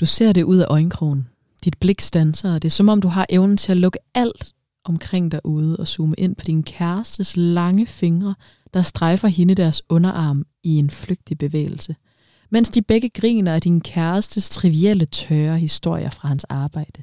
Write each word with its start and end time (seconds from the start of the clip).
Du 0.00 0.06
ser 0.06 0.32
det 0.32 0.42
ud 0.42 0.56
af 0.56 0.66
øjenkrogen. 0.70 1.28
Dit 1.64 1.78
blik 1.80 2.00
stanser, 2.00 2.54
og 2.54 2.62
det 2.62 2.68
er 2.68 2.72
som 2.72 2.88
om 2.88 3.00
du 3.00 3.08
har 3.08 3.26
evnen 3.28 3.56
til 3.56 3.72
at 3.72 3.78
lukke 3.78 3.98
alt 4.14 4.54
omkring 4.84 5.32
dig 5.32 5.40
ude 5.44 5.76
og 5.76 5.86
zoome 5.86 6.14
ind 6.18 6.36
på 6.36 6.44
din 6.44 6.62
kærestes 6.62 7.36
lange 7.36 7.86
fingre, 7.86 8.34
der 8.74 8.82
strejfer 8.82 9.28
hende 9.28 9.54
deres 9.54 9.82
underarm 9.88 10.46
i 10.62 10.76
en 10.76 10.90
flygtig 10.90 11.38
bevægelse, 11.38 11.96
mens 12.50 12.70
de 12.70 12.82
begge 12.82 13.08
griner 13.08 13.54
af 13.54 13.60
din 13.60 13.80
kærestes 13.80 14.50
trivielle 14.50 15.06
tørre 15.06 15.58
historier 15.58 16.10
fra 16.10 16.28
hans 16.28 16.44
arbejde. 16.44 17.02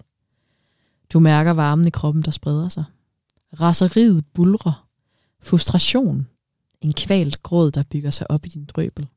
Du 1.14 1.20
mærker 1.20 1.52
varmen 1.52 1.88
i 1.88 1.90
kroppen, 1.90 2.24
der 2.24 2.32
spreder 2.32 2.70
sig. 2.70 2.84
Raseriet 3.60 4.26
bulrer. 4.34 4.88
Frustration. 5.42 6.28
En 6.82 6.94
kvalt 6.94 7.44
gråd, 7.44 7.72
der 7.72 7.84
bygger 7.84 8.10
sig 8.10 8.32
op 8.32 8.46
i 8.46 8.50
din 8.50 8.66
drøbel. 8.66 9.08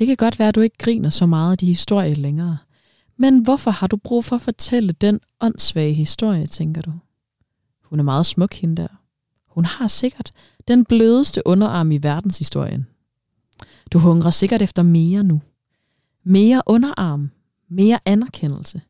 Det 0.00 0.06
kan 0.06 0.16
godt 0.16 0.38
være, 0.38 0.48
at 0.48 0.54
du 0.54 0.60
ikke 0.60 0.78
griner 0.78 1.10
så 1.10 1.26
meget 1.26 1.52
af 1.52 1.58
de 1.58 1.66
historier 1.66 2.14
længere. 2.14 2.58
Men 3.16 3.44
hvorfor 3.44 3.70
har 3.70 3.86
du 3.86 3.96
brug 3.96 4.24
for 4.24 4.36
at 4.36 4.42
fortælle 4.42 4.92
den 4.92 5.20
åndssvage 5.40 5.92
historie, 5.92 6.46
tænker 6.46 6.82
du? 6.82 6.92
Hun 7.84 7.98
er 7.98 8.04
meget 8.04 8.26
smuk, 8.26 8.54
hende 8.54 8.82
der. 8.82 8.88
Hun 9.46 9.64
har 9.64 9.88
sikkert 9.88 10.32
den 10.68 10.84
blødeste 10.84 11.46
underarm 11.46 11.92
i 11.92 11.98
verdenshistorien. 12.02 12.86
Du 13.92 13.98
hungrer 13.98 14.30
sikkert 14.30 14.62
efter 14.62 14.82
mere 14.82 15.22
nu. 15.22 15.42
Mere 16.24 16.62
underarm. 16.66 17.30
Mere 17.68 17.98
anerkendelse. 18.04 18.80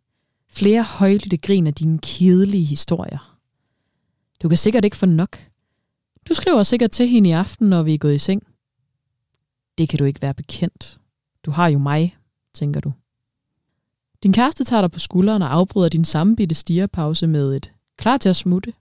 Flere 0.48 0.82
højlytte 0.82 1.36
grin 1.36 1.66
af 1.66 1.74
dine 1.74 1.98
kedelige 1.98 2.64
historier. 2.64 3.38
Du 4.42 4.48
kan 4.48 4.58
sikkert 4.58 4.84
ikke 4.84 4.96
få 4.96 5.06
nok. 5.06 5.38
Du 6.28 6.34
skriver 6.34 6.62
sikkert 6.62 6.90
til 6.90 7.08
hende 7.08 7.30
i 7.30 7.32
aften, 7.32 7.68
når 7.68 7.82
vi 7.82 7.94
er 7.94 7.98
gået 7.98 8.14
i 8.14 8.18
seng. 8.18 8.42
Det 9.78 9.88
kan 9.88 9.98
du 9.98 10.04
ikke 10.04 10.22
være 10.22 10.34
bekendt. 10.34 10.99
Du 11.44 11.50
har 11.50 11.68
jo 11.68 11.78
mig, 11.78 12.16
tænker 12.54 12.80
du. 12.80 12.92
Din 14.22 14.32
kæreste 14.32 14.64
tager 14.64 14.80
dig 14.80 14.90
på 14.90 14.98
skulderen 14.98 15.42
og 15.42 15.52
afbryder 15.52 15.88
din 15.88 16.04
sammenbitte 16.04 16.54
stierpause 16.54 17.26
med 17.26 17.56
et 17.56 17.72
klar 17.96 18.16
til 18.16 18.28
at 18.28 18.36
smutte. 18.36 18.72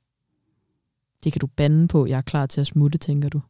Det 1.23 1.33
kan 1.33 1.39
du 1.39 1.47
bande 1.47 1.87
på, 1.87 2.05
jeg 2.05 2.17
er 2.17 2.21
klar 2.21 2.45
til 2.45 2.61
at 2.61 2.67
smutte, 2.67 2.97
tænker 2.97 3.29
du. 3.29 3.41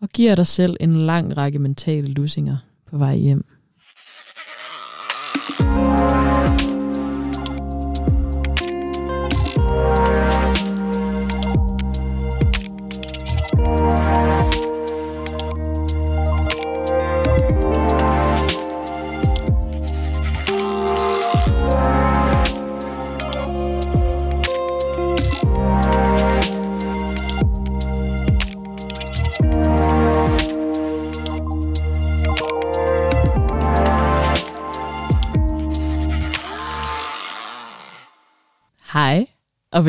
Og 0.00 0.08
giver 0.08 0.34
dig 0.34 0.46
selv 0.46 0.76
en 0.80 0.96
lang 0.96 1.36
række 1.36 1.58
mentale 1.58 2.06
lusinger 2.08 2.56
på 2.86 2.98
vej 2.98 3.16
hjem. 3.16 3.44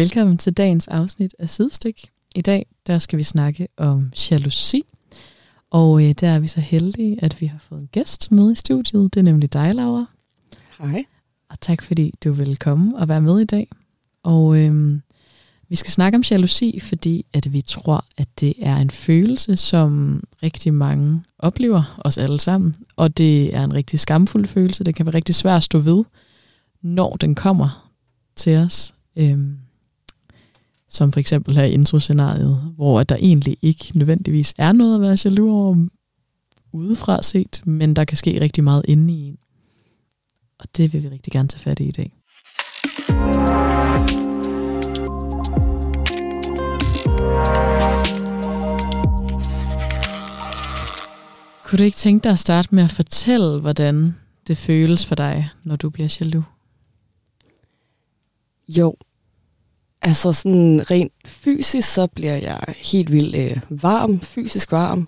Velkommen 0.04 0.38
til 0.38 0.54
dagens 0.54 0.88
afsnit 0.88 1.36
af 1.40 1.50
Sidestyk. 1.50 2.02
I 2.36 2.42
dag 2.42 2.66
der 2.88 3.00
skal 3.00 3.18
vi 3.20 3.24
snakke 3.24 3.68
om 3.78 4.12
jalousi, 4.32 4.82
og 5.72 6.04
øh, 6.04 6.16
der 6.20 6.30
er 6.30 6.40
vi 6.40 6.48
så 6.48 6.62
heldige, 6.62 7.24
at 7.24 7.42
vi 7.42 7.46
har 7.46 7.60
fået 7.60 7.82
en 7.82 7.90
gæst 7.92 8.32
med 8.32 8.52
i 8.52 8.56
studiet. 8.56 9.14
Det 9.14 9.20
er 9.20 9.24
nemlig 9.24 9.54
dig, 9.54 9.76
Laura. 9.76 10.06
Hej. 10.80 11.06
Og 11.50 11.60
tak 11.62 11.84
fordi 11.84 12.14
du 12.24 12.32
vil 12.32 12.58
komme 12.58 12.98
og 12.98 13.10
være 13.10 13.22
med 13.22 13.40
i 13.40 13.46
dag. 13.46 13.68
Og 14.24 14.58
øh, 14.58 15.00
vi 15.70 15.76
skal 15.76 15.92
snakke 15.92 16.16
om 16.16 16.24
jalousi, 16.32 16.80
fordi 16.80 17.26
at 17.34 17.54
vi 17.54 17.62
tror, 17.62 18.06
at 18.18 18.28
det 18.40 18.54
er 18.62 18.76
en 18.76 18.90
følelse, 18.90 19.56
som 19.56 20.24
rigtig 20.44 20.74
mange 20.74 21.24
oplever, 21.40 22.02
os 22.06 22.18
alle 22.18 22.40
sammen. 22.40 22.76
Og 22.96 23.18
det 23.18 23.56
er 23.56 23.64
en 23.64 23.74
rigtig 23.74 24.00
skamfuld 24.00 24.46
følelse. 24.46 24.84
Det 24.84 24.96
kan 24.96 25.06
være 25.06 25.16
rigtig 25.16 25.36
svært 25.36 25.58
at 25.58 25.64
stå 25.64 25.80
ved, 25.80 26.04
når 26.82 27.16
den 27.16 27.36
kommer 27.36 27.92
til 28.36 28.58
os. 28.58 28.96
Øhm, 29.16 29.63
som 30.94 31.12
for 31.12 31.20
eksempel 31.20 31.56
her 31.56 31.64
i 31.64 31.72
introscenariet, 31.72 32.74
hvor 32.76 33.00
at 33.00 33.10
der 33.10 33.16
egentlig 33.16 33.58
ikke 33.62 33.92
nødvendigvis 33.96 34.54
er 34.58 34.72
noget 34.72 34.96
at 34.96 35.02
være 35.02 35.18
jaloux 35.26 35.50
over 35.50 35.88
udefra 36.72 37.22
set, 37.22 37.62
men 37.66 37.96
der 37.96 38.06
kan 38.06 38.18
ske 38.18 38.42
rigtig 38.42 38.64
meget 38.64 38.86
inde 38.88 39.14
i 39.14 39.28
en. 39.28 39.38
Og 40.60 40.66
det 40.78 40.94
vil 40.94 41.04
vi 41.04 41.08
rigtig 41.08 41.34
gerne 41.34 41.48
tage 41.48 41.60
fat 41.60 41.80
i 41.80 41.84
i 41.84 41.92
dag. 41.92 42.14
Kunne 51.64 51.78
du 51.78 51.84
ikke 51.84 51.98
tænke 51.98 52.24
dig 52.24 52.32
at 52.32 52.40
starte 52.40 52.76
med 52.76 52.84
at 52.84 52.92
fortælle, 52.92 53.60
hvordan 53.60 54.16
det 54.48 54.58
føles 54.58 55.06
for 55.06 55.16
dig, 55.16 55.50
når 55.64 55.76
du 55.76 55.90
bliver 55.90 56.18
jaloux? 56.20 56.46
Jo, 58.68 58.96
altså 60.04 60.34
sådan 60.34 60.92
rent 60.92 61.14
fysisk, 61.26 61.94
så 61.94 62.08
bliver 62.08 62.36
jeg 62.36 62.60
helt 62.78 63.12
vildt 63.12 63.36
øh, 63.36 63.58
varm, 63.70 64.20
fysisk 64.20 64.72
varm. 64.72 65.08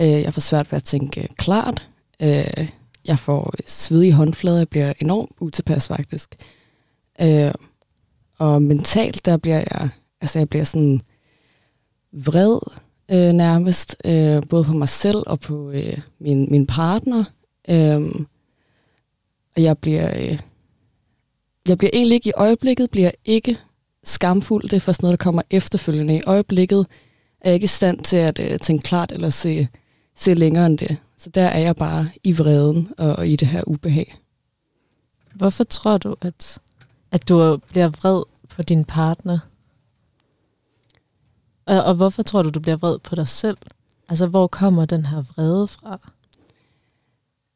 Øh, 0.00 0.06
jeg 0.06 0.34
får 0.34 0.40
svært 0.40 0.72
ved 0.72 0.76
at 0.76 0.84
tænke 0.84 1.28
klart. 1.36 1.88
Øh, 2.22 2.68
jeg 3.04 3.18
får 3.18 3.54
svedige 3.66 4.12
håndflader, 4.12 4.58
jeg 4.58 4.68
bliver 4.68 4.92
enormt 5.00 5.30
utilpas 5.40 5.88
faktisk. 5.88 6.36
Øh, 7.22 7.52
og 8.38 8.62
mentalt, 8.62 9.24
der 9.24 9.36
bliver 9.36 9.64
jeg, 9.70 9.88
altså 10.20 10.38
jeg 10.38 10.48
bliver 10.48 10.64
sådan 10.64 11.00
vred 12.12 12.58
øh, 13.10 13.32
nærmest, 13.32 13.96
øh, 14.04 14.42
både 14.48 14.64
på 14.64 14.72
mig 14.72 14.88
selv 14.88 15.22
og 15.26 15.40
på 15.40 15.70
øh, 15.70 15.98
min, 16.18 16.46
min 16.50 16.66
partner. 16.66 17.24
Øh, 17.68 18.00
og 19.56 19.62
jeg 19.62 19.78
bliver... 19.78 20.10
Øh, 20.20 20.38
jeg 21.68 21.78
bliver 21.78 21.90
egentlig 21.92 22.14
ikke 22.14 22.28
i 22.28 22.32
øjeblikket, 22.36 22.90
bliver 22.90 23.10
ikke 23.24 23.58
skamfuld. 24.08 24.62
Det 24.62 24.72
er 24.72 24.80
først 24.80 25.02
noget, 25.02 25.18
der 25.18 25.24
kommer 25.24 25.42
efterfølgende. 25.50 26.16
I 26.16 26.22
øjeblikket 26.26 26.86
er 27.40 27.50
jeg 27.50 27.54
ikke 27.54 27.64
i 27.64 27.66
stand 27.66 28.04
til 28.04 28.16
at 28.16 28.38
uh, 28.38 28.56
tænke 28.56 28.82
klart 28.82 29.12
eller 29.12 29.30
se, 29.30 29.68
se 30.14 30.34
længere 30.34 30.66
end 30.66 30.78
det. 30.78 30.96
Så 31.16 31.30
der 31.30 31.46
er 31.46 31.58
jeg 31.58 31.76
bare 31.76 32.08
i 32.24 32.32
vreden 32.32 32.94
og, 32.98 33.16
og 33.16 33.28
i 33.28 33.36
det 33.36 33.48
her 33.48 33.62
ubehag. 33.66 34.16
Hvorfor 35.34 35.64
tror 35.64 35.98
du, 35.98 36.16
at, 36.20 36.58
at 37.10 37.28
du 37.28 37.56
bliver 37.56 37.88
vred 37.88 38.22
på 38.48 38.62
din 38.62 38.84
partner? 38.84 39.38
Og, 41.66 41.84
og 41.84 41.94
hvorfor 41.94 42.22
tror 42.22 42.42
du, 42.42 42.50
du 42.50 42.60
bliver 42.60 42.76
vred 42.76 42.98
på 42.98 43.14
dig 43.14 43.28
selv? 43.28 43.58
Altså, 44.08 44.26
hvor 44.26 44.46
kommer 44.46 44.84
den 44.84 45.06
her 45.06 45.22
vrede 45.22 45.68
fra? 45.68 46.10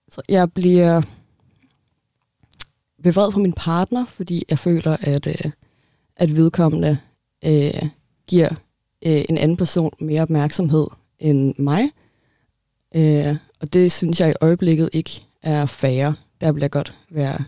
Så 0.09 0.23
jeg 0.29 0.53
bliver 0.53 1.03
bliver 3.03 3.13
vred 3.13 3.33
på 3.33 3.39
min 3.39 3.53
partner, 3.53 4.07
fordi 4.09 4.45
jeg 4.51 4.59
føler, 4.59 4.97
at, 5.01 5.27
øh, 5.27 5.51
at 6.21 6.37
vedkommende 6.37 6.99
øh, 7.45 7.89
giver 8.27 8.49
øh, 9.07 9.25
en 9.29 9.39
anden 9.39 9.57
person 9.57 9.93
mere 10.01 10.23
opmærksomhed 10.23 10.87
end 11.19 11.55
mig. 11.59 11.91
Øh, 12.97 13.37
og 13.61 13.73
det 13.73 13.93
synes 13.93 14.21
jeg 14.21 14.31
i 14.31 14.35
øjeblikket 14.41 14.91
ikke 14.93 15.23
er 15.43 15.67
fair. 15.67 16.13
Der 16.41 16.53
vil 16.53 16.61
jeg 16.61 16.71
godt 16.71 16.99
være 17.11 17.39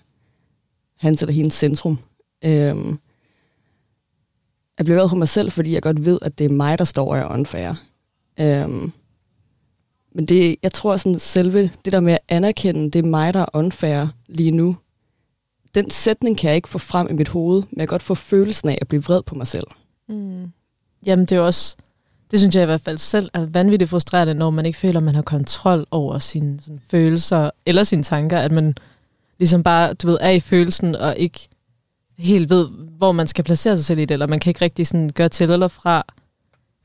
hans 0.97 1.23
eller 1.23 1.33
hendes 1.33 1.55
centrum. 1.55 1.99
Øh, 2.45 2.77
jeg 4.79 4.85
bliver 4.85 5.01
ved 5.01 5.09
på 5.09 5.17
mig 5.17 5.29
selv, 5.29 5.51
fordi 5.53 5.75
jeg 5.75 5.83
godt 5.83 6.05
ved, 6.05 6.19
at 6.23 6.39
det 6.39 6.45
er 6.45 6.55
mig, 6.55 6.79
der 6.79 6.85
står 6.85 7.15
og 7.15 7.19
er 7.19 7.35
unfair. 7.35 7.75
Øh, 8.41 8.69
men 10.15 10.27
det, 10.27 10.57
jeg 10.63 10.73
tror 10.73 10.97
sådan 10.97 11.19
selve 11.19 11.71
det 11.85 11.93
der 11.93 12.01
med 12.01 12.13
at 12.13 12.19
anerkende, 12.29 12.91
det 12.91 12.99
er 12.99 13.09
mig, 13.09 13.35
der 13.35 13.41
er 13.41 13.47
unfair 13.55 14.07
lige 14.27 14.51
nu, 14.51 14.77
den 15.75 15.91
sætning 15.91 16.39
kan 16.39 16.49
jeg 16.49 16.57
ikke 16.57 16.69
få 16.69 16.79
frem 16.79 17.09
i 17.11 17.13
mit 17.13 17.29
hoved, 17.29 17.63
men 17.63 17.81
jeg 17.81 17.89
kan 17.89 17.93
godt 17.93 18.03
få 18.03 18.15
følelsen 18.15 18.69
af 18.69 18.79
at 18.81 18.89
blive 18.89 19.03
vred 19.03 19.23
på 19.23 19.35
mig 19.35 19.47
selv. 19.47 19.67
Mm. 20.09 20.53
Jamen 21.07 21.27
det 21.27 21.37
er 21.37 21.41
også, 21.41 21.77
det 22.31 22.39
synes 22.39 22.55
jeg 22.55 22.63
i 22.63 22.67
hvert 22.67 22.81
fald 22.81 22.99
selv 22.99 23.31
er 23.35 23.47
vanvittigt 23.47 23.91
frustrerende, 23.91 24.35
når 24.35 24.51
man 24.51 24.67
ikke 24.67 24.79
føler, 24.79 25.01
at 25.01 25.05
man 25.05 25.15
har 25.15 25.23
kontrol 25.23 25.87
over 25.91 26.19
sine 26.19 26.61
sådan, 26.61 26.81
følelser 26.91 27.51
eller 27.67 27.85
sine 27.85 28.03
tanker, 28.03 28.39
at 28.39 28.53
man 28.53 28.75
ligesom 29.39 29.63
bare, 29.63 29.95
du 29.95 30.07
ved, 30.07 30.19
er 30.21 30.31
i 30.31 30.41
følelsen 30.41 30.95
og 30.95 31.17
ikke 31.17 31.49
helt 32.19 32.51
ved, 32.51 32.69
hvor 32.99 33.13
man 33.13 33.27
skal 33.27 33.45
placere 33.45 33.77
sig 33.77 33.85
selv 33.85 33.99
i 33.99 34.05
det, 34.05 34.11
eller 34.11 34.27
man 34.27 34.41
kan 34.41 34.51
ikke 34.51 34.65
rigtig 34.65 34.87
sådan 34.87 35.11
gøre 35.11 35.29
til 35.29 35.51
eller 35.51 35.69
fra, 35.69 36.05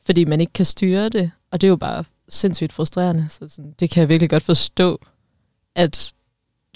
fordi 0.06 0.26
man 0.26 0.42
ikke 0.42 0.54
kan 0.54 0.66
styre 0.66 1.10
det, 1.10 1.32
og 1.52 1.62
det 1.62 1.68
er 1.68 1.70
jo 1.70 1.76
bare 1.76 2.04
sindssygt 2.30 2.74
frustrerende. 2.74 3.26
Så 3.30 3.48
sådan, 3.48 3.74
det 3.80 3.90
kan 3.90 4.02
jeg 4.02 4.10
virkelig 4.10 4.30
godt 4.30 4.44
forstå, 4.44 5.00
at 5.76 6.14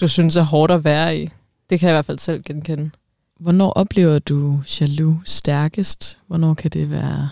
du 0.00 0.08
synes 0.08 0.36
er 0.36 0.42
hårdt 0.42 0.72
at 0.72 0.84
være 0.84 1.18
i. 1.18 1.30
Det 1.72 1.80
kan 1.80 1.88
jeg 1.88 1.94
i 1.94 1.96
hvert 1.96 2.04
fald 2.04 2.18
selv 2.18 2.42
genkende. 2.42 2.90
Hvornår 3.40 3.70
oplever 3.70 4.18
du 4.18 4.60
jaloux 4.80 5.16
stærkest? 5.24 6.18
Hvornår 6.26 6.54
kan 6.54 6.70
det 6.70 6.90
være 6.90 7.28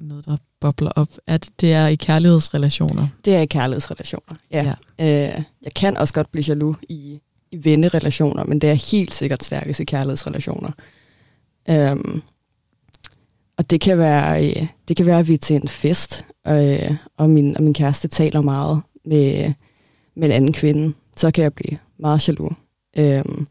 noget, 0.00 0.26
der 0.26 0.36
bobler 0.60 0.90
op? 0.90 1.08
At 1.26 1.50
det 1.60 1.72
er 1.72 1.86
i 1.86 1.94
kærlighedsrelationer? 1.94 3.08
Det 3.24 3.34
er 3.34 3.40
i 3.40 3.46
kærlighedsrelationer, 3.46 4.36
ja. 4.50 4.74
ja. 4.98 5.36
Øh, 5.36 5.42
jeg 5.62 5.74
kan 5.76 5.96
også 5.96 6.14
godt 6.14 6.32
blive 6.32 6.44
jaloux 6.48 6.76
i, 6.88 7.20
i 7.50 7.64
vennerelationer, 7.64 8.44
men 8.44 8.58
det 8.58 8.70
er 8.70 8.90
helt 8.90 9.14
sikkert 9.14 9.44
stærkest 9.44 9.80
i 9.80 9.84
kærlighedsrelationer. 9.84 10.70
Um, 11.92 12.22
og 13.58 13.70
det 13.70 13.80
kan 13.80 13.98
være, 13.98 14.48
øh, 14.48 14.66
det 14.88 14.96
kan 14.96 15.06
være, 15.06 15.18
at 15.18 15.28
vi 15.28 15.34
er 15.34 15.38
til 15.38 15.56
en 15.56 15.68
fest, 15.68 16.26
og, 16.44 16.72
øh, 16.72 16.96
og, 17.16 17.30
min, 17.30 17.56
og 17.56 17.62
min 17.62 17.74
kæreste 17.74 18.08
taler 18.08 18.40
meget 18.40 18.82
med, 19.04 19.52
med 20.16 20.28
en 20.28 20.32
anden 20.32 20.52
kvinde. 20.52 20.94
Så 21.16 21.30
kan 21.30 21.42
jeg 21.42 21.54
blive 21.54 21.78
meget 21.98 22.28
jaloux. 22.28 22.54
Um, 22.98 23.48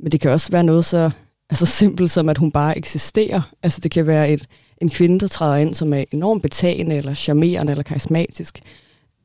men 0.00 0.12
det 0.12 0.20
kan 0.20 0.30
også 0.30 0.50
være 0.52 0.64
noget 0.64 0.84
så 0.84 1.10
altså 1.50 1.66
simpelt 1.66 2.10
som, 2.10 2.28
at 2.28 2.38
hun 2.38 2.52
bare 2.52 2.78
eksisterer. 2.78 3.52
Altså 3.62 3.80
det 3.80 3.90
kan 3.90 4.06
være 4.06 4.30
et, 4.30 4.46
en 4.82 4.88
kvinde, 4.88 5.20
der 5.20 5.28
træder 5.28 5.56
ind, 5.56 5.74
som 5.74 5.92
er 5.92 6.04
enormt 6.12 6.42
betagende, 6.42 6.96
eller 6.96 7.14
charmerende, 7.14 7.70
eller 7.70 7.82
karismatisk. 7.82 8.60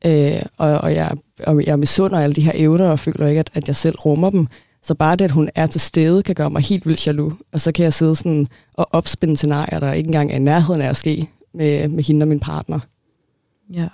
Øh, 0.06 0.42
og, 0.58 0.78
og, 0.78 0.94
jeg, 0.94 1.16
og 1.46 1.66
jeg 1.66 1.78
misunder 1.78 2.20
alle 2.20 2.34
de 2.34 2.40
her 2.40 2.52
evner, 2.54 2.90
og 2.90 2.98
føler 3.00 3.26
ikke, 3.26 3.40
at, 3.40 3.50
at 3.54 3.66
jeg 3.66 3.76
selv 3.76 3.96
rummer 3.96 4.30
dem. 4.30 4.46
Så 4.82 4.94
bare 4.94 5.16
det, 5.16 5.24
at 5.24 5.30
hun 5.30 5.50
er 5.54 5.66
til 5.66 5.80
stede, 5.80 6.22
kan 6.22 6.34
gøre 6.34 6.50
mig 6.50 6.62
helt 6.62 6.86
vildt 6.86 7.06
jaloux. 7.06 7.34
Og 7.52 7.60
så 7.60 7.72
kan 7.72 7.84
jeg 7.84 7.92
sidde 7.92 8.16
sådan 8.16 8.46
og 8.74 8.88
opspænde 8.92 9.36
scenarier, 9.36 9.80
der 9.80 9.92
ikke 9.92 10.08
engang 10.08 10.30
er 10.30 10.36
i 10.36 10.38
nærheden 10.38 10.80
af 10.80 10.88
at 10.88 10.96
ske 10.96 11.28
med, 11.54 11.88
med 11.88 12.04
hende 12.04 12.24
og 12.24 12.28
min 12.28 12.40
partner. 12.40 12.78
Ja. 13.72 13.88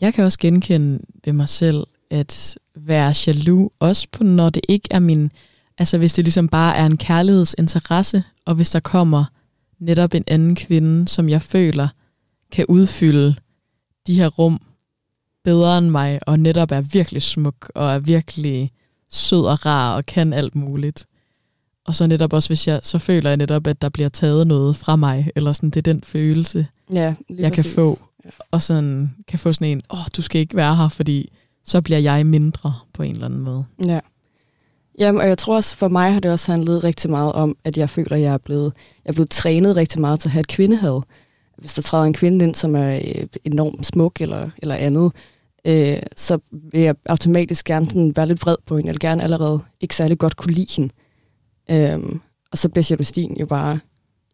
Jeg 0.00 0.14
kan 0.14 0.24
også 0.24 0.38
genkende 0.38 1.00
ved 1.24 1.32
mig 1.32 1.48
selv, 1.48 1.86
at 2.10 2.58
være 2.76 3.14
jaloux, 3.26 3.72
også 3.80 4.08
på, 4.12 4.24
når 4.24 4.50
det 4.50 4.62
ikke 4.68 4.88
er 4.90 4.98
min 4.98 5.32
Altså 5.80 5.98
hvis 5.98 6.14
det 6.14 6.24
ligesom 6.24 6.48
bare 6.48 6.76
er 6.76 6.86
en 6.86 6.96
kærlighedsinteresse, 6.96 8.24
og 8.44 8.54
hvis 8.54 8.70
der 8.70 8.80
kommer 8.80 9.24
netop 9.78 10.14
en 10.14 10.24
anden 10.26 10.54
kvinde, 10.54 11.08
som 11.08 11.28
jeg 11.28 11.42
føler 11.42 11.88
kan 12.52 12.66
udfylde 12.68 13.34
de 14.06 14.14
her 14.14 14.28
rum 14.28 14.60
bedre 15.44 15.78
end 15.78 15.90
mig, 15.90 16.20
og 16.26 16.40
netop 16.40 16.72
er 16.72 16.80
virkelig 16.80 17.22
smuk, 17.22 17.70
og 17.74 17.90
er 17.90 17.98
virkelig 17.98 18.72
sød 19.08 19.46
og 19.46 19.66
rar, 19.66 19.96
og 19.96 20.06
kan 20.06 20.32
alt 20.32 20.54
muligt. 20.54 21.06
Og 21.86 21.94
så 21.94 22.06
netop 22.06 22.32
også, 22.32 22.48
hvis 22.48 22.68
jeg, 22.68 22.80
så 22.82 22.98
føler 22.98 23.30
jeg 23.30 23.36
netop, 23.36 23.66
at 23.66 23.82
der 23.82 23.88
bliver 23.88 24.08
taget 24.08 24.46
noget 24.46 24.76
fra 24.76 24.96
mig, 24.96 25.30
eller 25.36 25.52
sådan, 25.52 25.70
det 25.70 25.76
er 25.76 25.92
den 25.92 26.02
følelse, 26.02 26.66
ja, 26.92 27.14
jeg 27.30 27.52
præcis. 27.52 27.74
kan 27.74 27.84
få. 27.84 27.98
Og 28.50 28.62
sådan 28.62 29.14
kan 29.28 29.38
få 29.38 29.52
sådan 29.52 29.68
en, 29.68 29.82
åh, 29.90 29.98
oh, 29.98 30.06
du 30.16 30.22
skal 30.22 30.40
ikke 30.40 30.56
være 30.56 30.76
her, 30.76 30.88
fordi 30.88 31.32
så 31.64 31.80
bliver 31.80 31.98
jeg 31.98 32.26
mindre 32.26 32.74
på 32.92 33.02
en 33.02 33.12
eller 33.12 33.26
anden 33.26 33.40
måde. 33.40 33.64
Ja. 33.86 34.00
Jamen, 35.00 35.20
og 35.20 35.28
jeg 35.28 35.38
tror 35.38 35.56
også, 35.56 35.76
for 35.76 35.88
mig 35.88 36.12
har 36.12 36.20
det 36.20 36.30
også 36.30 36.52
handlet 36.52 36.84
rigtig 36.84 37.10
meget 37.10 37.32
om, 37.32 37.56
at 37.64 37.76
jeg 37.76 37.90
føler, 37.90 38.12
at 38.12 38.20
jeg 38.20 38.34
er 38.34 38.38
blevet, 38.38 38.72
jeg 39.04 39.10
er 39.10 39.12
blevet 39.12 39.30
trænet 39.30 39.76
rigtig 39.76 40.00
meget 40.00 40.20
til 40.20 40.28
at 40.28 40.32
have 40.32 40.40
et 40.40 40.48
kvindehad. 40.48 41.02
Hvis 41.58 41.74
der 41.74 41.82
træder 41.82 42.04
en 42.04 42.14
kvinde 42.14 42.44
ind, 42.44 42.54
som 42.54 42.76
er 42.76 42.94
øh, 42.94 43.26
enormt 43.44 43.86
smuk 43.86 44.20
eller, 44.20 44.50
eller 44.58 44.74
andet, 44.74 45.12
øh, 45.64 45.96
så 46.16 46.38
vil 46.50 46.80
jeg 46.80 46.94
automatisk 47.06 47.64
gerne 47.64 47.86
sådan 47.86 48.16
være 48.16 48.26
lidt 48.26 48.42
vred 48.42 48.56
på 48.66 48.76
hende. 48.76 48.86
Jeg 48.86 48.94
vil 48.94 49.00
gerne 49.00 49.22
allerede 49.22 49.60
ikke 49.80 49.96
særlig 49.96 50.18
godt 50.18 50.36
kunne 50.36 50.52
lide 50.52 50.74
hende. 50.76 50.94
Øhm, 51.70 52.20
og 52.52 52.58
så 52.58 52.68
bliver 52.68 52.86
jalousien 52.90 53.36
jo 53.36 53.46
bare 53.46 53.78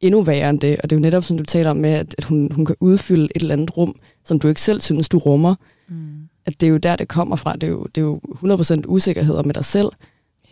endnu 0.00 0.22
værre 0.22 0.50
end 0.50 0.60
det. 0.60 0.76
Og 0.76 0.90
det 0.90 0.96
er 0.96 1.00
jo 1.00 1.02
netop, 1.02 1.24
som 1.24 1.38
du 1.38 1.44
taler 1.44 1.70
om 1.70 1.76
med, 1.76 1.90
at, 1.90 2.14
at 2.18 2.24
hun, 2.24 2.52
hun 2.52 2.64
kan 2.64 2.76
udfylde 2.80 3.24
et 3.24 3.40
eller 3.40 3.54
andet 3.54 3.76
rum, 3.76 3.96
som 4.24 4.38
du 4.38 4.48
ikke 4.48 4.62
selv 4.62 4.80
synes, 4.80 5.08
du 5.08 5.18
rummer. 5.18 5.54
Mm. 5.88 6.28
At 6.46 6.60
det 6.60 6.66
er 6.66 6.70
jo 6.70 6.76
der, 6.76 6.96
det 6.96 7.08
kommer 7.08 7.36
fra. 7.36 7.52
Det 7.52 7.62
er 7.62 7.68
jo, 7.68 7.86
det 7.94 8.00
er 8.00 8.04
jo 8.04 8.20
100% 8.42 8.82
usikkerhed 8.86 9.42
med 9.42 9.54
dig 9.54 9.64
selv. 9.64 9.88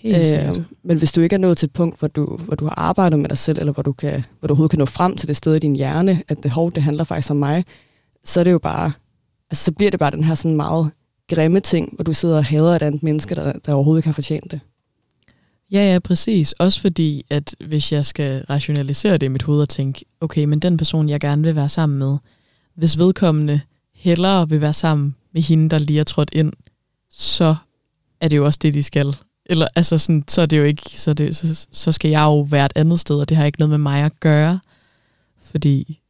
Øh, 0.04 0.56
men 0.82 0.98
hvis 0.98 1.12
du 1.12 1.20
ikke 1.20 1.34
er 1.34 1.38
nået 1.38 1.58
til 1.58 1.66
et 1.66 1.72
punkt, 1.72 1.98
hvor 1.98 2.08
du, 2.08 2.36
hvor 2.36 2.54
du 2.54 2.64
har 2.64 2.74
arbejdet 2.78 3.18
med 3.18 3.28
dig 3.28 3.38
selv, 3.38 3.58
eller 3.58 3.72
hvor 3.72 3.82
du, 3.82 3.92
kan, 3.92 4.24
hvor 4.38 4.46
du 4.46 4.52
overhovedet 4.52 4.70
kan 4.70 4.78
nå 4.78 4.84
frem 4.84 5.16
til 5.16 5.28
det 5.28 5.36
sted 5.36 5.54
i 5.54 5.58
din 5.58 5.76
hjerne, 5.76 6.22
at 6.28 6.42
det, 6.42 6.50
hov, 6.50 6.72
det 6.72 6.82
handler 6.82 7.04
faktisk 7.04 7.30
om 7.30 7.36
mig, 7.36 7.64
så 8.24 8.40
er 8.40 8.44
det 8.44 8.52
jo 8.52 8.58
bare, 8.58 8.92
altså 9.50 9.64
så 9.64 9.72
bliver 9.72 9.90
det 9.90 10.00
bare 10.00 10.10
den 10.10 10.24
her 10.24 10.34
sådan 10.34 10.56
meget 10.56 10.90
grimme 11.30 11.60
ting, 11.60 11.94
hvor 11.94 12.04
du 12.04 12.12
sidder 12.12 12.36
og 12.36 12.44
hader 12.44 12.76
et 12.76 12.82
andet 12.82 13.02
menneske, 13.02 13.34
der, 13.34 13.52
der 13.52 13.74
overhovedet 13.74 13.98
ikke 13.98 14.08
har 14.08 14.14
fortjent 14.14 14.50
det. 14.50 14.60
Ja, 15.72 15.92
ja, 15.92 15.98
præcis. 15.98 16.52
Også 16.52 16.80
fordi, 16.80 17.24
at 17.30 17.56
hvis 17.68 17.92
jeg 17.92 18.04
skal 18.04 18.44
rationalisere 18.50 19.16
det 19.16 19.26
i 19.26 19.28
mit 19.28 19.42
hoved 19.42 19.60
og 19.60 19.68
tænke, 19.68 20.04
okay, 20.20 20.44
men 20.44 20.58
den 20.58 20.76
person, 20.76 21.08
jeg 21.08 21.20
gerne 21.20 21.42
vil 21.42 21.56
være 21.56 21.68
sammen 21.68 21.98
med, 21.98 22.16
hvis 22.76 22.98
vedkommende 22.98 23.60
hellere 23.94 24.48
vil 24.48 24.60
være 24.60 24.72
sammen 24.72 25.14
med 25.32 25.42
hende, 25.42 25.68
der 25.68 25.78
lige 25.78 26.00
er 26.00 26.04
trådt 26.04 26.30
ind, 26.32 26.52
så 27.10 27.56
er 28.20 28.28
det 28.28 28.36
jo 28.36 28.44
også 28.44 28.58
det, 28.62 28.74
de 28.74 28.82
skal. 28.82 29.16
Eller, 29.46 29.68
altså 29.76 29.98
sådan, 29.98 30.24
så 30.28 30.42
er 30.42 30.46
det 30.46 30.58
jo 30.58 30.64
ikke, 30.64 30.82
så, 30.84 31.12
det, 31.12 31.36
så, 31.36 31.66
så 31.72 31.92
skal 31.92 32.10
jeg 32.10 32.22
jo 32.22 32.40
være 32.40 32.66
et 32.66 32.72
andet 32.76 33.00
sted, 33.00 33.16
og 33.16 33.28
det 33.28 33.36
har 33.36 33.44
ikke 33.44 33.58
noget 33.58 33.70
med 33.70 33.78
mig 33.78 34.02
at 34.02 34.20
gøre. 34.20 34.60
Fordi, 35.50 36.00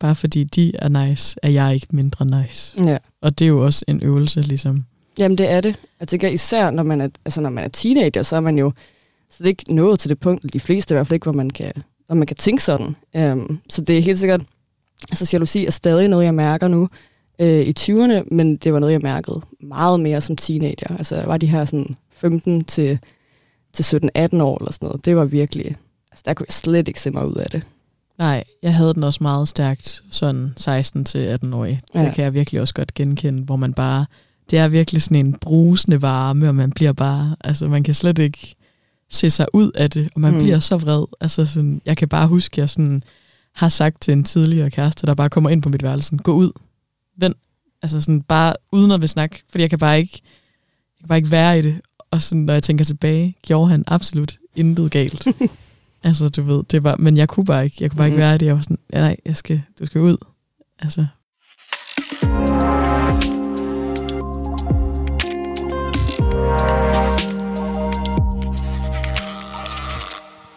bare 0.00 0.14
fordi 0.14 0.44
de 0.44 0.72
er 0.76 0.88
nice, 0.88 1.36
er 1.42 1.50
jeg 1.50 1.74
ikke 1.74 1.86
mindre 1.90 2.26
nice. 2.26 2.84
Ja. 2.84 2.98
Og 3.20 3.38
det 3.38 3.44
er 3.44 3.48
jo 3.48 3.64
også 3.64 3.84
en 3.88 4.02
øvelse, 4.02 4.40
ligesom. 4.40 4.84
Jamen, 5.18 5.38
det 5.38 5.50
er 5.50 5.60
det. 5.60 5.76
Jeg 6.00 6.08
tænker 6.08 6.28
især, 6.28 6.70
når 6.70 6.82
man 6.82 7.00
er, 7.00 7.08
altså, 7.24 7.40
når 7.40 7.50
man 7.50 7.64
er 7.64 7.68
teenager, 7.68 8.22
så 8.22 8.36
er 8.36 8.40
man 8.40 8.58
jo 8.58 8.72
så 9.34 9.38
det 9.38 9.44
er 9.44 9.48
ikke 9.48 9.74
nået 9.74 10.00
til 10.00 10.10
det 10.10 10.20
punkt, 10.20 10.52
de 10.52 10.60
fleste 10.60 10.92
i 10.92 10.94
hvert 10.94 11.06
fald 11.06 11.14
ikke, 11.14 11.24
hvor 11.24 11.32
man 11.32 11.50
kan, 11.50 11.72
hvor 12.06 12.14
man 12.14 12.26
kan 12.26 12.36
tænke 12.36 12.62
sådan. 12.62 12.96
Um, 13.14 13.60
så 13.68 13.82
det 13.82 13.98
er 13.98 14.02
helt 14.02 14.18
sikkert, 14.18 14.42
altså 15.10 15.30
jalousi 15.32 15.66
er 15.66 15.70
stadig 15.70 16.08
noget, 16.08 16.24
jeg 16.24 16.34
mærker 16.34 16.68
nu 16.68 16.88
øh, 17.38 17.60
i 17.60 17.74
20'erne, 17.78 18.34
men 18.34 18.56
det 18.56 18.72
var 18.72 18.78
noget, 18.78 18.92
jeg 18.92 19.00
mærkede 19.00 19.40
meget 19.60 20.00
mere 20.00 20.20
som 20.20 20.36
teenager. 20.36 20.96
Altså, 20.96 21.16
jeg 21.16 21.26
var 21.26 21.36
de 21.36 21.46
her 21.46 21.64
sådan 21.64 21.96
15 22.10 22.64
til, 22.64 22.98
til 23.72 23.96
17-18 23.96 24.42
år 24.42 24.58
eller 24.58 24.72
sådan 24.72 24.86
noget. 24.86 25.04
Det 25.04 25.16
var 25.16 25.24
virkelig, 25.24 25.76
altså 26.10 26.22
der 26.24 26.34
kunne 26.34 26.46
jeg 26.48 26.54
slet 26.54 26.88
ikke 26.88 27.00
se 27.00 27.10
mig 27.10 27.26
ud 27.26 27.34
af 27.34 27.46
det. 27.50 27.62
Nej, 28.18 28.44
jeg 28.62 28.74
havde 28.74 28.94
den 28.94 29.02
også 29.02 29.18
meget 29.22 29.48
stærkt, 29.48 30.02
sådan 30.10 30.52
16 30.56 31.04
til 31.04 31.18
18 31.18 31.54
år. 31.54 31.64
Det 31.64 31.80
ja. 31.94 32.12
kan 32.12 32.24
jeg 32.24 32.34
virkelig 32.34 32.60
også 32.60 32.74
godt 32.74 32.94
genkende, 32.94 33.42
hvor 33.42 33.56
man 33.56 33.74
bare, 33.74 34.06
det 34.50 34.58
er 34.58 34.68
virkelig 34.68 35.02
sådan 35.02 35.26
en 35.26 35.32
brusende 35.32 36.02
varme, 36.02 36.48
og 36.48 36.54
man 36.54 36.70
bliver 36.70 36.92
bare, 36.92 37.36
altså 37.40 37.68
man 37.68 37.82
kan 37.82 37.94
slet 37.94 38.18
ikke 38.18 38.54
se 39.10 39.30
sig 39.30 39.46
ud 39.52 39.70
af 39.74 39.90
det, 39.90 40.08
og 40.14 40.20
man 40.20 40.32
mm. 40.32 40.38
bliver 40.38 40.58
så 40.58 40.76
vred. 40.76 41.04
Altså 41.20 41.44
sådan, 41.44 41.80
jeg 41.84 41.96
kan 41.96 42.08
bare 42.08 42.26
huske, 42.26 42.54
at 42.54 42.58
jeg 42.58 42.68
sådan 42.68 43.02
har 43.52 43.68
sagt 43.68 44.00
til 44.00 44.12
en 44.12 44.24
tidligere 44.24 44.70
kæreste, 44.70 45.06
der 45.06 45.14
bare 45.14 45.30
kommer 45.30 45.50
ind 45.50 45.62
på 45.62 45.68
mit 45.68 45.82
værelse, 45.82 46.16
gå 46.16 46.32
ud, 46.32 46.52
vend, 47.16 47.34
altså 47.82 48.00
sådan 48.00 48.22
bare 48.22 48.54
uden 48.72 48.90
at 48.90 49.00
vil 49.00 49.08
snakke, 49.08 49.42
fordi 49.50 49.62
jeg 49.62 49.70
kan 49.70 49.78
bare 49.78 49.98
ikke, 49.98 50.20
jeg 50.22 51.00
kan 51.00 51.08
bare 51.08 51.18
ikke 51.18 51.30
være 51.30 51.58
i 51.58 51.62
det. 51.62 51.80
Og 52.10 52.22
sådan, 52.22 52.42
når 52.42 52.52
jeg 52.52 52.62
tænker 52.62 52.84
tilbage, 52.84 53.36
gjorde 53.42 53.70
han 53.70 53.84
absolut 53.86 54.38
intet 54.56 54.90
galt. 54.90 55.26
altså, 56.04 56.28
du 56.28 56.42
ved, 56.42 56.62
det 56.70 56.84
var, 56.84 56.96
men 56.96 57.16
jeg 57.16 57.28
kunne 57.28 57.44
bare 57.44 57.64
ikke, 57.64 57.76
jeg 57.80 57.90
kunne 57.90 57.98
bare 57.98 58.08
mm. 58.08 58.12
ikke 58.12 58.22
være 58.22 58.34
i 58.34 58.38
det. 58.38 58.46
Jeg 58.46 58.54
var 58.54 58.62
sådan, 58.62 58.78
ja, 58.92 59.00
nej, 59.00 59.16
jeg 59.24 59.36
skal, 59.36 59.62
du 59.80 59.86
skal 59.86 60.00
ud. 60.00 60.16
Altså. 60.78 61.06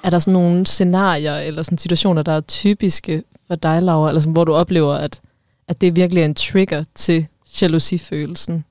Er 0.03 0.09
der 0.09 0.19
sådan 0.19 0.33
nogle 0.33 0.65
scenarier 0.65 1.35
eller 1.35 1.63
sådan 1.63 1.77
situationer, 1.77 2.21
der 2.21 2.31
er 2.31 2.41
typiske 2.41 3.23
for 3.47 3.55
dig, 3.55 3.81
Laura, 3.81 4.09
eller 4.09 4.19
sådan, 4.19 4.33
hvor 4.33 4.43
du 4.43 4.53
oplever, 4.53 4.93
at, 4.93 5.21
at 5.67 5.81
det 5.81 5.95
virkelig 5.95 6.21
er 6.21 6.25
en 6.25 6.36
trigger 6.36 6.83
til 6.95 7.27
jalousifølelsen? 7.62 8.65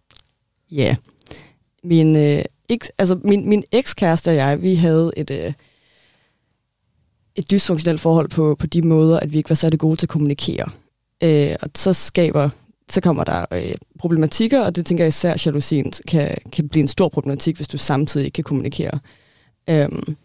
Ja. 0.71 0.76
Yeah. 0.76 0.97
Min 1.85 2.17
øh, 2.17 2.45
eks, 2.69 2.91
altså 2.99 3.19
min, 3.25 3.49
min 3.49 3.65
ekskæreste 3.73 4.29
og 4.29 4.35
jeg, 4.35 4.62
vi 4.62 4.75
havde 4.75 5.12
et, 5.17 5.31
øh, 5.31 5.53
et 7.35 7.50
dysfunktionelt 7.50 8.00
forhold 8.00 8.29
på, 8.29 8.57
på 8.59 8.67
de 8.67 8.83
måder, 8.83 9.21
at 9.21 9.33
vi 9.33 9.37
ikke 9.37 9.50
var 9.50 9.55
særlig 9.55 9.79
gode 9.79 9.97
til 9.97 10.07
at 10.07 10.11
kommunikere. 10.11 10.71
Øh, 11.23 11.57
og 11.62 11.71
så 11.75 11.93
skaber 11.93 12.50
så 12.91 13.00
kommer 13.00 13.25
der 13.25 13.45
øh, 13.53 13.75
problematikker, 13.99 14.61
og 14.61 14.76
det 14.76 14.87
tænker 14.87 15.05
jeg 15.05 15.09
især 15.09 15.43
jalousien 15.47 15.93
kan, 16.09 16.37
kan 16.53 16.69
blive 16.69 16.83
en 16.83 16.88
stor 16.88 17.09
problematik, 17.09 17.57
hvis 17.57 17.69
du 17.69 17.79
samtidig 17.79 18.25
ikke 18.25 18.35
kan 18.35 18.45
kommunikere. 18.45 18.99
Øhm, 19.71 20.17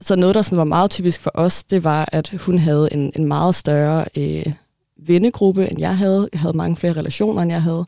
så 0.00 0.16
noget, 0.16 0.34
der 0.34 0.42
sådan 0.42 0.58
var 0.58 0.64
meget 0.64 0.90
typisk 0.90 1.20
for 1.20 1.30
os, 1.34 1.64
det 1.64 1.84
var, 1.84 2.08
at 2.12 2.30
hun 2.30 2.58
havde 2.58 2.88
en, 2.92 3.12
en 3.16 3.24
meget 3.24 3.54
større 3.54 4.04
øh, 4.18 4.52
vennegruppe, 4.98 5.70
end 5.70 5.80
jeg 5.80 5.96
havde. 5.96 6.28
Jeg 6.32 6.40
havde 6.40 6.56
mange 6.56 6.76
flere 6.76 6.92
relationer, 6.92 7.42
end 7.42 7.52
jeg 7.52 7.62
havde. 7.62 7.86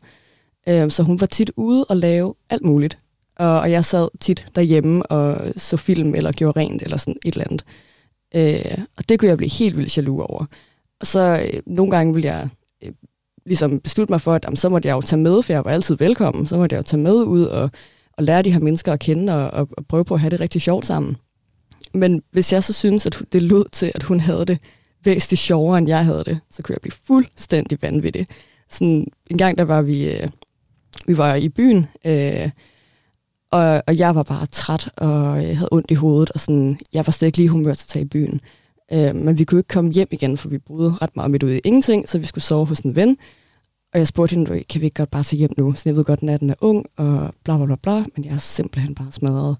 Øh, 0.69 0.91
så 0.91 1.03
hun 1.03 1.19
var 1.19 1.25
tit 1.25 1.51
ude 1.55 1.85
og 1.85 1.97
lave 1.97 2.33
alt 2.49 2.65
muligt. 2.65 2.97
Og, 3.35 3.59
og 3.59 3.71
jeg 3.71 3.85
sad 3.85 4.07
tit 4.19 4.47
derhjemme 4.55 5.05
og 5.05 5.53
så 5.57 5.77
film 5.77 6.15
eller 6.15 6.31
gjorde 6.31 6.59
rent 6.59 6.81
eller 6.81 6.97
sådan 6.97 7.15
et 7.25 7.33
eller 7.33 7.45
andet. 7.49 7.63
Øh, 8.35 8.85
og 8.97 9.09
det 9.09 9.19
kunne 9.19 9.29
jeg 9.29 9.37
blive 9.37 9.49
helt 9.49 9.77
vildt 9.77 9.97
jaloux 9.97 10.25
over. 10.29 10.45
Og 10.99 11.07
så 11.07 11.49
øh, 11.53 11.59
nogle 11.65 11.91
gange 11.91 12.13
ville 12.13 12.27
jeg 12.27 12.49
øh, 12.83 12.91
ligesom 13.45 13.79
beslutte 13.79 14.13
mig 14.13 14.21
for, 14.21 14.33
at 14.33 14.45
jamen, 14.45 14.57
så 14.57 14.69
måtte 14.69 14.87
jeg 14.87 14.95
jo 14.95 15.01
tage 15.01 15.21
med, 15.21 15.43
for 15.43 15.53
jeg 15.53 15.65
var 15.65 15.71
altid 15.71 15.97
velkommen. 15.97 16.47
Så 16.47 16.57
måtte 16.57 16.73
jeg 16.73 16.77
jo 16.77 16.83
tage 16.83 17.01
med 17.01 17.15
ud 17.23 17.43
og, 17.43 17.69
og 18.17 18.23
lære 18.23 18.41
de 18.41 18.51
her 18.51 18.59
mennesker 18.59 18.93
at 18.93 18.99
kende 18.99 19.33
og, 19.33 19.51
og, 19.51 19.69
og 19.77 19.85
prøve 19.87 20.05
på 20.05 20.13
at 20.13 20.19
have 20.19 20.29
det 20.29 20.39
rigtig 20.39 20.61
sjovt 20.61 20.85
sammen. 20.85 21.17
Men 21.93 22.21
hvis 22.31 22.53
jeg 22.53 22.63
så 22.63 22.73
synes, 22.73 23.05
at 23.05 23.21
det 23.31 23.41
lød 23.41 23.65
til, 23.71 23.91
at 23.95 24.03
hun 24.03 24.19
havde 24.19 24.45
det 24.45 24.57
væsentligt 25.03 25.41
sjovere, 25.41 25.77
end 25.77 25.87
jeg 25.87 26.05
havde 26.05 26.23
det, 26.25 26.39
så 26.49 26.63
kunne 26.63 26.73
jeg 26.73 26.81
blive 26.81 26.93
fuldstændig 27.07 27.81
vanvittig. 27.81 28.27
Sådan, 28.69 29.07
en 29.29 29.37
gang 29.37 29.57
der 29.57 29.63
var 29.63 29.81
vi, 29.81 30.11
øh, 30.11 30.27
vi 31.07 31.17
var 31.17 31.35
i 31.35 31.49
byen, 31.49 31.85
øh, 32.05 32.49
og, 33.51 33.83
og 33.87 33.97
jeg 33.97 34.15
var 34.15 34.23
bare 34.23 34.45
træt, 34.45 34.89
og 34.97 35.43
jeg 35.43 35.57
havde 35.57 35.69
ondt 35.71 35.91
i 35.91 35.93
hovedet, 35.93 36.31
og 36.31 36.39
sådan, 36.39 36.79
jeg 36.93 37.07
var 37.07 37.11
slet 37.11 37.27
ikke 37.27 37.37
lige 37.37 37.49
humør 37.49 37.73
til 37.73 37.85
at 37.85 37.87
tage 37.87 38.05
i 38.05 38.07
byen. 38.07 38.41
Øh, 38.93 39.15
men 39.15 39.37
vi 39.37 39.43
kunne 39.43 39.59
ikke 39.59 39.67
komme 39.67 39.91
hjem 39.91 40.07
igen, 40.11 40.37
for 40.37 40.49
vi 40.49 40.57
boede 40.57 40.95
ret 41.01 41.15
meget 41.15 41.31
midt 41.31 41.43
ude 41.43 41.57
i 41.57 41.61
ingenting, 41.63 42.09
så 42.09 42.19
vi 42.19 42.25
skulle 42.25 42.43
sove 42.43 42.65
hos 42.65 42.79
en 42.79 42.95
ven. 42.95 43.17
Og 43.93 43.99
jeg 43.99 44.07
spurgte 44.07 44.35
hende, 44.35 44.63
kan 44.63 44.81
vi 44.81 44.85
ikke 44.85 44.95
godt 44.95 45.11
bare 45.11 45.23
tage 45.23 45.37
hjem 45.37 45.51
nu? 45.57 45.73
Så 45.73 45.83
jeg 45.85 45.95
ved 45.95 46.03
godt, 46.03 46.23
at 46.23 46.39
den 46.39 46.49
er 46.49 46.55
ung, 46.61 46.85
og 46.97 47.33
bla 47.43 47.57
bla 47.57 47.65
bla 47.65 47.75
bla, 47.75 48.05
men 48.15 48.25
jeg 48.25 48.33
er 48.33 48.37
simpelthen 48.37 48.95
bare 48.95 49.11
smadret. 49.11 49.57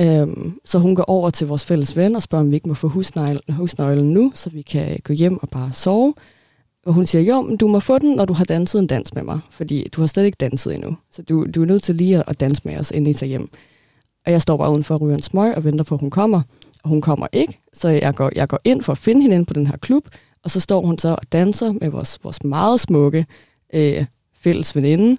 Øhm, 0.00 0.60
så 0.64 0.78
hun 0.78 0.94
går 0.94 1.02
over 1.02 1.30
til 1.30 1.46
vores 1.46 1.64
fælles 1.64 1.96
ven 1.96 2.16
og 2.16 2.22
spørger, 2.22 2.44
om 2.44 2.50
vi 2.50 2.54
ikke 2.54 2.68
må 2.68 2.74
få 2.74 2.88
husnøglen, 2.88 3.54
husnøglen 3.54 4.12
nu, 4.12 4.32
så 4.34 4.50
vi 4.50 4.62
kan 4.62 4.98
gå 5.04 5.12
hjem 5.12 5.38
og 5.42 5.48
bare 5.48 5.72
sove. 5.72 6.14
Og 6.86 6.92
hun 6.92 7.06
siger, 7.06 7.22
jo, 7.22 7.40
men 7.40 7.56
du 7.56 7.68
må 7.68 7.80
få 7.80 7.98
den, 7.98 8.16
når 8.16 8.24
du 8.24 8.32
har 8.32 8.44
danset 8.44 8.78
en 8.78 8.86
dans 8.86 9.14
med 9.14 9.22
mig, 9.22 9.40
fordi 9.50 9.88
du 9.92 10.00
har 10.00 10.08
slet 10.08 10.24
ikke 10.24 10.36
danset 10.40 10.74
endnu. 10.74 10.96
Så 11.10 11.22
du, 11.22 11.46
du 11.54 11.62
er 11.62 11.66
nødt 11.66 11.82
til 11.82 11.94
lige 11.94 12.24
at 12.30 12.40
danse 12.40 12.62
med 12.64 12.78
os, 12.78 12.90
inden 12.90 13.10
I 13.10 13.14
tager 13.14 13.28
hjem. 13.28 13.48
Og 14.26 14.32
jeg 14.32 14.42
står 14.42 14.56
bare 14.56 14.70
udenfor 14.70 14.94
og 14.94 15.00
ryger 15.00 15.16
en 15.16 15.22
smøg 15.22 15.54
og 15.54 15.64
venter 15.64 15.84
på, 15.84 15.94
at 15.94 16.00
hun 16.00 16.10
kommer. 16.10 16.42
Og 16.82 16.88
hun 16.88 17.00
kommer 17.00 17.26
ikke, 17.32 17.60
så 17.72 17.88
jeg 17.88 18.14
går, 18.14 18.30
jeg 18.34 18.48
går 18.48 18.60
ind 18.64 18.82
for 18.82 18.92
at 18.92 18.98
finde 18.98 19.22
hende 19.22 19.34
inde 19.34 19.46
på 19.46 19.54
den 19.54 19.66
her 19.66 19.76
klub, 19.76 20.08
og 20.44 20.50
så 20.50 20.60
står 20.60 20.86
hun 20.86 20.98
så 20.98 21.08
og 21.08 21.32
danser 21.32 21.72
med 21.72 21.90
vores, 21.90 22.18
vores 22.22 22.44
meget 22.44 22.80
smukke 22.80 23.26
øh, 23.74 24.06
fælles 24.34 24.76
veninde, 24.76 25.16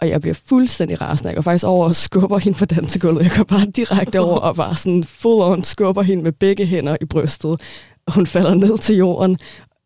og 0.00 0.08
jeg 0.08 0.20
bliver 0.20 0.34
fuldstændig 0.44 1.00
rasende. 1.00 1.28
Jeg 1.28 1.36
går 1.36 1.42
faktisk 1.42 1.66
over 1.66 1.84
og 1.84 1.96
skubber 1.96 2.38
hende 2.38 2.58
på 2.58 2.64
dansegulvet. 2.64 3.22
Jeg 3.22 3.32
går 3.36 3.44
bare 3.44 3.66
direkte 3.66 4.20
over 4.20 4.38
og 4.38 4.56
bare 4.56 4.76
sådan 4.76 5.04
full 5.04 5.42
on 5.42 5.62
skubber 5.62 6.02
hende 6.02 6.22
med 6.22 6.32
begge 6.32 6.66
hænder 6.66 6.96
i 7.00 7.04
brystet. 7.04 7.60
Og 8.06 8.14
hun 8.14 8.26
falder 8.26 8.54
ned 8.54 8.78
til 8.78 8.96
jorden, 8.96 9.38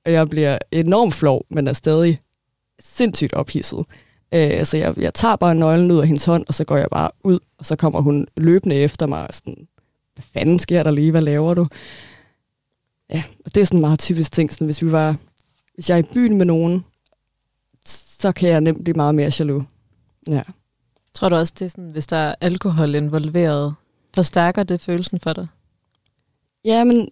og 0.06 0.12
jeg 0.12 0.28
bliver 0.28 0.58
enormt 0.72 1.14
flov, 1.14 1.46
men 1.50 1.66
er 1.66 1.72
stadig 1.72 2.20
sindssygt 2.80 3.32
ophidset. 3.32 3.84
Øh, 4.34 4.64
så 4.64 4.76
jeg, 4.76 4.94
jeg 4.96 5.14
tager 5.14 5.36
bare 5.36 5.54
nøglen 5.54 5.90
ud 5.90 5.98
af 5.98 6.06
hendes 6.06 6.24
hånd, 6.24 6.44
og 6.48 6.54
så 6.54 6.64
går 6.64 6.76
jeg 6.76 6.88
bare 6.92 7.10
ud, 7.24 7.38
og 7.58 7.66
så 7.66 7.76
kommer 7.76 8.00
hun 8.00 8.26
løbende 8.36 8.76
efter 8.76 9.06
mig, 9.06 9.20
og 9.28 9.34
sådan, 9.34 9.66
hvad 10.14 10.24
fanden 10.32 10.58
sker 10.58 10.82
der 10.82 10.90
lige, 10.90 11.10
hvad 11.10 11.22
laver 11.22 11.54
du? 11.54 11.66
Ja, 13.14 13.22
og 13.44 13.54
det 13.54 13.60
er 13.60 13.64
sådan 13.64 13.76
en 13.76 13.80
meget 13.80 13.98
typisk 13.98 14.32
ting, 14.32 14.52
sådan, 14.52 14.64
hvis 14.64 14.82
vi 14.82 14.92
var, 14.92 15.16
hvis 15.74 15.90
jeg 15.90 15.98
er 15.98 16.02
i 16.02 16.12
byen 16.14 16.36
med 16.38 16.46
nogen, 16.46 16.84
så 17.86 18.32
kan 18.32 18.48
jeg 18.48 18.60
nemt 18.60 18.84
blive 18.84 18.96
meget 18.96 19.14
mere 19.14 19.32
jaloux. 19.38 19.64
Ja. 20.28 20.42
Tror 21.14 21.28
du 21.28 21.36
også, 21.36 21.52
det 21.58 21.64
er 21.64 21.68
sådan, 21.68 21.90
hvis 21.90 22.06
der 22.06 22.16
er 22.16 22.34
alkohol 22.40 22.94
involveret, 22.94 23.74
forstærker 24.14 24.62
det 24.62 24.80
følelsen 24.80 25.20
for 25.20 25.32
dig? 25.32 25.46
Ja, 26.64 26.84
men 26.84 27.08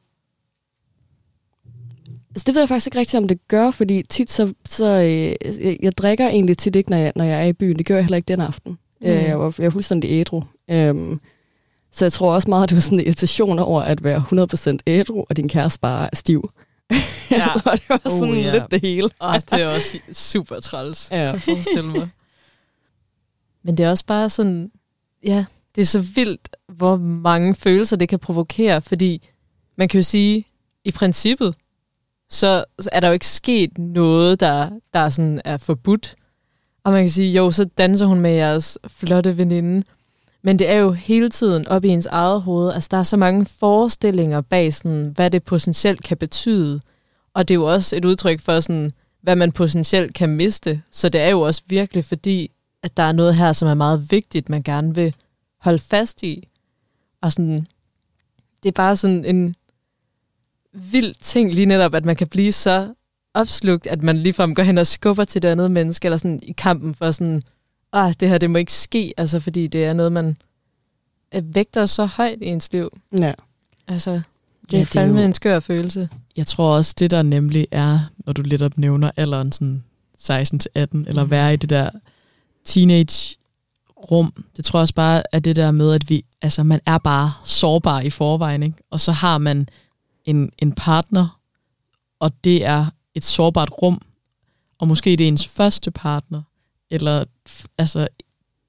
altså, 2.30 2.44
det 2.46 2.54
ved 2.54 2.60
jeg 2.62 2.68
faktisk 2.68 2.86
ikke 2.86 2.98
rigtigt, 2.98 3.22
om 3.22 3.28
det 3.28 3.48
gør, 3.48 3.70
fordi 3.70 4.02
tit 4.08 4.30
så, 4.30 4.54
så 4.66 4.84
øh, 4.92 5.50
jeg, 5.64 5.78
jeg 5.82 5.96
drikker 5.98 6.28
egentlig 6.28 6.58
tit 6.58 6.76
ikke, 6.76 6.90
når 6.90 6.96
jeg, 6.96 7.12
når 7.16 7.24
jeg 7.24 7.40
er 7.40 7.44
i 7.46 7.52
byen. 7.52 7.78
Det 7.78 7.86
gør 7.86 7.94
jeg 7.94 8.04
heller 8.04 8.16
ikke 8.16 8.28
den 8.28 8.40
aften. 8.40 8.78
Mm. 9.00 9.06
Øh, 9.06 9.12
jeg, 9.14 9.38
var, 9.40 9.54
jeg 9.58 9.66
er 9.66 9.70
fuldstændig 9.70 10.10
ædru. 10.10 10.42
Øhm, 10.70 11.20
så 11.92 12.04
jeg 12.04 12.12
tror 12.12 12.34
også 12.34 12.48
meget, 12.50 12.62
at 12.62 12.68
det 12.68 12.76
var 12.76 12.80
sådan 12.82 13.00
en 13.00 13.06
irritation 13.06 13.58
over 13.58 13.82
at 13.82 14.04
være 14.04 14.24
100% 14.72 14.76
ædru, 14.86 15.24
og 15.30 15.36
din 15.36 15.48
kæreste 15.48 15.78
bare 15.80 16.04
er 16.12 16.16
stiv. 16.16 16.50
jeg 16.90 17.00
Ja. 17.30 17.46
tror, 17.60 17.72
det 17.72 17.88
var 17.88 18.00
Oh, 18.04 18.18
sådan 18.18 18.34
ja. 18.34 18.52
lidt 18.52 18.70
det 18.70 18.80
hele. 18.82 19.10
Ej, 19.20 19.40
det 19.50 19.60
er 19.62 19.66
også 19.66 19.98
super 20.12 20.60
træls. 20.60 21.08
Ja. 21.10 21.16
Kan 21.16 21.24
jeg 21.24 21.40
forestille 21.40 21.90
mig. 21.90 22.08
Men 23.62 23.76
det 23.76 23.86
er 23.86 23.90
også 23.90 24.06
bare 24.06 24.30
sådan, 24.30 24.70
ja, 25.24 25.44
det 25.74 25.80
er 25.82 25.86
så 25.86 26.00
vildt, 26.00 26.56
hvor 26.68 26.96
mange 26.96 27.54
følelser 27.54 27.96
det 27.96 28.08
kan 28.08 28.18
provokere, 28.18 28.82
fordi 28.82 29.28
man 29.76 29.88
kan 29.88 29.98
jo 29.98 30.02
sige, 30.02 30.46
i 30.84 30.90
princippet, 30.90 31.54
så 32.28 32.64
så 32.80 32.90
er 32.92 33.00
der 33.00 33.08
jo 33.08 33.12
ikke 33.12 33.26
sket 33.26 33.78
noget, 33.78 34.40
der, 34.40 34.70
der 34.94 35.08
sådan 35.08 35.40
er 35.44 35.56
forbudt. 35.56 36.16
Og 36.84 36.92
man 36.92 37.02
kan 37.02 37.10
sige, 37.10 37.32
jo, 37.32 37.50
så 37.50 37.64
danser 37.64 38.06
hun 38.06 38.20
med 38.20 38.30
jeres 38.30 38.78
flotte 38.88 39.36
veninde. 39.36 39.86
Men 40.42 40.58
det 40.58 40.70
er 40.70 40.76
jo 40.76 40.92
hele 40.92 41.28
tiden 41.28 41.68
op 41.68 41.84
i 41.84 41.88
ens 41.88 42.06
eget 42.06 42.42
hoved. 42.42 42.72
Altså, 42.72 42.88
der 42.90 42.96
er 42.96 43.02
så 43.02 43.16
mange 43.16 43.46
forestillinger 43.46 44.40
bag, 44.40 44.74
sådan, 44.74 45.12
hvad 45.14 45.30
det 45.30 45.42
potentielt 45.42 46.02
kan 46.02 46.16
betyde. 46.16 46.80
Og 47.34 47.48
det 47.48 47.54
er 47.54 47.58
jo 47.58 47.64
også 47.64 47.96
et 47.96 48.04
udtryk 48.04 48.40
for, 48.40 48.60
sådan, 48.60 48.92
hvad 49.22 49.36
man 49.36 49.52
potentielt 49.52 50.14
kan 50.14 50.28
miste. 50.28 50.82
Så 50.92 51.08
det 51.08 51.20
er 51.20 51.28
jo 51.28 51.40
også 51.40 51.62
virkelig 51.66 52.04
fordi, 52.04 52.50
at 52.82 52.96
der 52.96 53.02
er 53.02 53.12
noget 53.12 53.36
her, 53.36 53.52
som 53.52 53.68
er 53.68 53.74
meget 53.74 54.10
vigtigt, 54.10 54.48
man 54.48 54.62
gerne 54.62 54.94
vil 54.94 55.14
holde 55.60 55.78
fast 55.78 56.22
i. 56.22 56.48
Og 57.22 57.32
sådan, 57.32 57.66
det 58.62 58.68
er 58.68 58.72
bare 58.72 58.96
sådan 58.96 59.24
en 59.24 59.54
vild 60.72 61.14
ting 61.20 61.54
lige 61.54 61.66
netop, 61.66 61.94
at 61.94 62.04
man 62.04 62.16
kan 62.16 62.26
blive 62.28 62.52
så 62.52 62.94
opslugt, 63.34 63.86
at 63.86 64.02
man 64.02 64.18
ligefrem 64.18 64.54
går 64.54 64.62
hen 64.62 64.78
og 64.78 64.86
skubber 64.86 65.24
til 65.24 65.42
det 65.42 65.48
andet 65.48 65.70
menneske, 65.70 66.06
eller 66.06 66.16
sådan 66.16 66.40
i 66.42 66.52
kampen 66.52 66.94
for 66.94 67.10
sådan, 67.10 67.42
ah, 67.92 68.14
det 68.20 68.28
her, 68.28 68.38
det 68.38 68.50
må 68.50 68.58
ikke 68.58 68.72
ske, 68.72 69.14
altså 69.16 69.40
fordi 69.40 69.66
det 69.66 69.84
er 69.84 69.92
noget, 69.92 70.12
man 70.12 70.36
øh, 71.34 71.54
vægter 71.54 71.86
så 71.86 72.06
højt 72.06 72.38
i 72.42 72.46
ens 72.46 72.72
liv. 72.72 72.98
Ja. 73.18 73.32
Altså, 73.88 74.10
det 74.10 74.22
Ja, 74.72 74.76
er 74.78 74.80
det 74.80 74.80
er 74.80 74.84
fandme 74.84 75.20
jo- 75.20 75.26
en 75.26 75.34
skør 75.34 75.60
følelse. 75.60 76.08
Jeg 76.36 76.46
tror 76.46 76.76
også, 76.76 76.94
det 76.98 77.10
der 77.10 77.22
nemlig 77.22 77.66
er, 77.70 77.98
når 78.26 78.32
du 78.32 78.42
lidt 78.42 78.62
op 78.62 78.78
nævner 78.78 79.10
alderen 79.16 79.52
sådan 79.52 79.84
16-18, 80.20 80.28
eller 80.76 81.24
være 81.24 81.52
i 81.54 81.56
det 81.56 81.70
der 81.70 81.90
teenage-rum, 82.70 84.44
det 84.56 84.64
tror 84.64 84.78
jeg 84.78 84.82
også 84.82 84.94
bare 84.94 85.22
er 85.32 85.38
det 85.38 85.56
der 85.56 85.70
med, 85.70 85.92
at 85.92 86.10
vi, 86.10 86.24
altså 86.42 86.62
man 86.62 86.80
er 86.86 86.98
bare 86.98 87.32
sårbar 87.44 88.00
i 88.00 88.10
forvejen, 88.10 88.62
ikke? 88.62 88.76
og 88.90 89.00
så 89.00 89.12
har 89.12 89.38
man 89.38 89.68
en, 90.24 90.50
en 90.58 90.72
partner, 90.72 91.40
og 92.20 92.32
det 92.44 92.64
er 92.64 92.86
et 93.14 93.24
sårbart 93.24 93.70
rum, 93.82 94.02
og 94.78 94.88
måske 94.88 95.10
det 95.10 95.20
er 95.20 95.28
ens 95.28 95.48
første 95.48 95.90
partner, 95.90 96.42
eller 96.90 97.24
altså 97.78 98.08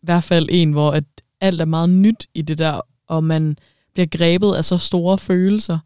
i 0.02 0.06
hvert 0.06 0.24
fald 0.24 0.48
en, 0.52 0.72
hvor 0.72 0.92
at 0.92 1.04
alt 1.42 1.62
er 1.62 1.66
meget 1.66 1.90
nyt 1.90 2.28
i 2.34 2.42
det 2.42 2.58
der, 2.58 2.82
og 3.08 3.24
man 3.24 3.58
bliver 3.94 4.08
grebet 4.08 4.56
af 4.56 4.66
så 4.66 4.78
store 4.78 5.18
følelser, 5.18 5.80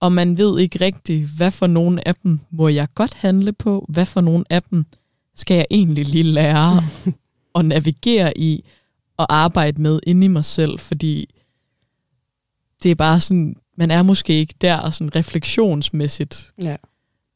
og 0.00 0.12
man 0.12 0.38
ved 0.38 0.58
ikke 0.58 0.84
rigtigt, 0.84 1.30
hvad 1.36 1.50
for 1.50 1.66
nogle 1.66 2.08
af 2.08 2.14
dem 2.14 2.40
må 2.50 2.68
jeg 2.68 2.88
godt 2.94 3.14
handle 3.14 3.52
på, 3.52 3.86
hvad 3.88 4.06
for 4.06 4.20
nogle 4.20 4.44
af 4.50 4.62
dem 4.62 4.86
skal 5.34 5.54
jeg 5.54 5.66
egentlig 5.70 6.04
lige 6.06 6.22
lære? 6.22 6.82
at 7.54 7.64
navigere 7.64 8.38
i 8.38 8.64
og 9.16 9.34
arbejde 9.34 9.82
med 9.82 10.00
inde 10.06 10.24
i 10.24 10.28
mig 10.28 10.44
selv, 10.44 10.78
fordi 10.78 11.34
det 12.82 12.90
er 12.90 12.94
bare 12.94 13.20
sådan, 13.20 13.56
man 13.76 13.90
er 13.90 14.02
måske 14.02 14.32
ikke 14.32 14.54
der 14.60 14.90
sådan 14.90 15.16
refleksionsmæssigt 15.16 16.52
Ja. 16.58 16.76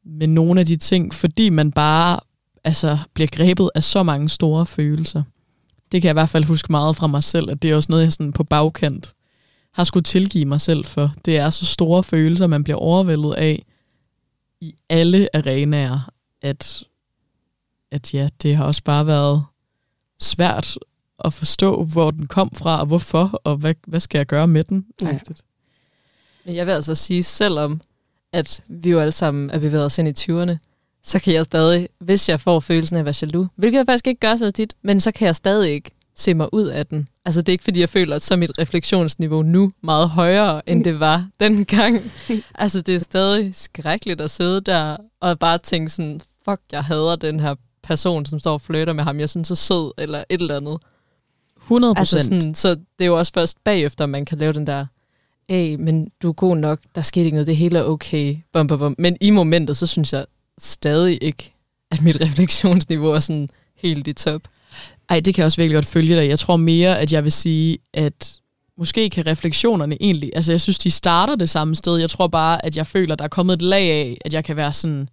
med 0.04 0.26
nogle 0.26 0.60
af 0.60 0.66
de 0.66 0.76
ting, 0.76 1.14
fordi 1.14 1.48
man 1.50 1.72
bare 1.72 2.20
altså, 2.64 2.98
bliver 3.14 3.28
grebet 3.32 3.70
af 3.74 3.82
så 3.82 4.02
mange 4.02 4.28
store 4.28 4.66
følelser. 4.66 5.22
Det 5.92 6.02
kan 6.02 6.06
jeg 6.06 6.12
i 6.12 6.20
hvert 6.20 6.28
fald 6.28 6.44
huske 6.44 6.72
meget 6.72 6.96
fra 6.96 7.06
mig 7.06 7.24
selv, 7.24 7.50
at 7.50 7.62
det 7.62 7.70
er 7.70 7.76
også 7.76 7.92
noget, 7.92 8.02
jeg 8.04 8.12
sådan 8.12 8.32
på 8.32 8.44
bagkant 8.44 9.14
har 9.72 9.84
skulle 9.84 10.04
tilgive 10.04 10.44
mig 10.44 10.60
selv 10.60 10.84
for. 10.84 11.12
Det 11.24 11.36
er 11.36 11.50
så 11.50 11.66
store 11.66 12.02
følelser, 12.02 12.46
man 12.46 12.64
bliver 12.64 12.76
overvældet 12.76 13.34
af 13.34 13.64
i 14.60 14.74
alle 14.88 15.36
arenaer, 15.36 16.10
at, 16.42 16.84
at 17.92 18.14
ja, 18.14 18.28
det 18.42 18.56
har 18.56 18.64
også 18.64 18.82
bare 18.84 19.06
været 19.06 19.44
svært 20.22 20.78
at 21.24 21.32
forstå, 21.32 21.84
hvor 21.84 22.10
den 22.10 22.26
kom 22.26 22.50
fra, 22.54 22.80
og 22.80 22.86
hvorfor, 22.86 23.40
og 23.44 23.56
hvad, 23.56 23.74
hvad 23.86 24.00
skal 24.00 24.18
jeg 24.18 24.26
gøre 24.26 24.46
med 24.46 24.64
den? 24.64 24.86
Ja. 25.02 25.18
Men 26.44 26.54
jeg 26.54 26.66
vil 26.66 26.72
altså 26.72 26.94
sige, 26.94 27.22
selvom 27.22 27.80
at 28.32 28.64
vi 28.68 28.90
jo 28.90 28.98
alle 28.98 29.12
sammen 29.12 29.50
er 29.50 29.58
bevæget 29.58 29.84
os 29.84 29.98
ind 29.98 30.08
i 30.08 30.30
20'erne, 30.30 30.56
så 31.04 31.18
kan 31.18 31.34
jeg 31.34 31.44
stadig, 31.44 31.88
hvis 31.98 32.28
jeg 32.28 32.40
får 32.40 32.60
følelsen 32.60 32.96
af 32.96 33.00
at 33.00 33.04
være 33.04 33.14
jaloux, 33.22 33.48
hvilket 33.56 33.78
jeg 33.78 33.86
faktisk 33.86 34.06
ikke 34.06 34.20
gør 34.20 34.36
så 34.36 34.50
tit, 34.50 34.74
men 34.82 35.00
så 35.00 35.12
kan 35.12 35.26
jeg 35.26 35.36
stadig 35.36 35.70
ikke 35.72 35.90
se 36.16 36.34
mig 36.34 36.54
ud 36.54 36.66
af 36.66 36.86
den. 36.86 37.08
Altså 37.24 37.40
det 37.42 37.48
er 37.48 37.52
ikke 37.52 37.64
fordi, 37.64 37.80
jeg 37.80 37.88
føler, 37.88 38.16
at 38.16 38.22
så 38.22 38.34
er 38.34 38.38
mit 38.38 38.58
refleksionsniveau 38.58 39.42
nu 39.42 39.72
meget 39.82 40.08
højere, 40.08 40.68
end 40.68 40.84
det 40.84 41.00
var 41.00 41.28
dengang. 41.40 42.12
altså 42.54 42.80
det 42.80 42.94
er 42.94 42.98
stadig 42.98 43.54
skrækkeligt 43.54 44.20
at 44.20 44.30
sidde 44.30 44.60
der 44.60 44.96
og 45.20 45.38
bare 45.38 45.58
tænke 45.58 45.88
sådan, 45.88 46.20
fuck, 46.44 46.60
jeg 46.72 46.84
hader 46.84 47.16
den 47.16 47.40
her 47.40 47.54
person, 47.82 48.26
som 48.26 48.38
står 48.38 48.52
og 48.52 48.60
flytter 48.60 48.92
med 48.92 49.04
ham, 49.04 49.20
jeg 49.20 49.28
synes 49.28 49.50
er 49.50 49.54
sød, 49.54 49.92
eller 49.98 50.24
et 50.28 50.40
eller 50.40 50.56
andet. 50.56 50.78
100 51.62 51.94
Altså 51.96 52.16
procent. 52.16 52.42
sådan, 52.42 52.54
så 52.54 52.68
det 52.68 53.04
er 53.04 53.06
jo 53.06 53.18
også 53.18 53.32
først 53.32 53.64
bagefter, 53.64 54.06
man 54.06 54.24
kan 54.24 54.38
lave 54.38 54.52
den 54.52 54.66
der, 54.66 54.86
hey, 55.48 55.74
men 55.74 56.08
du 56.22 56.28
er 56.28 56.32
god 56.32 56.56
nok, 56.56 56.80
der 56.94 57.02
skete 57.02 57.24
ikke 57.24 57.34
noget, 57.34 57.46
det 57.46 57.56
hele 57.56 57.78
er 57.78 57.82
okay, 57.82 58.36
bum, 58.52 58.66
bum, 58.66 58.78
bum. 58.78 58.94
Men 58.98 59.16
i 59.20 59.30
momentet, 59.30 59.76
så 59.76 59.86
synes 59.86 60.12
jeg 60.12 60.24
stadig 60.58 61.18
ikke, 61.22 61.54
at 61.90 62.02
mit 62.02 62.20
refleksionsniveau 62.26 63.10
er 63.10 63.20
sådan 63.20 63.48
helt 63.76 64.08
i 64.08 64.12
top. 64.12 64.42
Ej, 65.08 65.20
det 65.20 65.34
kan 65.34 65.42
jeg 65.42 65.46
også 65.46 65.60
virkelig 65.60 65.74
godt 65.76 65.86
følge 65.86 66.16
dig. 66.16 66.28
Jeg 66.28 66.38
tror 66.38 66.56
mere, 66.56 66.98
at 66.98 67.12
jeg 67.12 67.24
vil 67.24 67.32
sige, 67.32 67.78
at 67.94 68.34
måske 68.78 69.10
kan 69.10 69.26
refleksionerne 69.26 69.96
egentlig, 70.00 70.30
altså 70.34 70.52
jeg 70.52 70.60
synes, 70.60 70.78
de 70.78 70.90
starter 70.90 71.36
det 71.36 71.50
samme 71.50 71.74
sted. 71.76 71.96
Jeg 71.96 72.10
tror 72.10 72.26
bare, 72.26 72.64
at 72.64 72.76
jeg 72.76 72.86
føler, 72.86 73.14
der 73.14 73.24
er 73.24 73.28
kommet 73.28 73.54
et 73.54 73.62
lag 73.62 73.90
af, 73.90 74.18
at 74.24 74.32
jeg 74.34 74.44
kan 74.44 74.56
være 74.56 74.72
sådan, 74.72 75.08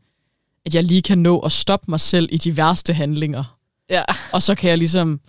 at 0.65 0.75
jeg 0.75 0.83
lige 0.83 1.01
kan 1.01 1.17
nå 1.17 1.39
at 1.39 1.51
stoppe 1.51 1.85
mig 1.91 1.99
selv 1.99 2.29
i 2.31 2.37
de 2.37 2.57
værste 2.57 2.93
handlinger. 2.93 3.57
Ja. 3.89 4.03
Og 4.33 4.41
så 4.41 4.55
kan 4.55 4.69
jeg 4.69 4.77
ligesom 4.77 5.19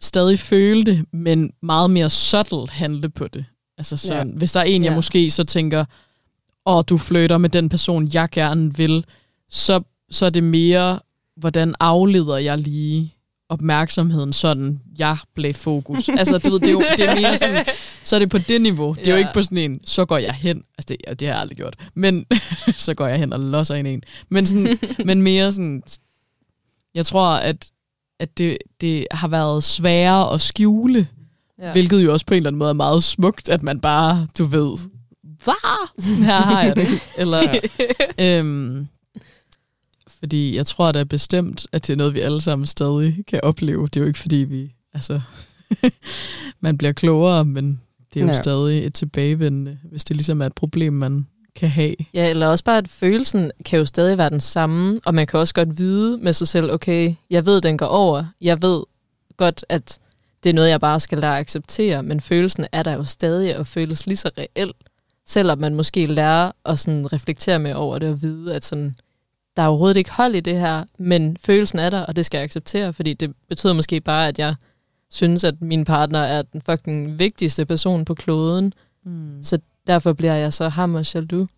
stadig 0.00 0.38
føle 0.38 0.84
det, 0.84 1.04
men 1.12 1.52
meget 1.62 1.90
mere 1.90 2.10
subtle 2.10 2.68
handle 2.70 3.08
på 3.10 3.28
det. 3.28 3.44
Altså 3.78 3.96
sådan, 3.96 4.28
ja. 4.28 4.34
hvis 4.36 4.52
der 4.52 4.60
er 4.60 4.64
en, 4.64 4.84
jeg 4.84 4.90
Ja. 4.90 4.96
måske 4.96 5.30
så 5.30 5.44
tænker, 5.44 5.84
åh, 6.66 6.82
du 6.88 6.98
flytter 6.98 7.38
med 7.38 7.48
den 7.50 7.68
person, 7.68 8.10
jeg 8.14 8.28
gerne 8.32 8.76
vil, 8.76 9.04
så, 9.50 9.82
så 10.10 10.26
er 10.26 10.30
det 10.30 10.44
mere, 10.44 11.00
hvordan 11.36 11.74
afleder 11.80 12.36
jeg 12.36 12.58
lige 12.58 13.13
opmærksomheden, 13.48 14.32
sådan 14.32 14.80
jeg 14.98 15.16
blev 15.34 15.54
fokus. 15.54 16.08
Altså, 16.08 16.38
du 16.38 16.50
ved, 16.50 16.60
det 16.60 16.68
er 16.68 16.72
jo 16.72 16.82
det 16.96 17.08
er 17.08 17.14
mere 17.14 17.36
sådan, 17.36 17.64
så 18.02 18.16
er 18.16 18.20
det 18.20 18.30
på 18.30 18.38
det 18.38 18.60
niveau. 18.62 18.92
Det 18.98 19.06
er 19.06 19.10
jo 19.10 19.16
Ja. 19.16 19.18
ikke 19.18 19.30
på 19.34 19.42
sådan 19.42 19.58
en, 19.58 19.80
så 19.86 20.04
går 20.04 20.18
jeg 20.18 20.34
hen. 20.34 20.62
Altså, 20.78 20.86
det, 21.08 21.20
det 21.20 21.28
har 21.28 21.34
jeg 21.34 21.40
aldrig 21.40 21.56
gjort. 21.56 21.76
Men 21.94 22.26
så 22.76 22.94
går 22.94 23.06
jeg 23.06 23.18
hen 23.18 23.32
og 23.32 23.40
losser 23.40 23.74
en 23.74 23.86
en. 23.86 24.02
Men, 24.28 24.46
sådan, 24.46 24.78
men 25.06 25.22
mere 25.22 25.52
sådan, 25.52 25.82
Jeg 26.94 27.06
tror, 27.06 27.26
at, 27.36 27.66
at 28.20 28.38
det, 28.38 28.58
det 28.80 29.06
har 29.10 29.28
været 29.28 29.64
sværere 29.64 30.34
at 30.34 30.40
skjule, 30.40 31.08
ja. 31.62 31.72
hvilket 31.72 32.04
jo 32.04 32.12
også 32.12 32.26
på 32.26 32.34
en 32.34 32.36
eller 32.36 32.50
anden 32.50 32.58
måde 32.58 32.68
er 32.70 32.74
meget 32.74 33.04
smukt, 33.04 33.48
at 33.48 33.62
man 33.62 33.80
bare, 33.80 34.26
du 34.38 34.44
ved, 34.44 34.78
her 36.24 36.40
har 36.40 36.62
jeg 36.62 36.76
det. 36.76 36.88
Eller, 37.16 37.58
øhm, 38.20 38.86
fordi 40.24 40.56
jeg 40.56 40.66
tror 40.66 40.92
da 40.92 41.04
bestemt, 41.04 41.66
at 41.72 41.86
det 41.86 41.92
er 41.92 41.96
noget, 41.96 42.14
vi 42.14 42.20
alle 42.20 42.40
sammen 42.40 42.66
stadig 42.66 43.24
kan 43.28 43.40
opleve. 43.42 43.84
Det 43.84 43.96
er 43.96 44.00
jo 44.00 44.06
ikke, 44.06 44.18
fordi 44.18 44.36
vi, 44.36 44.74
altså, 44.94 45.20
man 46.60 46.78
bliver 46.78 46.92
klogere, 46.92 47.44
men 47.44 47.80
det 48.14 48.20
er 48.20 48.24
jo 48.24 48.30
ja. 48.30 48.34
stadig 48.34 48.86
et 48.86 48.94
tilbagevendende, 48.94 49.78
hvis 49.90 50.04
det 50.04 50.16
ligesom 50.16 50.40
er 50.40 50.46
et 50.46 50.54
problem, 50.54 50.92
man 50.92 51.26
kan 51.56 51.68
have. 51.68 51.94
Ja, 52.14 52.30
eller 52.30 52.46
også 52.46 52.64
bare, 52.64 52.78
at 52.78 52.88
følelsen 52.88 53.50
kan 53.64 53.78
jo 53.78 53.84
stadig 53.84 54.18
være 54.18 54.30
den 54.30 54.40
samme, 54.40 55.00
og 55.06 55.14
man 55.14 55.26
kan 55.26 55.40
også 55.40 55.54
godt 55.54 55.78
vide 55.78 56.18
med 56.18 56.32
sig 56.32 56.48
selv, 56.48 56.72
okay, 56.72 57.14
jeg 57.30 57.46
ved, 57.46 57.60
den 57.60 57.78
går 57.78 57.86
over. 57.86 58.24
Jeg 58.40 58.62
ved 58.62 58.82
godt, 59.36 59.64
at 59.68 59.98
det 60.44 60.50
er 60.50 60.54
noget, 60.54 60.70
jeg 60.70 60.80
bare 60.80 61.00
skal 61.00 61.18
lære 61.18 61.34
at 61.34 61.40
acceptere, 61.40 62.02
men 62.02 62.20
følelsen 62.20 62.66
er 62.72 62.82
der 62.82 62.92
jo 62.92 63.04
stadig 63.04 63.58
og 63.58 63.66
føles 63.66 64.06
lige 64.06 64.16
så 64.16 64.30
reelt, 64.38 64.76
selvom 65.26 65.58
man 65.58 65.74
måske 65.74 66.06
lærer 66.06 66.52
at 66.64 66.78
sådan 66.78 67.12
reflektere 67.12 67.58
med 67.58 67.74
over 67.74 67.98
det 67.98 68.08
og 68.08 68.22
vide, 68.22 68.54
at 68.54 68.64
sådan, 68.64 68.94
der 69.56 69.62
er 69.62 69.66
overhovedet 69.66 69.96
ikke 69.96 70.12
hold 70.12 70.34
i 70.34 70.40
det 70.40 70.60
her, 70.60 70.84
men 70.98 71.36
følelsen 71.44 71.78
er 71.78 71.90
der, 71.90 72.00
og 72.00 72.16
det 72.16 72.26
skal 72.26 72.38
jeg 72.38 72.44
acceptere, 72.44 72.92
fordi 72.92 73.14
det 73.14 73.34
betyder 73.48 73.72
måske 73.72 74.00
bare, 74.00 74.28
at 74.28 74.38
jeg 74.38 74.54
synes, 75.10 75.44
at 75.44 75.62
min 75.62 75.84
partner 75.84 76.18
er 76.18 76.42
den 76.42 76.62
fucking 76.62 77.18
vigtigste 77.18 77.66
person 77.66 78.04
på 78.04 78.14
kloden. 78.14 78.72
Mm. 79.04 79.42
Så 79.42 79.58
derfor 79.86 80.12
bliver 80.12 80.34
jeg 80.34 80.52
så 80.52 80.68
ham 80.68 80.94
og 80.94 81.14
jaloux. 81.14 81.50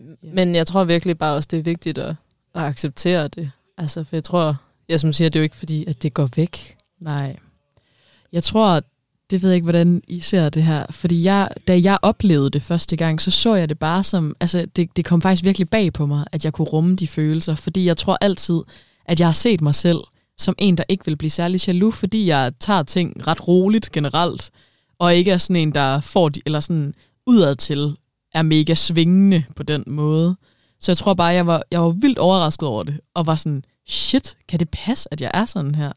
Yeah. 0.00 0.34
Men 0.34 0.54
jeg 0.54 0.66
tror 0.66 0.84
virkelig 0.84 1.18
bare 1.18 1.34
også, 1.34 1.48
det 1.50 1.58
er 1.58 1.62
vigtigt 1.62 1.98
at, 1.98 2.16
at 2.54 2.62
acceptere 2.62 3.28
det. 3.28 3.50
Altså, 3.78 4.04
for 4.04 4.16
jeg 4.16 4.24
tror, 4.24 4.56
jeg 4.88 5.00
som 5.00 5.12
siger, 5.12 5.28
det 5.28 5.38
er 5.38 5.40
jo 5.40 5.44
ikke 5.44 5.56
fordi, 5.56 5.84
at 5.86 6.02
det 6.02 6.14
går 6.14 6.28
væk. 6.36 6.76
Nej. 7.00 7.36
Jeg 8.32 8.42
tror, 8.44 8.82
det 9.30 9.42
ved 9.42 9.50
jeg 9.50 9.54
ikke, 9.54 9.64
hvordan 9.64 10.02
I 10.08 10.20
ser 10.20 10.48
det 10.48 10.62
her. 10.62 10.86
Fordi 10.90 11.24
jeg, 11.24 11.48
da 11.68 11.80
jeg 11.84 11.98
oplevede 12.02 12.50
det 12.50 12.62
første 12.62 12.96
gang, 12.96 13.20
så 13.20 13.30
så 13.30 13.54
jeg 13.54 13.68
det 13.68 13.78
bare 13.78 14.04
som, 14.04 14.36
altså 14.40 14.66
det, 14.76 14.96
det 14.96 15.04
kom 15.04 15.22
faktisk 15.22 15.44
virkelig 15.44 15.68
bag 15.68 15.92
på 15.92 16.06
mig, 16.06 16.24
at 16.32 16.44
jeg 16.44 16.52
kunne 16.52 16.68
rumme 16.68 16.96
de 16.96 17.06
følelser. 17.06 17.54
Fordi 17.54 17.84
jeg 17.86 17.96
tror 17.96 18.18
altid, 18.20 18.60
at 19.06 19.20
jeg 19.20 19.28
har 19.28 19.32
set 19.32 19.60
mig 19.60 19.74
selv 19.74 19.98
som 20.38 20.54
en, 20.58 20.76
der 20.78 20.84
ikke 20.88 21.04
vil 21.04 21.16
blive 21.16 21.30
særlig 21.30 21.68
jaloux, 21.68 21.94
fordi 21.94 22.26
jeg 22.26 22.52
tager 22.60 22.82
ting 22.82 23.26
ret 23.26 23.48
roligt 23.48 23.92
generelt, 23.92 24.50
og 24.98 25.14
ikke 25.14 25.30
er 25.30 25.38
sådan 25.38 25.56
en, 25.56 25.74
der 25.74 26.00
får 26.00 26.28
de, 26.28 26.40
eller 26.46 26.60
sådan 26.60 26.94
udadtil 27.26 27.96
er 28.34 28.42
mega 28.42 28.74
svingende 28.74 29.44
på 29.56 29.62
den 29.62 29.84
måde. 29.86 30.36
Så 30.80 30.92
jeg 30.92 30.96
tror 30.96 31.14
bare, 31.14 31.28
jeg 31.28 31.46
var, 31.46 31.62
jeg 31.70 31.80
var 31.80 31.88
vildt 31.88 32.18
overrasket 32.18 32.68
over 32.68 32.82
det, 32.82 33.00
og 33.14 33.26
var 33.26 33.36
sådan, 33.36 33.64
shit, 33.88 34.36
kan 34.48 34.60
det 34.60 34.68
passe, 34.72 35.08
at 35.12 35.20
jeg 35.20 35.30
er 35.34 35.44
sådan 35.44 35.74
her? 35.74 35.92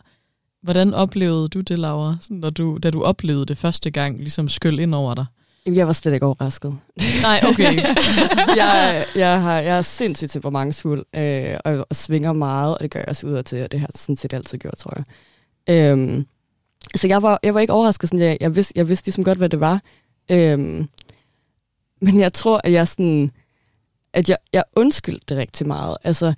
Hvordan 0.64 0.94
oplevede 0.94 1.48
du 1.48 1.62
det, 1.62 1.80
Laura, 1.80 2.18
når 2.30 2.50
du, 2.50 2.80
da 2.84 2.90
du 2.90 3.04
oplevede 3.04 3.46
det 3.46 3.58
første 3.58 3.92
gang, 3.92 4.18
ligesom 4.18 4.50
skyld 4.50 4.80
ind 4.80 4.96
over 4.96 5.14
dig? 5.14 5.26
Jeg 5.66 5.88
var 5.88 5.94
slet 5.94 6.14
ikke 6.14 6.26
overrasket. 6.26 6.78
Nej, 7.22 7.42
okay. 7.48 7.78
jeg, 8.62 9.06
jeg, 9.16 9.42
har, 9.42 9.60
jeg 9.60 9.78
er 9.78 9.82
sindssygt 9.82 10.32
temperamentsfuld, 10.32 11.06
øh, 11.16 11.58
og, 11.66 11.88
og 11.90 11.96
svinger 11.96 12.34
meget, 12.34 12.74
og 12.74 12.80
det 12.80 12.92
gør 12.92 13.00
jeg 13.00 13.10
også 13.10 13.28
udad 13.28 13.44
til, 13.44 13.64
og 13.64 13.72
det 13.72 13.80
har 13.80 13.88
jeg 13.88 14.00
sådan 14.00 14.18
set 14.18 14.34
altid 14.34 14.58
gjort, 14.58 14.78
tror 14.78 14.94
jeg. 14.96 15.06
Øhm, 15.76 16.26
så 16.96 17.08
jeg 17.08 17.22
var, 17.22 17.40
jeg 17.44 17.54
var 17.54 17.60
ikke 17.60 17.74
overrasket. 17.74 18.10
Sådan, 18.10 18.26
jeg, 18.26 18.38
jeg, 18.42 18.56
vidste, 18.56 18.74
jeg 18.76 18.88
vidste 18.88 19.08
ligesom 19.08 19.24
godt, 19.24 19.38
hvad 19.38 19.50
det 19.50 19.60
var. 19.60 19.82
Øhm, 20.32 20.90
men 22.02 22.20
jeg 22.20 22.34
tror, 22.34 22.62
at 22.64 22.72
jeg 22.72 22.88
sådan, 22.88 23.32
at 24.14 24.30
jeg, 24.30 24.38
jeg 24.54 24.64
undskyldte 24.76 25.26
det 25.30 25.38
rigtig 25.38 25.68
meget. 25.68 25.98
Altså, 26.04 26.34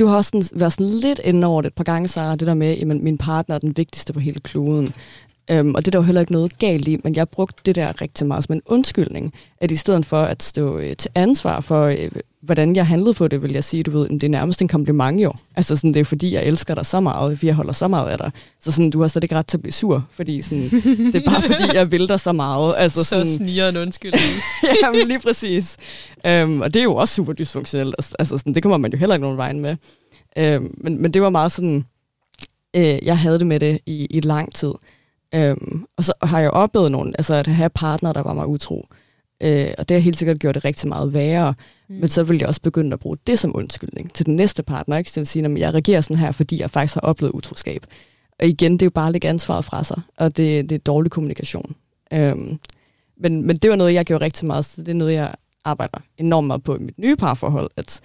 du 0.00 0.06
har 0.06 0.16
også 0.16 0.28
sådan, 0.28 0.60
været 0.60 0.72
sådan 0.72 0.86
lidt 0.86 1.20
inde 1.24 1.46
over 1.46 1.62
det 1.62 1.68
et 1.68 1.74
par 1.74 1.84
gange, 1.84 2.08
Sarah, 2.08 2.38
det 2.38 2.46
der 2.46 2.54
med, 2.54 2.78
at 2.78 2.86
min 2.86 3.18
partner 3.18 3.54
er 3.54 3.58
den 3.58 3.76
vigtigste 3.76 4.12
på 4.12 4.20
hele 4.20 4.40
kloden. 4.40 4.94
Øhm, 5.50 5.74
og 5.74 5.84
det 5.84 5.86
er 5.86 5.90
der 5.90 5.98
jo 5.98 6.02
heller 6.02 6.20
ikke 6.20 6.32
noget 6.32 6.58
galt 6.58 6.88
i, 6.88 7.00
men 7.04 7.14
jeg 7.14 7.28
brugte 7.28 7.62
det 7.66 7.74
der 7.74 8.00
rigtig 8.00 8.26
meget 8.26 8.44
som 8.44 8.54
en 8.54 8.62
undskyldning, 8.66 9.32
at 9.60 9.70
i 9.70 9.76
stedet 9.76 10.06
for 10.06 10.22
at 10.22 10.42
stå 10.42 10.78
øh, 10.78 10.96
til 10.96 11.10
ansvar 11.14 11.60
for, 11.60 11.84
øh, 11.84 12.10
hvordan 12.42 12.76
jeg 12.76 12.86
handlede 12.86 13.14
på 13.14 13.28
det, 13.28 13.42
vil 13.42 13.52
jeg 13.52 13.64
sige, 13.64 13.82
du 13.82 13.90
ved, 13.90 14.08
det 14.08 14.24
er 14.24 14.28
nærmest 14.28 14.62
en 14.62 14.68
kompliment 14.68 15.22
jo. 15.22 15.32
Altså 15.56 15.76
sådan, 15.76 15.94
det 15.94 16.00
er 16.00 16.04
fordi, 16.04 16.34
jeg 16.34 16.44
elsker 16.44 16.74
dig 16.74 16.86
så 16.86 17.00
meget, 17.00 17.38
fordi 17.38 17.46
jeg 17.46 17.54
holder 17.54 17.72
så 17.72 17.88
meget 17.88 18.08
af 18.08 18.18
dig. 18.18 18.30
Så 18.60 18.72
sådan, 18.72 18.90
du 18.90 19.00
har 19.00 19.08
slet 19.08 19.24
ikke 19.24 19.34
ret 19.34 19.46
til 19.46 19.56
at 19.56 19.62
blive 19.62 19.72
sur, 19.72 20.04
fordi 20.10 20.42
sådan, 20.42 20.62
det 21.12 21.14
er 21.14 21.30
bare 21.30 21.42
fordi, 21.42 21.64
jeg 21.74 21.90
vil 21.90 22.08
dig 22.08 22.20
så 22.20 22.32
meget. 22.32 22.74
Altså, 22.78 23.04
så 23.04 23.08
sådan, 23.08 23.26
sniger 23.26 23.68
en 23.68 23.76
undskyldning. 23.76 24.32
jamen 24.82 25.08
lige 25.08 25.20
præcis. 25.20 25.76
Øhm, 26.26 26.60
og 26.60 26.74
det 26.74 26.80
er 26.80 26.84
jo 26.84 26.94
også 26.94 27.14
super 27.14 27.32
dysfunktionelt. 27.32 27.94
Altså, 27.98 28.14
altså 28.18 28.38
sådan, 28.38 28.54
det 28.54 28.62
kommer 28.62 28.76
man 28.76 28.92
jo 28.92 28.98
heller 28.98 29.14
ikke 29.14 29.22
nogen 29.22 29.36
vejen 29.36 29.60
med. 29.60 29.76
Øhm, 30.38 30.74
men, 30.78 31.02
men 31.02 31.14
det 31.14 31.22
var 31.22 31.30
meget 31.30 31.52
sådan, 31.52 31.84
øh, 32.76 32.98
jeg 33.02 33.18
havde 33.18 33.38
det 33.38 33.46
med 33.46 33.60
det 33.60 33.78
i, 33.86 34.06
i 34.10 34.20
lang 34.20 34.54
tid. 34.54 34.72
Øhm, 35.34 35.86
og 35.96 36.04
så 36.04 36.12
har 36.22 36.40
jeg 36.40 36.50
oplevet 36.50 36.92
nogen, 36.92 37.14
altså 37.18 37.34
at 37.34 37.46
have 37.46 37.70
partner, 37.70 38.12
der 38.12 38.22
var 38.22 38.32
mig 38.32 38.46
utro. 38.46 38.86
Øh, 39.42 39.66
og 39.78 39.88
det 39.88 39.94
har 39.94 40.00
helt 40.00 40.18
sikkert 40.18 40.38
gjort 40.38 40.54
det 40.54 40.64
rigtig 40.64 40.88
meget 40.88 41.14
værre. 41.14 41.54
Mm. 41.88 41.94
Men 41.94 42.08
så 42.08 42.22
vil 42.22 42.38
jeg 42.38 42.48
også 42.48 42.60
begynde 42.60 42.92
at 42.92 43.00
bruge 43.00 43.16
det 43.26 43.38
som 43.38 43.56
undskyldning 43.56 44.12
til 44.12 44.26
den 44.26 44.36
næste 44.36 44.62
partner. 44.62 44.96
Ikke? 44.96 45.10
Så 45.10 45.20
at 45.20 45.28
sige, 45.28 45.44
at 45.44 45.58
jeg 45.58 45.72
reagerer 45.74 46.00
sådan 46.00 46.16
her, 46.16 46.32
fordi 46.32 46.60
jeg 46.60 46.70
faktisk 46.70 46.94
har 46.94 47.00
oplevet 47.00 47.32
utroskab. 47.34 47.86
Og 48.40 48.46
igen, 48.46 48.72
det 48.72 48.82
er 48.82 48.86
jo 48.86 48.90
bare 48.90 49.06
at 49.06 49.12
lægge 49.12 49.28
ansvaret 49.28 49.64
fra 49.64 49.84
sig, 49.84 50.00
og 50.16 50.36
det, 50.36 50.68
det 50.68 50.74
er 50.74 50.78
dårlig 50.78 51.10
kommunikation. 51.10 51.74
Øhm, 52.12 52.58
men, 53.20 53.42
men 53.42 53.56
det 53.56 53.70
var 53.70 53.76
noget, 53.76 53.94
jeg 53.94 54.04
gjorde 54.04 54.24
rigtig 54.24 54.46
meget, 54.46 54.64
så 54.64 54.82
det 54.82 54.88
er 54.88 54.94
noget, 54.94 55.12
jeg 55.12 55.34
arbejder 55.64 55.98
enormt 56.18 56.46
meget 56.46 56.62
på 56.62 56.76
i 56.76 56.78
mit 56.78 56.98
nye 56.98 57.16
parforhold, 57.16 57.70
at 57.76 58.00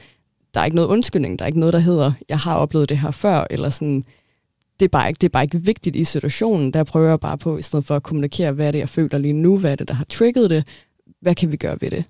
der 0.53 0.59
er 0.59 0.65
ikke 0.65 0.75
noget 0.75 0.89
undskyldning, 0.89 1.39
der 1.39 1.45
er 1.45 1.47
ikke 1.47 1.59
noget, 1.59 1.73
der 1.73 1.79
hedder, 1.79 2.11
jeg 2.29 2.39
har 2.39 2.55
oplevet 2.55 2.89
det 2.89 2.99
her 2.99 3.11
før, 3.11 3.47
eller 3.49 3.69
sådan, 3.69 4.03
det 4.79 4.85
er, 4.85 4.89
bare 4.89 5.07
ikke, 5.07 5.17
det 5.17 5.27
er 5.27 5.31
bare 5.31 5.43
ikke 5.43 5.61
vigtigt 5.61 5.95
i 5.95 6.03
situationen. 6.03 6.73
Der 6.73 6.83
prøver 6.83 7.09
jeg 7.09 7.19
bare 7.19 7.37
på, 7.37 7.57
i 7.57 7.61
stedet 7.61 7.85
for 7.85 7.95
at 7.95 8.03
kommunikere, 8.03 8.51
hvad 8.51 8.67
er 8.67 8.71
det, 8.71 8.79
jeg 8.79 8.89
føler 8.89 9.17
lige 9.17 9.33
nu, 9.33 9.57
hvad 9.57 9.71
er 9.71 9.75
det, 9.75 9.87
der 9.87 9.93
har 9.93 10.05
trigget 10.05 10.49
det, 10.49 10.67
hvad 11.23 11.35
kan 11.35 11.51
vi 11.51 11.57
gøre 11.57 11.77
ved 11.81 11.91
det? 11.91 12.03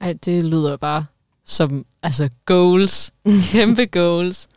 Ej, 0.00 0.12
det 0.12 0.42
lyder 0.42 0.76
bare 0.76 1.06
som 1.44 1.86
altså 2.02 2.28
goals, 2.44 3.12
kæmpe 3.52 3.86
goals, 3.86 4.48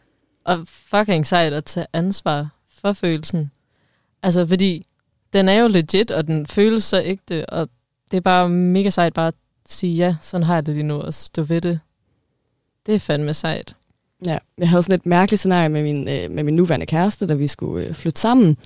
og 0.43 0.67
fucking 0.67 1.25
sejt 1.25 1.53
at 1.53 1.65
tage 1.65 1.85
ansvar 1.93 2.47
for 2.81 2.93
følelsen. 2.93 3.51
Altså, 4.23 4.47
fordi 4.47 4.85
den 5.33 5.49
er 5.49 5.53
jo 5.53 5.67
legit, 5.67 6.11
og 6.11 6.27
den 6.27 6.47
føles 6.47 6.83
så 6.83 7.01
ægte, 7.01 7.49
og 7.49 7.69
det 8.11 8.17
er 8.17 8.21
bare 8.21 8.49
mega 8.49 8.89
sejt 8.89 9.13
bare 9.13 9.27
at 9.27 9.33
sige, 9.67 9.95
ja, 9.95 10.15
sådan 10.21 10.43
har 10.43 10.53
jeg 10.53 10.65
det 10.65 10.73
lige 10.75 10.83
nu, 10.83 10.95
og 10.95 11.13
stå 11.13 11.43
ved 11.43 11.61
det. 11.61 11.79
Det 12.85 12.95
er 12.95 12.99
fandme 12.99 13.33
sejt. 13.33 13.75
Ja, 14.25 14.37
jeg 14.57 14.69
havde 14.69 14.83
sådan 14.83 14.95
et 14.95 15.05
mærkeligt 15.05 15.39
scenarie 15.39 15.69
med 15.69 15.83
min, 15.83 16.07
øh, 16.07 16.31
med 16.31 16.43
min 16.43 16.55
nuværende 16.55 16.85
kæreste, 16.85 17.27
da 17.27 17.33
vi 17.33 17.47
skulle 17.47 17.87
øh, 17.87 17.95
flytte 17.95 18.21
sammen. 18.21 18.57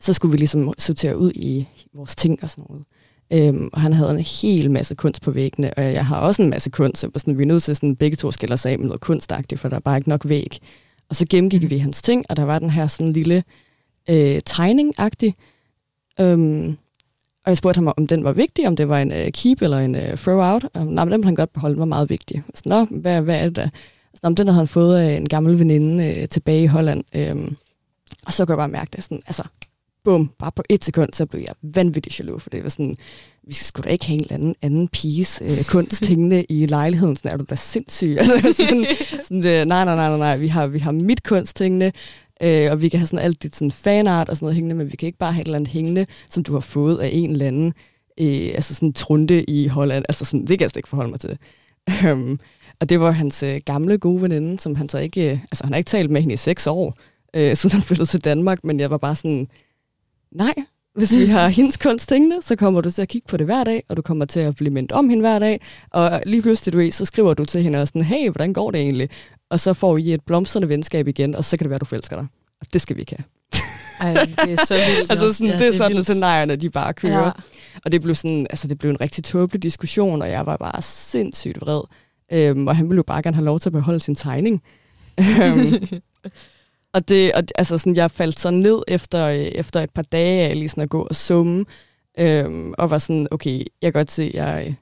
Så 0.00 0.12
skulle 0.12 0.32
vi 0.32 0.38
ligesom 0.38 0.74
sortere 0.78 1.18
ud 1.18 1.32
i 1.34 1.68
vores 1.94 2.16
ting 2.16 2.42
og 2.42 2.50
sådan 2.50 2.64
noget. 2.68 2.84
Øhm, 3.32 3.70
og 3.72 3.80
han 3.80 3.92
havde 3.92 4.10
en 4.10 4.20
hel 4.20 4.70
masse 4.70 4.94
kunst 4.94 5.22
på 5.22 5.30
væggene, 5.30 5.74
og 5.74 5.82
jeg 5.82 6.06
har 6.06 6.16
også 6.16 6.42
en 6.42 6.50
masse 6.50 6.70
kunst, 6.70 7.00
så 7.00 7.10
sådan, 7.16 7.38
vi 7.38 7.42
er 7.42 7.46
nødt 7.46 7.62
til 7.62 7.76
sådan, 7.76 7.96
begge 7.96 8.16
to 8.16 8.30
skille 8.30 8.52
os 8.52 8.66
af 8.66 8.78
med 8.78 8.86
noget 8.86 9.00
kunstagtigt, 9.00 9.60
for 9.60 9.68
der 9.68 9.76
er 9.76 9.80
bare 9.80 9.96
ikke 9.96 10.08
nok 10.08 10.28
væg. 10.28 10.58
Og 11.08 11.16
så 11.16 11.26
gennemgik 11.30 11.62
mm. 11.62 11.70
vi 11.70 11.78
hans 11.78 12.02
ting, 12.02 12.24
og 12.28 12.36
der 12.36 12.42
var 12.42 12.58
den 12.58 12.70
her 12.70 12.86
sådan 12.86 13.12
lille 13.12 13.44
øh, 14.10 14.40
tegning-agtig. 14.46 15.34
Øhm, 16.20 16.76
og 17.44 17.50
jeg 17.50 17.56
spurgte 17.56 17.78
ham, 17.78 17.92
om 17.96 18.06
den 18.06 18.24
var 18.24 18.32
vigtig, 18.32 18.66
om 18.66 18.76
det 18.76 18.88
var 18.88 18.98
en 18.98 19.10
uh, 19.10 19.30
keep 19.32 19.62
eller 19.62 19.78
en 19.78 19.94
uh, 19.94 20.18
throw 20.18 20.40
out. 20.40 20.64
Og, 20.74 20.86
nej, 20.86 21.04
men 21.04 21.12
den 21.12 21.18
ville 21.18 21.26
han 21.26 21.34
godt 21.34 21.52
beholde, 21.52 21.74
den 21.74 21.80
var 21.80 21.86
meget 21.86 22.10
vigtig. 22.10 22.42
Så, 22.54 22.62
Nå, 22.66 22.84
hvad, 22.84 23.20
hvad 23.20 23.40
er 23.40 23.44
det 23.44 23.56
der? 23.56 23.68
Så, 24.14 24.20
om 24.22 24.36
den 24.36 24.46
havde 24.46 24.58
han 24.58 24.68
fået 24.68 24.98
af 24.98 25.16
en 25.16 25.28
gammel 25.28 25.58
veninde 25.58 26.16
uh, 26.22 26.28
tilbage 26.28 26.62
i 26.62 26.66
Holland. 26.66 27.04
Øhm, 27.16 27.56
og 28.26 28.32
så 28.32 28.44
kunne 28.44 28.52
jeg 28.52 28.58
bare 28.58 28.68
mærke 28.68 28.90
det 28.96 29.04
sådan, 29.04 29.20
altså, 29.26 29.42
bum, 30.04 30.30
bare 30.38 30.52
på 30.52 30.62
et 30.68 30.84
sekund, 30.84 31.12
så 31.12 31.26
blev 31.26 31.40
jeg 31.40 31.54
vanvittig 31.62 32.20
jaloux, 32.20 32.42
for 32.42 32.50
det 32.50 32.62
var 32.62 32.68
sådan, 32.68 32.96
vi 33.46 33.54
skulle 33.54 33.84
da 33.84 33.90
ikke 33.90 34.06
have 34.06 34.14
en 34.14 34.20
eller 34.20 34.34
anden, 34.34 34.54
anden 34.62 34.88
piges 34.88 35.42
øh, 35.44 35.64
kunst 35.72 36.06
hængende 36.06 36.44
i 36.48 36.66
lejligheden, 36.66 37.16
sådan 37.16 37.30
er 37.30 37.36
du 37.36 37.44
da 37.50 37.54
sindssyg. 37.54 38.16
Altså, 38.18 38.52
sådan, 38.52 38.86
sådan, 39.22 39.46
øh, 39.46 39.64
nej, 39.64 39.84
nej, 39.84 39.84
nej, 39.84 40.08
nej, 40.08 40.18
nej, 40.18 40.36
vi 40.36 40.46
har, 40.46 40.66
vi 40.66 40.78
har 40.78 40.92
mit 40.92 41.22
kunst 41.22 41.58
hængende, 41.58 41.92
øh, 42.42 42.70
og 42.70 42.82
vi 42.82 42.88
kan 42.88 42.98
have 42.98 43.06
sådan 43.06 43.24
alt 43.24 43.42
dit 43.42 43.56
sådan 43.56 43.72
fanart 43.72 44.28
og 44.28 44.36
sådan 44.36 44.44
noget 44.44 44.54
hængende, 44.54 44.74
men 44.76 44.92
vi 44.92 44.96
kan 44.96 45.06
ikke 45.06 45.18
bare 45.18 45.32
have 45.32 45.40
et 45.40 45.46
eller 45.46 45.56
andet 45.56 45.72
hængende, 45.72 46.06
som 46.30 46.42
du 46.42 46.52
har 46.52 46.60
fået 46.60 46.98
af 46.98 47.10
en 47.12 47.30
eller 47.30 47.46
anden, 47.46 47.72
øh, 48.20 48.50
altså 48.54 48.74
sådan 48.74 48.92
trunde 48.92 49.44
i 49.44 49.66
Holland, 49.66 50.04
altså 50.08 50.24
sådan, 50.24 50.40
det 50.40 50.48
kan 50.48 50.60
jeg 50.60 50.70
slet 50.70 50.78
ikke 50.78 50.88
forholde 50.88 51.10
mig 51.10 51.20
til. 51.20 51.38
Um, 52.10 52.40
og 52.80 52.88
det 52.88 53.00
var 53.00 53.10
hans 53.10 53.42
øh, 53.42 53.60
gamle 53.64 53.98
gode 53.98 54.22
veninde, 54.22 54.58
som 54.58 54.74
han 54.74 54.88
så 54.88 54.98
ikke, 54.98 55.30
øh, 55.30 55.38
altså 55.42 55.64
han 55.64 55.72
har 55.72 55.78
ikke 55.78 55.88
talt 55.88 56.10
med 56.10 56.20
hende 56.20 56.34
i 56.34 56.36
seks 56.36 56.66
år, 56.66 56.98
øh, 57.36 57.56
siden 57.56 57.72
han 57.72 57.82
flyttede 57.82 58.06
til 58.06 58.24
Danmark, 58.24 58.64
men 58.64 58.80
jeg 58.80 58.90
var 58.90 58.98
bare 58.98 59.14
sådan, 59.14 59.48
nej, 60.32 60.54
hvis 60.94 61.16
vi 61.16 61.26
har 61.26 61.48
hendes 61.58 61.76
kunst 61.76 62.10
hængende, 62.10 62.42
så 62.42 62.56
kommer 62.56 62.80
du 62.80 62.90
til 62.90 63.02
at 63.02 63.08
kigge 63.08 63.28
på 63.28 63.36
det 63.36 63.46
hver 63.46 63.64
dag, 63.64 63.82
og 63.88 63.96
du 63.96 64.02
kommer 64.02 64.24
til 64.24 64.40
at 64.40 64.56
blive 64.56 64.70
mindet 64.70 64.92
om 64.92 65.08
hende 65.08 65.20
hver 65.20 65.38
dag. 65.38 65.60
Og 65.90 66.22
lige 66.26 66.42
pludselig, 66.42 66.72
du 66.72 66.78
ved, 66.78 66.90
så 66.90 67.04
skriver 67.04 67.34
du 67.34 67.44
til 67.44 67.62
hende 67.62 67.82
og 67.82 67.88
sådan, 67.88 68.02
hey, 68.02 68.30
hvordan 68.30 68.52
går 68.52 68.70
det 68.70 68.80
egentlig? 68.80 69.08
Og 69.50 69.60
så 69.60 69.74
får 69.74 69.96
I 69.96 70.14
et 70.14 70.20
blomstrende 70.26 70.68
venskab 70.68 71.08
igen, 71.08 71.34
og 71.34 71.44
så 71.44 71.56
kan 71.56 71.64
det 71.64 71.70
være, 71.70 71.78
du 71.78 71.84
forelsker 71.84 72.16
dig. 72.16 72.26
Og 72.60 72.66
det 72.72 72.80
skal 72.80 72.96
vi 72.96 73.00
ikke 73.00 73.16
have. 73.16 73.24
Ej, 74.00 74.24
det 74.24 74.52
er 74.52 74.64
så 74.64 74.74
vildt. 74.74 75.10
altså 75.12 75.32
sådan, 75.32 75.52
ja, 75.52 75.58
det 75.58 75.68
er 75.68 75.72
sådan, 75.72 75.96
at 75.96 76.04
scenarierne, 76.04 76.56
de 76.56 76.70
bare 76.70 76.92
kører. 76.92 77.24
Ja. 77.24 77.30
Og 77.84 77.92
det 77.92 78.02
blev, 78.02 78.14
sådan, 78.14 78.46
altså, 78.50 78.68
det 78.68 78.78
blev 78.78 78.90
en 78.90 79.00
rigtig 79.00 79.24
tåbelig 79.24 79.62
diskussion, 79.62 80.22
og 80.22 80.30
jeg 80.30 80.46
var 80.46 80.56
bare 80.56 80.82
sindssygt 80.82 81.60
vred. 81.60 81.80
Øhm, 82.32 82.66
og 82.68 82.76
han 82.76 82.88
ville 82.88 82.96
jo 82.96 83.02
bare 83.02 83.22
gerne 83.22 83.34
have 83.34 83.44
lov 83.44 83.60
til 83.60 83.68
at 83.68 83.72
beholde 83.72 84.00
sin 84.00 84.14
tegning. 84.14 84.62
Og 86.94 87.08
det, 87.08 87.32
og, 87.32 87.42
altså 87.54 87.78
sådan, 87.78 87.96
jeg 87.96 88.10
faldt 88.10 88.40
så 88.40 88.50
ned 88.50 88.82
efter, 88.88 89.26
øh, 89.26 89.36
efter 89.36 89.80
et 89.80 89.90
par 89.90 90.02
dage 90.02 90.48
af 90.48 90.58
lige 90.58 90.68
sådan 90.68 90.82
at 90.82 90.90
gå 90.90 91.02
og 91.02 91.16
summe, 91.16 91.64
øhm, 92.18 92.74
og 92.78 92.90
var 92.90 92.98
sådan, 92.98 93.28
okay, 93.30 93.58
jeg 93.82 93.92
kan 93.92 94.00
godt 94.00 94.10
se, 94.10 94.30
jeg, 94.34 94.74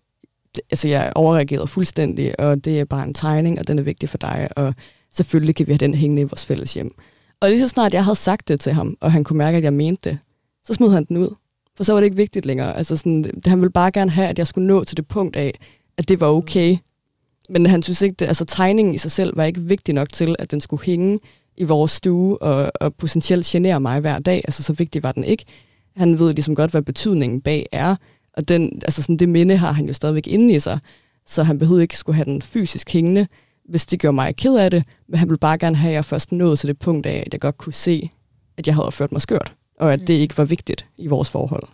altså 0.70 0.88
jeg 0.88 1.12
overreagerede 1.14 1.68
fuldstændig, 1.68 2.40
og 2.40 2.64
det 2.64 2.80
er 2.80 2.84
bare 2.84 3.04
en 3.04 3.14
tegning, 3.14 3.58
og 3.58 3.68
den 3.68 3.78
er 3.78 3.82
vigtig 3.82 4.08
for 4.08 4.18
dig, 4.18 4.48
og 4.56 4.74
selvfølgelig 5.10 5.54
kan 5.54 5.66
vi 5.66 5.72
have 5.72 5.78
den 5.78 5.94
hængende 5.94 6.22
i 6.22 6.24
vores 6.24 6.46
fælles 6.46 6.74
hjem. 6.74 6.94
Og 7.40 7.50
lige 7.50 7.60
så 7.60 7.68
snart 7.68 7.94
jeg 7.94 8.04
havde 8.04 8.16
sagt 8.16 8.48
det 8.48 8.60
til 8.60 8.72
ham, 8.72 8.96
og 9.00 9.12
han 9.12 9.24
kunne 9.24 9.38
mærke, 9.38 9.56
at 9.56 9.64
jeg 9.64 9.72
mente 9.72 10.10
det, 10.10 10.18
så 10.64 10.74
smed 10.74 10.90
han 10.90 11.04
den 11.04 11.16
ud. 11.16 11.34
For 11.76 11.84
så 11.84 11.92
var 11.92 12.00
det 12.00 12.04
ikke 12.04 12.16
vigtigt 12.16 12.46
længere. 12.46 12.76
Altså 12.76 12.96
sådan, 12.96 13.42
han 13.46 13.60
ville 13.60 13.72
bare 13.72 13.90
gerne 13.90 14.10
have, 14.10 14.28
at 14.28 14.38
jeg 14.38 14.46
skulle 14.46 14.66
nå 14.66 14.84
til 14.84 14.96
det 14.96 15.08
punkt 15.08 15.36
af, 15.36 15.58
at 15.98 16.08
det 16.08 16.20
var 16.20 16.26
okay. 16.26 16.76
Men 17.48 17.66
han 17.66 17.82
synes 17.82 18.02
ikke, 18.02 18.14
det, 18.18 18.26
altså 18.26 18.44
tegningen 18.44 18.94
i 18.94 18.98
sig 18.98 19.10
selv 19.10 19.36
var 19.36 19.44
ikke 19.44 19.60
vigtig 19.60 19.94
nok 19.94 20.12
til, 20.12 20.36
at 20.38 20.50
den 20.50 20.60
skulle 20.60 20.84
hænge 20.84 21.18
i 21.60 21.64
vores 21.64 21.90
stue 21.90 22.42
og, 22.42 22.72
og 22.80 22.94
potentielt 22.94 23.46
genere 23.46 23.80
mig 23.80 24.00
hver 24.00 24.18
dag. 24.18 24.42
Altså 24.44 24.62
så 24.62 24.72
vigtig 24.72 25.02
var 25.02 25.12
den 25.12 25.24
ikke. 25.24 25.44
Han 25.96 26.18
ved 26.18 26.32
ligesom 26.32 26.54
godt, 26.54 26.70
hvad 26.70 26.82
betydningen 26.82 27.40
bag 27.40 27.66
er. 27.72 27.96
Og 28.36 28.48
den, 28.48 28.80
altså 28.84 29.02
sådan, 29.02 29.16
det 29.16 29.28
minde 29.28 29.56
har 29.56 29.72
han 29.72 29.86
jo 29.86 29.92
stadigvæk 29.92 30.26
inde 30.26 30.54
i 30.54 30.60
sig. 30.60 30.78
Så 31.26 31.42
han 31.42 31.58
behøvede 31.58 31.82
ikke 31.82 31.98
skulle 31.98 32.16
have 32.16 32.24
den 32.24 32.42
fysisk 32.42 32.90
hængende, 32.90 33.26
hvis 33.68 33.86
det 33.86 34.00
gjorde 34.00 34.14
mig 34.14 34.36
ked 34.36 34.56
af 34.56 34.70
det. 34.70 34.84
Men 35.08 35.18
han 35.18 35.28
ville 35.28 35.38
bare 35.38 35.58
gerne 35.58 35.76
have, 35.76 35.90
at 35.90 35.94
jeg 35.94 36.04
først 36.04 36.32
nåede 36.32 36.56
til 36.56 36.68
det 36.68 36.78
punkt 36.78 37.06
af, 37.06 37.22
at 37.26 37.32
jeg 37.32 37.40
godt 37.40 37.58
kunne 37.58 37.72
se, 37.72 38.10
at 38.56 38.66
jeg 38.66 38.74
havde 38.74 38.86
opført 38.86 39.12
mig 39.12 39.20
skørt. 39.20 39.54
Og 39.78 39.92
at 39.92 40.00
det 40.00 40.14
ikke 40.14 40.38
var 40.38 40.44
vigtigt 40.44 40.86
i 40.98 41.06
vores 41.06 41.30
forhold. 41.30 41.64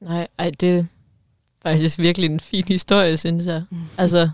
Nej, 0.00 0.26
ej, 0.38 0.50
det 0.60 0.70
er 0.70 0.84
faktisk 1.62 1.98
virkelig 1.98 2.30
en 2.30 2.40
fin 2.40 2.64
historie, 2.68 3.16
synes 3.16 3.46
jeg. 3.46 3.62
Altså, 3.98 4.30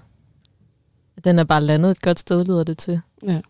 den 1.25 1.39
er 1.39 1.45
bare 1.45 1.61
landet 1.61 1.91
et 1.91 2.03
godt 2.03 2.19
sted, 2.19 2.45
lyder 2.45 2.65
det 2.65 2.79
til. 2.79 3.01
Ja. 3.27 3.41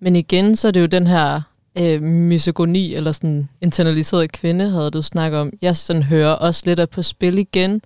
Men 0.00 0.16
igen, 0.16 0.56
så 0.56 0.68
er 0.68 0.72
det 0.72 0.80
jo 0.80 0.86
den 0.86 1.06
her 1.06 1.40
øh, 1.78 2.02
misogoni, 2.02 2.94
eller 2.94 3.12
sådan 3.12 3.48
internaliseret 3.60 4.32
kvinde, 4.32 4.70
havde 4.70 4.90
du 4.90 5.02
snakket 5.02 5.40
om. 5.40 5.52
Jeg 5.62 5.76
sådan 5.76 6.02
hører 6.02 6.32
også 6.32 6.62
lidt 6.66 6.78
af 6.78 6.90
på 6.90 7.02
spil 7.02 7.38
igen, 7.38 7.80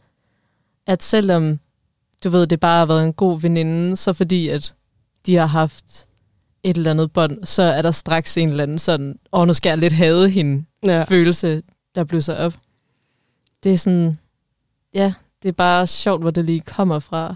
at 0.87 1.03
selvom, 1.03 1.59
du 2.25 2.31
ved, 2.31 2.47
det 2.47 2.61
bare 2.61 2.79
har 2.79 2.87
været 2.87 3.05
en 3.05 3.13
god 3.13 3.41
veninde, 3.41 3.97
så 3.97 4.13
fordi, 4.13 4.49
at 4.49 4.75
de 5.27 5.35
har 5.35 5.47
haft 5.47 6.07
et 6.63 6.77
eller 6.77 6.91
andet 6.91 7.13
bånd, 7.13 7.45
så 7.45 7.63
er 7.63 7.83
der 7.83 7.91
straks 7.91 8.37
en 8.39 8.49
eller 8.49 8.63
anden 8.63 8.79
sådan, 8.79 9.19
åh, 9.33 9.47
nu 9.47 9.53
skal 9.53 9.71
jeg 9.71 9.79
lidt 9.79 9.93
hade 9.93 10.31
hende, 10.31 10.65
Ja. 10.83 11.03
følelse, 11.05 11.63
der 11.95 12.05
blusser 12.05 12.35
op. 12.35 12.55
Det 13.65 13.73
er 13.73 13.77
sådan, 13.79 14.19
ja, 14.95 15.15
det 15.43 15.49
er 15.49 15.53
bare 15.53 15.87
sjovt, 15.87 16.21
hvor 16.23 16.31
det 16.31 16.45
lige 16.45 16.61
kommer 16.61 16.99
fra. 16.99 17.35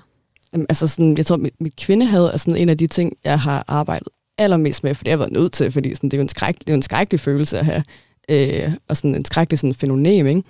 Jamen, 0.53 0.67
altså 0.69 0.89
sådan, 0.89 1.17
jeg 1.17 1.27
tror, 1.27 1.37
mit, 1.37 1.61
mit 1.61 1.77
kvindehad 1.77 2.25
er 2.25 2.37
sådan 2.37 2.57
en 2.57 2.69
af 2.69 2.79
de 2.79 2.87
ting, 2.87 3.13
jeg 3.25 3.41
har 3.41 3.65
arbejdet 3.69 4.09
allermest 4.39 4.85
med, 4.85 4.95
for 4.95 5.05
det 5.05 5.11
har 5.11 5.13
jeg 5.13 5.19
været 5.19 5.33
nødt 5.33 5.53
til, 5.53 5.73
fordi 5.73 5.95
sådan, 5.95 6.11
det 6.11 6.17
er 6.17 6.19
jo 6.19 6.23
en, 6.23 6.29
skræk, 6.29 6.59
det 6.59 6.69
er 6.69 6.73
jo 6.73 6.77
en 6.77 6.83
skrækkelig 6.83 7.21
følelse 7.21 7.59
at 7.59 7.65
have, 7.65 7.85
øh, 8.29 8.73
og 8.89 8.97
sådan 8.97 9.15
en 9.15 9.25
skrækkelig 9.25 9.59
sådan 9.59 9.75
fænomen, 9.75 10.27
ikke? 10.27 10.43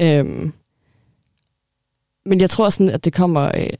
Øhm, 0.00 0.52
men 2.26 2.40
jeg 2.40 2.50
tror 2.50 2.70
sådan, 2.70 2.88
at 2.88 3.04
det 3.04 3.12
kommer, 3.12 3.44
øh, 3.44 3.70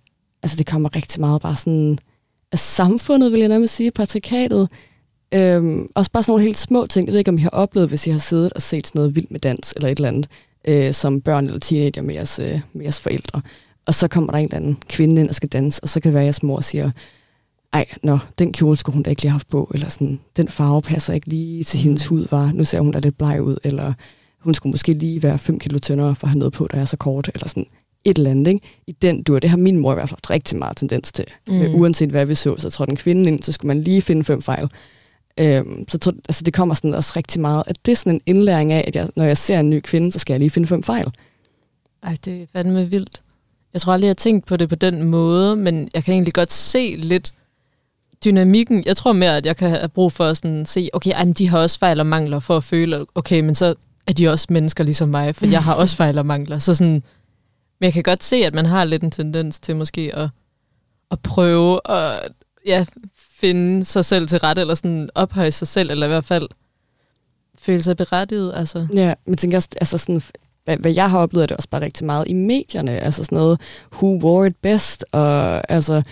altså 0.43 0.57
det 0.57 0.67
kommer 0.67 0.97
rigtig 0.97 1.21
meget 1.21 1.43
bare 1.43 1.57
sådan 1.57 1.99
af 2.53 2.59
samfundet, 2.59 3.33
vil 3.33 3.41
jeg 3.41 3.49
nærmest 3.49 3.75
sige, 3.75 3.91
patrikatet. 3.91 4.69
Øhm, 5.35 5.89
også 5.95 6.11
bare 6.11 6.23
sådan 6.23 6.31
nogle 6.33 6.45
helt 6.45 6.57
små 6.57 6.87
ting. 6.87 7.07
Jeg 7.07 7.13
ved 7.13 7.19
ikke, 7.19 7.29
om 7.29 7.39
I 7.39 7.41
har 7.41 7.51
oplevet, 7.51 7.89
hvis 7.89 8.07
I 8.07 8.11
har 8.11 8.19
siddet 8.19 8.53
og 8.53 8.63
set 8.63 8.87
sådan 8.87 8.99
noget 8.99 9.15
vildt 9.15 9.31
med 9.31 9.41
dans, 9.41 9.73
eller 9.77 9.89
et 9.89 9.99
eller 9.99 10.09
andet, 10.09 10.31
øh, 10.69 10.93
som 10.93 11.21
børn 11.21 11.47
eller 11.47 11.61
teenager 11.61 12.03
med 12.03 12.15
jeres, 12.15 12.39
øh, 12.39 12.61
med 12.73 12.83
jeres 12.83 13.01
forældre. 13.01 13.43
Og 13.87 13.95
så 13.95 14.09
kommer 14.09 14.33
der 14.33 14.39
en 14.39 14.45
eller 14.45 14.57
anden 14.57 14.77
kvinde 14.89 15.21
ind 15.21 15.29
og 15.29 15.35
skal 15.35 15.49
danse, 15.49 15.83
og 15.83 15.89
så 15.89 16.01
kan 16.01 16.09
det 16.09 16.15
være, 16.15 16.23
at 16.23 16.27
jeres 16.27 16.43
mor 16.43 16.61
siger, 16.61 16.91
ej, 17.73 17.87
nå, 18.03 18.19
den 18.39 18.53
kjole 18.53 18.77
skulle 18.77 18.95
hun 18.95 19.03
da 19.03 19.11
ikke 19.11 19.23
lige 19.23 19.31
have 19.31 19.35
haft 19.35 19.49
på, 19.49 19.71
eller 19.75 19.89
sådan, 19.89 20.21
den 20.37 20.49
farve 20.49 20.83
passer 20.83 21.13
ikke 21.13 21.29
lige 21.29 21.65
til 21.65 21.81
hendes 21.81 22.07
hud, 22.07 22.27
var. 22.31 22.53
Nu 22.53 22.65
ser 22.65 22.81
hun 22.81 22.93
da 22.93 22.99
lidt 22.99 23.19
bleg 23.19 23.43
ud, 23.43 23.57
eller 23.65 23.93
hun 24.41 24.55
skulle 24.55 24.71
måske 24.71 24.93
lige 24.93 25.23
være 25.23 25.39
5 25.39 25.59
kilo 25.59 25.79
tyndere 25.79 26.15
for 26.15 26.27
at 26.27 26.31
have 26.31 26.39
noget 26.39 26.53
på, 26.53 26.69
der 26.73 26.79
er 26.79 26.85
så 26.85 26.97
kort, 26.97 27.31
eller 27.35 27.49
sådan 27.49 27.67
et 28.05 28.19
eller 28.19 28.31
andet, 28.31 28.47
ikke? 28.53 28.67
I 28.87 28.93
den 28.93 29.23
dur, 29.23 29.39
det 29.39 29.51
har 29.51 29.57
min 29.57 29.77
mor 29.77 29.93
i 29.93 29.95
hvert 29.95 30.09
fald 30.09 30.17
haft 30.17 30.31
rigtig 30.31 30.59
meget 30.59 30.77
tendens 30.77 31.13
til. 31.13 31.25
Mm. 31.49 31.55
Mm. 31.55 31.75
Uanset 31.75 32.11
hvad 32.11 32.27
vi 32.27 32.35
så, 32.35 32.57
så 32.57 32.71
tror 32.71 32.85
den 32.85 32.97
kvinde 32.97 33.31
ind, 33.31 33.43
så 33.43 33.53
skulle 33.53 33.69
man 33.69 33.83
lige 33.83 34.03
finde 34.03 34.25
fem 34.25 34.43
fejl. 34.43 34.69
Øhm, 35.41 35.85
så 35.89 35.99
tror, 35.99 36.13
altså 36.29 36.45
det 36.45 36.55
kommer 36.55 36.75
sådan 36.75 36.95
også 36.95 37.13
rigtig 37.17 37.41
meget, 37.41 37.63
at 37.67 37.77
det 37.87 37.93
er 37.93 37.97
sådan 37.97 38.13
en 38.13 38.21
indlæring 38.27 38.73
af, 38.73 38.85
at 38.87 38.97
jeg, 38.97 39.09
når 39.17 39.25
jeg 39.25 39.39
ser 39.39 39.61
en 39.61 39.71
ny 39.71 39.81
kvinde, 39.81 40.13
så 40.13 40.19
skal 40.19 40.35
jeg 40.35 40.41
lige 40.41 40.51
finde 40.51 40.69
fem 40.69 40.83
fejl. 40.83 41.07
Ej, 42.03 42.17
det 42.25 42.43
er 42.43 42.47
fandme 42.53 42.91
vildt. 42.91 43.23
Jeg 43.73 43.81
tror 43.81 43.93
aldrig, 43.93 44.07
jeg 44.07 44.11
har 44.11 44.15
tænkt 44.15 44.47
på 44.47 44.57
det 44.57 44.69
på 44.69 44.75
den 44.75 45.03
måde, 45.03 45.57
men 45.57 45.89
jeg 45.95 46.05
kan 46.05 46.13
egentlig 46.13 46.35
godt 46.35 46.53
se 46.53 46.97
lidt 46.97 47.35
dynamikken. 48.25 48.83
Jeg 48.87 48.97
tror 48.97 49.13
mere, 49.13 49.37
at 49.37 49.47
jeg 49.47 49.57
kan 49.57 49.71
have 49.71 49.89
brug 49.89 50.13
for 50.13 50.25
at 50.25 50.37
sådan 50.37 50.67
se, 50.67 50.89
okay, 50.93 51.11
ej, 51.11 51.25
men 51.25 51.35
de 51.35 51.49
har 51.49 51.59
også 51.59 51.79
fejl 51.79 52.01
og 52.01 52.07
mangler 52.07 52.41
for 52.41 52.57
at 52.57 52.65
føle, 52.65 53.05
okay, 53.15 53.41
men 53.41 53.55
så 53.55 53.75
er 54.07 54.13
de 54.13 54.29
også 54.29 54.47
mennesker 54.51 54.85
ligesom 54.85 55.09
mig, 55.09 55.35
for 55.35 55.47
jeg 55.47 55.65
har 55.65 55.75
også 55.75 55.97
fejl 56.03 56.19
og 56.19 56.27
mangler. 56.27 56.59
Så 56.59 56.75
sådan, 56.75 57.03
men 57.81 57.85
jeg 57.85 57.93
kan 57.93 58.03
godt 58.03 58.25
se, 58.25 58.37
at 58.37 58.55
man 58.55 58.67
har 58.67 58.85
lidt 58.85 59.03
en 59.03 59.11
tendens 59.11 59.61
til 59.61 59.77
måske 59.77 60.11
at, 60.15 60.29
at 61.11 61.21
prøve 61.21 61.91
at 61.91 62.29
ja, 62.67 62.85
finde 63.41 63.85
sig 63.85 64.05
selv 64.05 64.29
til 64.29 64.39
rette, 64.39 64.61
eller 64.61 64.75
sådan 64.75 65.09
ophøje 65.15 65.51
sig 65.51 65.69
selv, 65.69 65.91
eller 65.91 66.07
i 66.07 66.09
hvert 66.09 66.25
fald 66.25 66.49
føle 67.59 67.83
sig 67.83 67.97
berettiget. 67.97 68.53
Altså. 68.57 68.87
Ja, 68.95 69.15
men 69.27 69.37
tænker 69.37 69.59
også, 69.59 69.69
altså 69.81 69.99
sådan, 69.99 70.23
hvad, 70.65 70.77
hvad 70.77 70.93
jeg 70.93 71.11
har 71.11 71.19
oplevet, 71.19 71.43
er 71.43 71.47
det 71.47 71.57
også 71.57 71.69
bare 71.69 71.81
rigtig 71.81 72.07
meget 72.07 72.29
i 72.29 72.33
medierne. 72.33 73.01
Altså 73.01 73.25
sådan 73.25 73.39
noget, 73.39 73.61
who 73.93 74.19
wore 74.23 74.47
it 74.47 74.57
best, 74.57 75.05
og 75.13 75.63
altså 75.73 76.03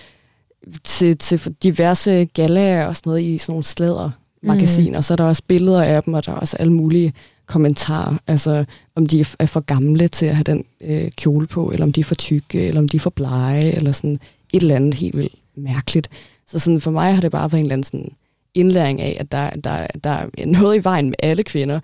til, 0.83 1.17
til 1.17 1.55
diverse 1.63 2.25
galaer 2.33 2.85
og 2.85 2.95
sådan 2.95 3.09
noget 3.09 3.23
i 3.23 3.37
sådan 3.37 3.51
nogle 3.51 3.63
slæder 3.63 4.11
magasiner. 4.43 4.99
Mm. 4.99 5.03
Så 5.03 5.13
er 5.13 5.15
der 5.15 5.23
også 5.23 5.43
billeder 5.47 5.83
af 5.83 6.03
dem, 6.03 6.13
og 6.13 6.25
der 6.25 6.31
er 6.31 6.35
også 6.35 6.57
alle 6.57 6.73
mulige 6.73 7.13
kommentarer. 7.45 8.17
Altså 8.27 8.65
om 8.95 9.05
de 9.05 9.25
er 9.39 9.45
for 9.45 9.59
gamle 9.59 10.07
til 10.07 10.25
at 10.25 10.35
have 10.35 10.43
den 10.43 10.65
øh, 10.81 11.11
kjole 11.11 11.47
på, 11.47 11.71
eller 11.71 11.85
om 11.85 11.93
de 11.93 11.99
er 11.99 12.05
for 12.05 12.15
tykke, 12.15 12.67
eller 12.67 12.81
om 12.81 12.89
de 12.89 12.97
er 12.97 13.01
for 13.01 13.09
blege, 13.09 13.75
eller 13.75 13.91
sådan 13.91 14.19
et 14.53 14.61
eller 14.61 14.75
andet 14.75 14.93
helt 14.93 15.17
vildt 15.17 15.35
mærkeligt. 15.55 16.09
Så 16.47 16.59
sådan 16.59 16.81
for 16.81 16.91
mig 16.91 17.13
har 17.13 17.21
det 17.21 17.31
bare 17.31 17.51
været 17.51 17.59
en 17.59 17.65
eller 17.65 17.73
anden 17.73 17.83
sådan 17.83 18.11
indlæring 18.53 19.01
af, 19.01 19.17
at 19.19 19.31
der, 19.31 19.49
der, 19.49 19.87
der 20.03 20.09
er 20.09 20.45
noget 20.45 20.75
i 20.75 20.83
vejen 20.83 21.05
med 21.05 21.15
alle 21.19 21.43
kvinder, 21.43 21.79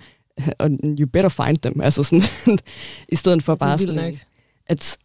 og 0.60 0.70
you 0.84 1.08
better 1.08 1.30
find 1.30 1.58
them. 1.58 1.82
Altså 1.82 2.04
sådan, 2.04 2.24
i 3.14 3.16
stedet 3.16 3.44
for 3.44 3.56
bare 3.56 3.78
sådan, 3.78 4.18
at 4.68 4.98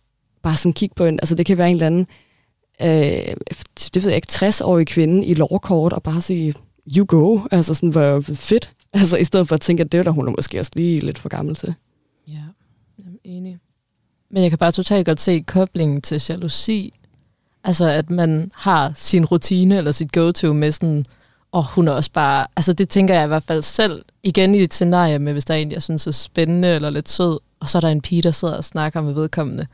bare 0.42 0.56
sådan 0.56 0.72
kigge 0.72 0.94
på 0.94 1.04
en, 1.04 1.18
altså 1.22 1.34
det 1.34 1.46
kan 1.46 1.58
være 1.58 1.70
en 1.70 1.76
eller 1.76 1.86
anden, 1.86 2.06
øh, 2.82 3.34
det 3.94 4.04
ved 4.04 4.10
jeg 4.10 4.16
ikke, 4.16 4.28
60-årig 4.30 4.86
kvinde 4.86 5.26
i 5.26 5.34
lovkort, 5.34 5.92
og 5.92 6.02
bare 6.02 6.20
sige, 6.20 6.54
you 6.96 7.06
go, 7.08 7.40
altså 7.50 7.74
sådan, 7.74 7.90
hvor 7.90 8.20
fedt. 8.20 8.70
Altså 8.92 9.16
i 9.16 9.24
stedet 9.24 9.48
for 9.48 9.54
at 9.54 9.60
tænke, 9.60 9.80
at 9.80 9.92
det 9.92 9.98
er 10.00 10.02
der 10.02 10.10
hun 10.10 10.28
er 10.28 10.32
måske 10.36 10.60
også 10.60 10.70
lige 10.74 11.00
lidt 11.00 11.18
for 11.18 11.28
gammel 11.28 11.54
til. 11.54 11.74
Ja, 12.28 12.42
Jamen, 12.98 13.18
enig. 13.24 13.58
Men 14.30 14.42
jeg 14.42 14.50
kan 14.50 14.58
bare 14.58 14.72
totalt 14.72 15.06
godt 15.06 15.20
se 15.20 15.40
koblingen 15.40 16.02
til 16.02 16.22
jalousi. 16.28 16.94
Altså, 17.64 17.88
at 17.88 18.10
man 18.10 18.50
har 18.54 18.92
sin 18.94 19.24
rutine 19.24 19.76
eller 19.76 19.92
sit 19.92 20.12
go-to 20.12 20.52
med 20.52 20.72
sådan, 20.72 21.04
og 21.52 21.66
hun 21.74 21.88
er 21.88 21.92
også 21.92 22.12
bare, 22.12 22.46
altså 22.56 22.72
det 22.72 22.88
tænker 22.88 23.14
jeg 23.14 23.24
i 23.24 23.28
hvert 23.28 23.42
fald 23.42 23.62
selv, 23.62 24.04
igen 24.22 24.54
i 24.54 24.58
et 24.58 24.74
scenarie 24.74 25.18
med, 25.18 25.32
hvis 25.32 25.44
der 25.44 25.54
er 25.54 25.58
en, 25.58 25.72
jeg 25.72 25.82
synes 25.82 26.06
er 26.06 26.10
spændende 26.10 26.68
eller 26.68 26.90
lidt 26.90 27.08
sød, 27.08 27.38
og 27.60 27.68
så 27.68 27.78
er 27.78 27.80
der 27.80 27.88
en 27.88 28.00
pige, 28.00 28.22
der 28.22 28.30
sidder 28.30 28.56
og 28.56 28.64
snakker 28.64 29.00
med 29.00 29.12
vedkommende, 29.12 29.66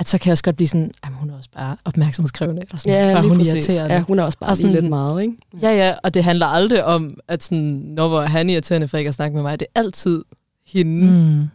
at 0.00 0.08
så 0.08 0.18
kan 0.18 0.26
jeg 0.28 0.32
også 0.32 0.44
godt 0.44 0.56
blive 0.56 0.68
sådan, 0.68 0.90
at 1.02 1.08
hun 1.12 1.30
er 1.30 1.36
også 1.36 1.50
bare 1.54 1.76
opmærksomhedskrævende, 1.84 2.62
eller 2.62 2.76
sådan, 2.78 2.92
Ja, 2.92 3.20
lige 3.20 3.28
hun 3.28 3.38
præcis. 3.38 3.52
irriterende. 3.52 3.94
Ja, 3.94 4.00
hun 4.00 4.18
er 4.18 4.22
også 4.22 4.38
bare 4.38 4.50
Og 4.50 4.56
lige 4.56 4.66
sådan- 4.66 4.82
lidt 4.82 4.88
meget, 4.90 5.22
ikke? 5.22 5.34
Ja, 5.62 5.70
ja, 5.70 5.94
og 6.02 6.14
det 6.14 6.24
handler 6.24 6.46
aldrig 6.46 6.84
om, 6.84 7.16
at 7.28 7.42
sådan, 7.44 7.82
når 7.86 8.08
hvor 8.08 8.20
han 8.20 8.50
er 8.50 8.54
irriterende 8.54 8.88
for 8.88 8.96
ikke 8.98 9.08
at 9.08 9.14
snakke 9.14 9.34
med 9.34 9.42
mig, 9.42 9.60
det 9.60 9.66
er 9.74 9.80
altid 9.80 10.22
hende, 10.66 11.06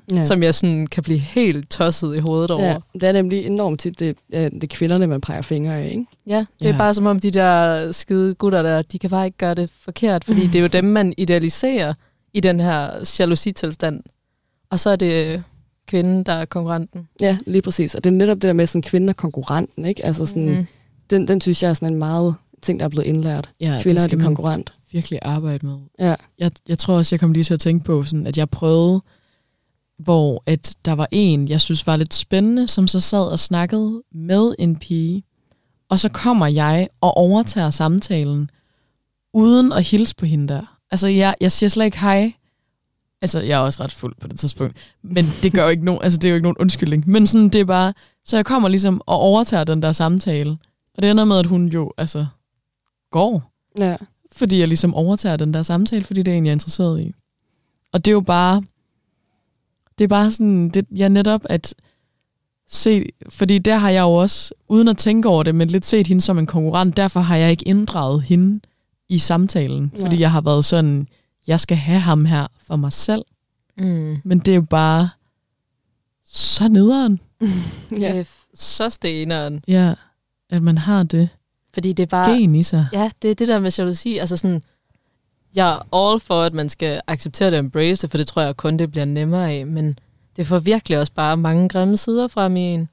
mm. 0.10 0.16
Ja. 0.16 0.24
som 0.24 0.44
jeg 0.44 0.56
sådan 0.56 0.88
kan 0.88 1.04
blive 1.04 1.20
helt 1.20 1.70
tosset 1.70 2.16
i 2.16 2.20
hovedet 2.20 2.52
over. 2.52 2.66
ja, 2.66 2.78
det 2.94 3.04
er 3.04 3.12
nemlig 3.12 3.46
enormt 3.46 3.80
tit, 3.80 4.00
det, 4.00 4.18
det 4.32 4.64
er 4.64 4.68
kvinderne, 4.70 5.08
man 5.08 5.22
peger 5.22 5.42
fingre 5.42 5.74
af, 5.76 5.90
ikke? 5.90 6.06
Ja, 6.28 6.46
det 6.60 6.68
er 6.68 6.72
Ja. 6.72 6.78
bare 6.78 6.94
som 6.94 7.06
om 7.06 7.20
de 7.20 7.32
der 7.32 7.92
skide 7.92 8.34
gutter 8.36 8.62
der, 8.62 8.82
de 8.82 9.00
kan 9.00 9.10
bare 9.10 9.26
ikke 9.26 9.38
gøre 9.38 9.56
det 9.56 9.72
forkert, 9.82 10.24
fordi 10.24 10.42
det 10.48 10.56
er 10.56 10.62
jo 10.62 10.68
dem, 10.68 10.84
man 10.84 11.14
idealiserer 11.18 11.94
i 12.34 12.40
den 12.40 12.60
her 12.60 12.90
jalousitilstand. 13.20 14.04
Og 14.72 14.80
så 14.80 14.90
er 14.90 14.96
det 14.96 15.44
kvinden, 15.88 16.24
der 16.24 16.34
er 16.34 16.45
konkurrenten. 16.45 17.08
Ja, 17.21 17.38
lige 17.48 17.62
præcis. 17.62 17.95
Og 17.95 18.04
det 18.04 18.10
er 18.10 18.13
netop 18.15 18.36
det 18.36 18.41
der 18.41 18.54
med, 18.54 18.67
sådan 18.67 18.82
kvinden 18.82 19.10
er 19.10 19.13
konkurrenten, 19.13 19.86
ikke? 19.86 20.06
Altså 20.06 20.26
sådan, 20.26 20.50
mm. 20.50 20.65
Den, 21.10 21.28
den 21.28 21.41
synes 21.41 21.63
jeg 21.63 21.69
er 21.69 21.74
sådan 21.74 21.93
en 21.93 22.00
meget 22.00 22.36
ting, 22.62 22.80
der 22.80 22.86
er 22.86 22.89
blevet 22.89 23.06
indlært. 23.06 23.50
Ja, 23.60 23.65
Kvinder 23.65 23.82
det 23.82 23.95
er 23.95 24.00
skal 24.00 24.10
det 24.12 24.17
man 24.17 24.26
konkurrent. 24.26 24.74
virkelig 24.91 25.19
arbejde 25.21 25.65
med. 25.65 25.78
Ja. 26.00 26.15
Jeg, 26.39 26.52
jeg 26.67 26.80
tror 26.80 26.93
også, 26.98 27.15
jeg 27.15 27.19
kom 27.19 27.32
lige 27.32 27.43
til 27.43 27.54
at 27.54 27.60
tænke 27.60 27.86
på, 27.86 28.04
sådan, 28.04 28.28
at 28.28 28.38
jeg 28.38 28.50
prøvede, 28.50 29.02
hvor 30.00 30.43
at 30.45 30.76
der 30.86 30.91
var 30.91 31.08
en, 31.12 31.48
jeg 31.50 31.62
synes 31.62 31.88
var 31.88 31.98
lidt 31.98 32.13
spændende, 32.13 32.67
som 32.67 32.88
så 32.88 33.00
sad 33.00 33.24
og 33.32 33.39
snakkede 33.39 34.02
med 34.12 34.56
en 34.60 34.76
pige. 34.76 35.24
Og 35.89 36.00
så 36.00 36.10
kommer 36.10 36.48
jeg 36.48 36.88
og 37.02 37.17
overtager 37.17 37.69
samtalen, 37.69 38.50
uden 39.34 39.71
at 39.74 39.84
hilse 39.84 40.15
på 40.15 40.26
hende 40.26 40.54
der. 40.54 40.78
Altså, 40.91 41.08
jeg, 41.08 41.36
jeg 41.41 41.52
siger 41.52 41.69
slet 41.69 41.86
ikke 41.86 42.00
hej. 42.00 42.34
Altså, 43.21 43.39
jeg 43.39 43.56
er 43.56 43.58
også 43.63 43.84
ret 43.84 43.91
fuld 43.91 44.15
på 44.21 44.28
det 44.28 44.39
tidspunkt. 44.39 44.78
Men 45.04 45.25
det 45.43 45.54
gør 45.54 45.63
jo 45.63 45.69
ikke 45.69 45.86
nogen, 45.86 46.04
altså, 46.04 46.17
det 46.19 46.28
er 46.28 46.30
jo 46.30 46.36
ikke 46.36 46.43
nogen 46.45 46.58
undskyldning. 46.60 47.10
Men 47.10 47.28
sådan, 47.28 47.49
det 47.49 47.62
er 47.62 47.65
bare, 47.65 47.93
så 48.23 48.38
jeg 48.38 48.45
kommer 48.45 48.69
ligesom 48.69 49.01
og 49.06 49.17
overtager 49.17 49.63
den 49.63 49.82
der 49.82 49.91
samtale. 49.91 50.58
Og 50.95 51.01
det 51.01 51.12
ender 51.12 51.25
med, 51.25 51.38
at 51.38 51.45
hun 51.45 51.67
jo, 51.67 51.91
altså, 51.97 52.25
går. 53.12 53.51
Ja. 53.78 53.95
fordi 54.32 54.60
jeg 54.60 54.67
ligesom 54.67 54.93
overtager 54.95 55.38
den 55.38 55.54
der 55.54 55.63
samtale, 55.63 56.04
fordi 56.04 56.23
det 56.23 56.34
er 56.34 56.38
en, 56.38 56.45
jeg 56.45 56.51
er 56.51 56.56
interesseret 56.56 57.01
i. 57.01 57.13
Og 57.93 58.06
det 58.06 58.12
er 58.12 58.13
jo 58.13 58.21
bare, 58.21 58.63
det 59.97 60.04
er 60.04 60.08
bare 60.08 60.32
sådan, 60.32 60.69
det, 60.69 60.86
jeg 60.95 61.10
netop 61.10 61.41
at 61.49 61.75
se, 62.67 63.06
fordi 63.30 63.58
der 63.60 63.78
har 63.78 63.89
jeg 63.89 64.01
jo 64.01 64.13
også, 64.13 64.54
uden 64.69 64.88
at 64.88 64.97
tænke 64.97 65.30
over 65.30 65.43
det, 65.43 65.56
men 65.56 65.67
lidt 65.67 65.86
set 65.86 66.08
hende 66.08 66.21
som 66.21 66.39
en 66.39 66.45
konkurrent, 66.45 66.97
derfor 66.97 67.19
har 67.19 67.36
jeg 67.36 67.51
ikke 67.51 67.67
inddraget 67.67 68.23
hende 68.23 68.60
i 69.10 69.19
samtalen, 69.19 69.91
Ja. 69.97 70.04
fordi 70.06 70.19
jeg 70.19 70.32
har 70.32 70.41
været 70.41 70.65
sådan, 70.65 71.08
jeg 71.48 71.60
skal 71.60 71.78
have 71.78 72.00
ham 72.00 72.26
her 72.26 72.48
for 72.68 72.76
mig 72.76 72.94
selv, 72.94 73.22
Mm. 73.78 74.18
men 74.24 74.40
det 74.40 74.48
er 74.48 74.56
jo 74.56 74.66
bare 74.70 75.10
så 76.26 76.68
nederen, 76.68 77.20
Det 77.90 78.00
ja. 78.00 78.16
er 78.16 78.24
f- 78.24 78.46
så 78.54 78.90
steneren. 78.90 79.64
ja, 79.68 79.94
at 80.50 80.62
man 80.62 80.78
har 80.78 81.04
det 81.04 81.30
Fordi 81.74 81.94
det 81.94 82.04
er 82.04 82.08
bare... 82.08 82.32
gen 82.32 82.56
i 82.56 82.64
sig. 82.64 82.88
Ja, 82.94 83.12
det 83.22 83.32
er 83.32 83.36
det 83.36 83.48
der 83.48 83.60
med 83.60 83.72
jalousi. 83.78 84.18
Altså 84.18 84.38
sådan, 84.38 84.62
jeg 85.56 85.70
er 85.70 85.96
all 85.96 86.20
for, 86.20 86.42
at 86.42 86.54
man 86.54 86.70
skal 86.70 87.02
acceptere 87.08 87.50
det 87.50 87.54
og 87.60 87.66
embrace 87.66 88.02
det, 88.02 88.12
for 88.12 88.18
det 88.18 88.28
tror 88.28 88.42
jeg 88.42 88.58
kun, 88.58 88.78
det 88.80 88.92
bliver 88.92 89.06
nemmere 89.06 89.52
af. 89.52 89.68
Men 89.68 90.00
det 90.36 90.48
får 90.48 90.60
virkelig 90.60 91.00
også 91.00 91.14
bare 91.14 91.38
mange 91.38 91.70
grimme 91.70 91.98
sider 91.98 92.28
frem 92.28 92.56
i 92.56 92.62
en. 92.62 92.90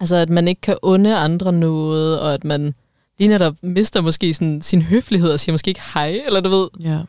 Altså, 0.00 0.16
at 0.16 0.28
man 0.28 0.48
ikke 0.48 0.60
kan 0.60 0.76
unde 0.82 1.16
andre 1.16 1.52
noget, 1.52 2.20
og 2.20 2.34
at 2.34 2.44
man 2.44 2.74
lige 3.18 3.28
netop 3.28 3.56
mister 3.62 4.00
måske 4.00 4.34
sådan 4.34 4.62
sin 4.62 4.82
høflighed 4.82 5.30
og 5.32 5.40
siger 5.40 5.52
måske 5.54 5.68
ikke 5.68 5.82
hej, 5.94 6.22
eller 6.26 6.40
du 6.40 6.48
ved. 6.48 6.68
Ja. 6.80 7.00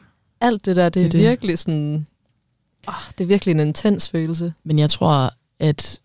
Alt 0.42 0.66
det 0.66 0.76
der, 0.76 0.84
det, 0.84 0.94
Det 0.96 1.06
er 1.06 1.10
det. 1.10 1.22
virkelig 1.22 1.60
sådan... 1.60 2.08
Oh, 2.88 2.94
det 3.18 3.24
er 3.24 3.28
virkelig 3.28 3.52
en 3.52 3.60
intens 3.60 4.10
følelse. 4.10 4.54
Men 4.64 4.80
jeg 4.80 4.90
tror, 4.90 5.34
at 5.60 6.02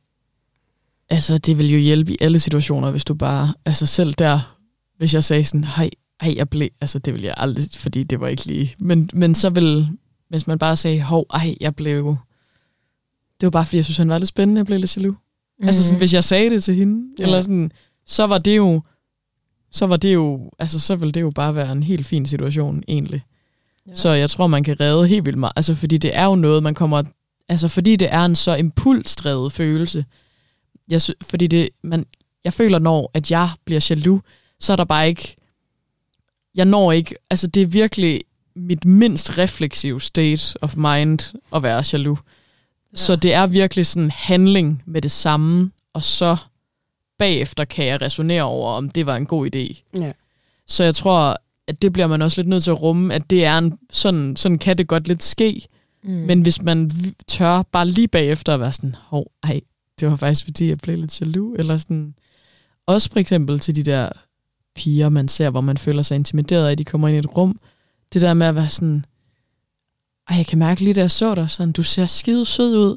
altså, 1.09 1.38
det 1.38 1.59
vil 1.59 1.72
jo 1.72 1.79
hjælpe 1.79 2.12
i 2.12 2.16
alle 2.20 2.38
situationer, 2.38 2.90
hvis 2.90 3.05
du 3.05 3.14
bare, 3.14 3.55
altså 3.64 3.87
selv 3.87 4.14
der, 4.14 4.57
hvis 4.99 5.14
jeg 5.14 5.25
sagde 5.25 5.44
sådan, 5.44 5.64
hej, 5.64 5.90
hej, 6.22 6.35
jeg 6.37 6.49
blev, 6.49 6.68
altså 6.81 6.99
det 6.99 7.14
vil 7.14 7.22
jeg 7.22 7.35
aldrig, 7.37 7.64
fordi 7.77 8.03
det 8.03 8.20
var 8.20 8.29
ikke 8.29 8.44
lige, 8.46 8.75
men, 8.79 9.11
men 9.12 9.35
så 9.35 9.51
vil, 9.51 9.88
hvis 10.29 10.46
man 10.46 10.59
bare 10.59 10.77
sagde, 10.77 11.03
hov, 11.03 11.27
ej, 11.31 11.57
jeg 11.61 11.77
blev, 11.77 12.16
det 13.40 13.46
var 13.46 13.51
bare 13.51 13.64
fordi, 13.64 13.77
jeg 13.77 13.85
synes, 13.85 13.99
han 13.99 14.09
var 14.09 14.18
lidt 14.18 14.29
spændende, 14.29 14.59
jeg 14.59 14.66
blev 14.66 14.79
lidt 14.79 14.96
jaloux. 14.96 15.16
Mm. 15.59 15.66
Altså 15.66 15.85
sådan, 15.85 15.99
hvis 15.99 16.14
jeg 16.14 16.25
sagde 16.25 16.51
det 16.51 16.64
til 16.64 16.75
hende, 16.75 17.09
ja. 17.18 17.25
eller 17.25 17.40
sådan, 17.40 17.70
så 18.07 18.27
var 18.27 18.38
det 18.38 18.57
jo, 18.57 18.83
så 19.70 19.87
var 19.87 19.96
det 19.96 20.14
jo, 20.14 20.51
altså 20.59 20.81
så 20.81 20.96
ville 20.96 21.12
det 21.12 21.20
jo 21.20 21.31
bare 21.31 21.55
være 21.55 21.72
en 21.72 21.83
helt 21.83 22.07
fin 22.07 22.27
situation, 22.27 22.83
egentlig. 22.88 23.22
Ja. 23.88 23.94
Så 23.94 24.11
jeg 24.11 24.31
tror, 24.31 24.46
man 24.46 24.64
kan 24.64 24.81
redde 24.81 25.09
helt 25.09 25.25
vildt 25.25 25.38
meget. 25.38 25.53
Altså, 25.57 25.75
fordi 25.75 25.99
det 25.99 26.16
er 26.16 26.25
jo 26.25 26.35
noget, 26.35 26.62
man 26.62 26.75
kommer... 26.75 27.03
Altså, 27.49 27.68
fordi 27.68 27.96
det 27.96 28.12
er 28.12 28.25
en 28.25 28.35
så 28.35 28.55
impulsdrevet 28.55 29.53
følelse. 29.53 30.05
Jeg, 30.88 31.01
fordi 31.22 31.46
det, 31.46 31.68
man, 31.85 32.07
jeg 32.44 32.53
føler, 32.53 32.79
når 32.79 33.11
at 33.14 33.31
jeg 33.31 33.49
bliver 33.64 33.87
jaloux, 33.90 34.22
så 34.61 34.72
er 34.72 34.77
der 34.77 34.85
bare 34.85 35.09
ikke... 35.09 35.37
Jeg 36.55 36.64
når 36.64 36.92
ikke... 36.92 37.14
Altså, 37.31 37.46
det 37.46 37.62
er 37.62 37.66
virkelig 37.66 38.20
mit 38.57 38.85
mindst 38.85 39.38
refleksive 39.38 40.01
state 40.01 40.55
of 40.62 40.77
mind 40.77 41.35
at 41.55 41.62
være 41.62 41.85
jaloux. 41.92 42.18
Ja. 42.92 42.96
Så 42.96 43.16
det 43.16 43.35
er 43.35 43.46
virkelig 43.46 43.87
sådan 43.87 44.11
handling 44.11 44.83
med 44.87 45.03
det 45.03 45.11
samme, 45.11 45.70
og 45.92 46.03
så 46.03 46.37
bagefter 47.18 47.64
kan 47.64 47.87
jeg 47.87 48.03
resonere 48.03 48.42
over, 48.42 48.72
om 48.72 48.90
det 48.90 49.07
var 49.07 49.16
en 49.16 49.27
god 49.27 49.46
idé. 49.57 49.83
ja. 50.01 50.12
Så 50.68 50.85
jeg 50.85 50.94
tror, 50.94 51.37
at 51.68 51.83
det 51.83 51.92
bliver 51.92 52.07
man 52.07 52.22
også 52.22 52.40
lidt 52.40 52.48
nødt 52.48 52.64
til 52.64 52.70
at 52.70 52.83
rumme, 52.83 53.14
at 53.14 53.31
det 53.31 53.44
er 53.44 53.59
en, 53.59 53.79
sådan, 53.90 54.37
sådan 54.37 54.59
kan 54.59 54.79
det 54.79 54.88
godt 54.88 55.09
lidt 55.09 55.22
ske. 55.22 55.66
mm. 56.02 56.11
Men 56.11 56.40
hvis 56.42 56.62
man 56.62 56.90
tør 57.26 57.62
bare 57.62 57.88
lige 57.88 58.09
bagefter 58.09 58.55
at 58.55 58.61
være 58.61 58.72
sådan, 58.72 58.94
hov, 59.00 59.33
ej, 59.42 59.61
det 60.00 60.11
var 60.11 60.16
faktisk 60.16 60.44
fordi, 60.44 60.68
jeg 60.68 60.79
blev 60.79 60.98
lidt 60.98 61.20
jaloux, 61.20 61.59
eller 61.59 61.76
sådan. 61.76 62.14
Også 62.87 63.11
for 63.12 63.18
eksempel 63.18 63.61
til 63.61 63.76
de 63.76 63.83
der 63.83 64.09
piger, 64.74 65.09
man 65.09 65.29
ser, 65.29 65.50
hvor 65.50 65.61
man 65.61 65.79
føler 65.79 66.02
sig 66.02 66.14
intimideret 66.14 66.68
af, 66.68 66.76
de 66.76 66.85
kommer 66.85 67.09
ind 67.09 67.16
i 67.16 67.18
et 67.18 67.37
rum. 67.37 67.61
Det 68.12 68.22
der 68.22 68.35
med 68.35 68.46
at 68.46 68.55
være 68.55 68.70
sådan, 68.70 69.05
ej, 70.31 70.37
jeg 70.37 70.46
kan 70.46 70.59
mærke 70.59 70.81
lige, 70.81 70.94
da 70.94 71.00
jeg 71.00 71.11
så 71.11 71.35
dig, 71.35 71.50
sådan, 71.50 71.72
du 71.72 71.83
ser 71.83 72.07
skide 72.07 72.44
sød 72.44 72.76
ud, 72.76 72.96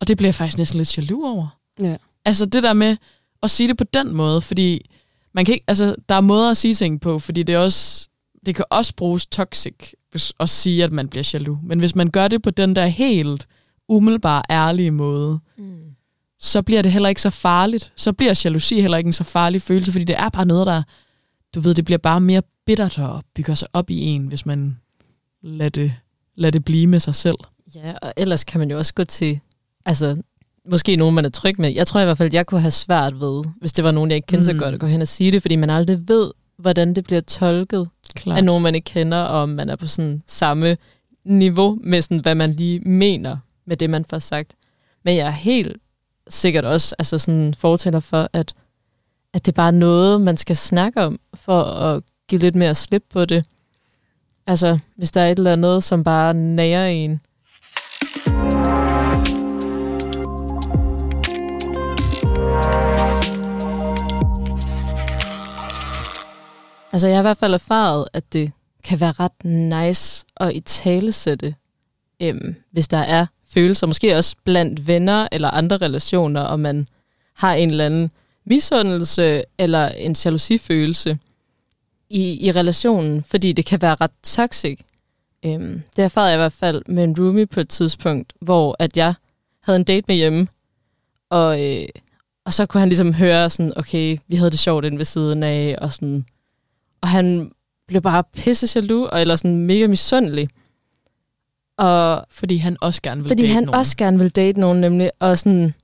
og 0.00 0.08
det 0.08 0.16
bliver 0.16 0.28
jeg 0.28 0.34
faktisk 0.34 0.58
næsten 0.58 0.78
lidt 0.78 0.98
jaloux 0.98 1.24
over. 1.24 1.58
Ja. 1.80 1.96
Altså 2.24 2.46
det 2.46 2.62
der 2.62 2.72
med 2.72 2.96
at 3.42 3.50
sige 3.50 3.68
det 3.68 3.76
på 3.76 3.84
den 3.84 4.14
måde, 4.14 4.40
fordi 4.40 4.90
man 5.34 5.44
kan 5.44 5.54
ikke, 5.54 5.64
altså, 5.68 5.94
der 6.08 6.14
er 6.14 6.20
måder 6.20 6.50
at 6.50 6.56
sige 6.56 6.74
ting 6.74 7.00
på, 7.00 7.18
fordi 7.18 7.42
det, 7.42 7.54
er 7.54 7.58
også, 7.58 8.08
det 8.46 8.54
kan 8.54 8.64
også 8.70 8.94
bruges 8.96 9.26
toxic 9.26 9.74
at 10.40 10.50
sige, 10.50 10.84
at 10.84 10.92
man 10.92 11.08
bliver 11.08 11.30
jaloux. 11.34 11.58
Men 11.62 11.78
hvis 11.78 11.94
man 11.94 12.10
gør 12.10 12.28
det 12.28 12.42
på 12.42 12.50
den 12.50 12.76
der 12.76 12.86
helt 12.86 13.46
umiddelbare, 13.88 14.42
ærlige 14.50 14.90
måde, 14.90 15.38
Mm. 15.58 15.78
så 16.38 16.62
bliver 16.62 16.82
det 16.82 16.92
heller 16.92 17.08
ikke 17.08 17.22
så 17.22 17.30
farligt. 17.30 17.92
Så 17.96 18.12
bliver 18.12 18.40
jalousi 18.44 18.80
heller 18.80 18.98
ikke 18.98 19.08
en 19.08 19.12
så 19.12 19.24
farlig 19.24 19.62
følelse, 19.62 19.92
fordi 19.92 20.04
det 20.04 20.18
er 20.18 20.28
bare 20.28 20.46
noget, 20.46 20.66
der, 20.66 20.82
du 21.54 21.60
ved, 21.60 21.74
det 21.74 21.84
bliver 21.84 21.98
bare 21.98 22.20
mere 22.20 22.42
bittert 22.66 22.98
og 22.98 23.24
bygger 23.34 23.54
sig 23.54 23.68
op 23.72 23.90
i 23.90 23.98
en, 24.00 24.26
hvis 24.26 24.46
man 24.46 24.78
lader 25.42 25.70
det, 25.70 25.92
lader 26.34 26.50
det 26.50 26.64
blive 26.64 26.86
med 26.86 27.00
sig 27.00 27.14
selv. 27.14 27.36
Ja, 27.74 27.94
og 28.02 28.12
ellers 28.16 28.44
kan 28.44 28.58
man 28.58 28.70
jo 28.70 28.78
også 28.78 28.94
gå 28.94 29.04
til, 29.04 29.40
altså 29.86 30.22
måske 30.70 30.96
nogen, 30.96 31.14
man 31.14 31.24
er 31.24 31.28
tryg 31.28 31.54
med. 31.60 31.74
Jeg 31.74 31.86
tror 31.86 32.00
i 32.00 32.04
hvert 32.04 32.18
fald, 32.18 32.26
at 32.26 32.34
jeg 32.34 32.46
kunne 32.46 32.60
have 32.60 32.70
svært 32.70 33.20
ved, 33.20 33.44
hvis 33.60 33.72
det 33.72 33.84
var 33.84 33.90
nogen, 33.90 34.10
jeg 34.10 34.16
ikke 34.16 34.26
kendte 34.26 34.52
mm. 34.52 34.58
så 34.58 34.64
godt, 34.64 34.74
at 34.74 34.80
gå 34.80 34.86
hen 34.86 35.02
og 35.02 35.08
sige 35.08 35.32
det, 35.32 35.42
fordi 35.42 35.56
man 35.56 35.70
aldrig 35.70 36.08
ved, 36.08 36.30
hvordan 36.58 36.94
det 36.94 37.04
bliver 37.04 37.20
tolket 37.20 37.88
Klart. 38.14 38.38
af 38.38 38.44
nogen, 38.44 38.62
man 38.62 38.74
ikke 38.74 38.84
kender, 38.84 39.18
og 39.18 39.42
om 39.42 39.48
man 39.48 39.68
er 39.68 39.76
på 39.76 39.86
sådan 39.86 40.22
samme 40.26 40.76
niveau 41.24 41.78
med, 41.82 42.02
sådan, 42.02 42.18
hvad 42.18 42.34
man 42.34 42.52
lige 42.52 42.80
mener 42.80 43.36
med 43.66 43.76
det, 43.76 43.90
man 43.90 44.04
får 44.04 44.18
sagt. 44.18 44.54
Men 45.04 45.16
jeg 45.16 45.26
er 45.26 45.30
helt 45.30 45.76
sikkert 46.28 46.64
også 46.64 46.94
altså 46.98 47.18
sådan 47.18 47.54
fortæller 47.54 48.00
for, 48.00 48.28
at, 48.32 48.54
at 49.34 49.46
det 49.46 49.54
bare 49.54 49.66
er 49.66 49.70
noget, 49.70 50.20
man 50.20 50.36
skal 50.36 50.56
snakke 50.56 51.02
om, 51.02 51.20
for 51.34 51.62
at 51.62 52.02
give 52.28 52.40
lidt 52.40 52.54
mere 52.54 52.74
slip 52.74 53.04
på 53.10 53.24
det. 53.24 53.44
Altså, 54.46 54.78
hvis 54.96 55.12
der 55.12 55.20
er 55.20 55.30
et 55.30 55.38
eller 55.38 55.52
andet, 55.52 55.84
som 55.84 56.04
bare 56.04 56.34
nærer 56.34 56.88
en. 56.88 57.20
Altså, 66.92 67.08
jeg 67.08 67.16
har 67.16 67.22
i 67.22 67.28
hvert 67.28 67.38
fald 67.38 67.54
erfaret, 67.54 68.08
at 68.12 68.32
det 68.32 68.52
kan 68.84 69.00
være 69.00 69.12
ret 69.12 69.44
nice 69.44 70.26
at 70.36 70.56
i 70.56 70.60
talesætte, 70.60 71.54
øhm, 72.22 72.54
hvis 72.72 72.88
der 72.88 72.98
er 72.98 73.26
følelser, 73.54 73.86
måske 73.86 74.16
også 74.16 74.36
blandt 74.44 74.86
venner 74.86 75.28
eller 75.32 75.50
andre 75.50 75.76
relationer, 75.76 76.40
og 76.40 76.60
man 76.60 76.88
har 77.34 77.54
en 77.54 77.70
eller 77.70 77.86
anden 77.86 78.10
misundelse 78.44 79.42
eller 79.58 79.88
en 79.88 80.16
jalousifølelse 80.24 81.18
i, 82.10 82.46
i 82.46 82.52
relationen, 82.52 83.24
fordi 83.24 83.52
det 83.52 83.66
kan 83.66 83.82
være 83.82 83.94
ret 83.94 84.10
toxic. 84.22 84.80
Øhm, 85.44 85.82
det 85.96 86.04
erfarede 86.04 86.30
jeg 86.30 86.36
i 86.36 86.42
hvert 86.42 86.52
fald 86.52 86.82
med 86.86 87.04
en 87.04 87.16
roomie 87.18 87.46
på 87.46 87.60
et 87.60 87.68
tidspunkt, 87.68 88.32
hvor 88.40 88.76
at 88.78 88.96
jeg 88.96 89.14
havde 89.62 89.76
en 89.76 89.84
date 89.84 90.04
med 90.08 90.16
hjemme, 90.16 90.48
og, 91.30 91.64
øh, 91.64 91.88
og 92.44 92.52
så 92.52 92.66
kunne 92.66 92.80
han 92.80 92.88
ligesom 92.88 93.14
høre 93.14 93.50
sådan, 93.50 93.72
okay, 93.76 94.18
vi 94.28 94.36
havde 94.36 94.50
det 94.50 94.58
sjovt 94.58 94.84
inde 94.84 94.98
ved 94.98 95.04
siden 95.04 95.42
af, 95.42 95.76
og 95.80 95.92
sådan, 95.92 96.26
og 97.00 97.08
han 97.08 97.52
blev 97.86 98.02
bare 98.02 98.24
pisse 98.24 98.78
jaloux, 98.80 99.08
og 99.08 99.20
eller 99.20 99.36
sådan 99.36 99.58
mega 99.58 99.86
misundelig. 99.86 100.48
Og 101.76 102.26
Fordi 102.30 102.56
han 102.56 102.76
også 102.80 103.02
gerne 103.02 103.22
vil 103.22 103.28
fordi 103.28 103.42
date 103.42 103.52
han 103.52 103.62
nogen. 103.64 103.78
også 103.78 103.96
gerne 103.96 104.18
ville 104.18 104.30
date 104.30 104.60
nogen, 104.60 104.80
nemlig, 104.80 105.10
og 105.18 105.38
sådan 105.38 105.74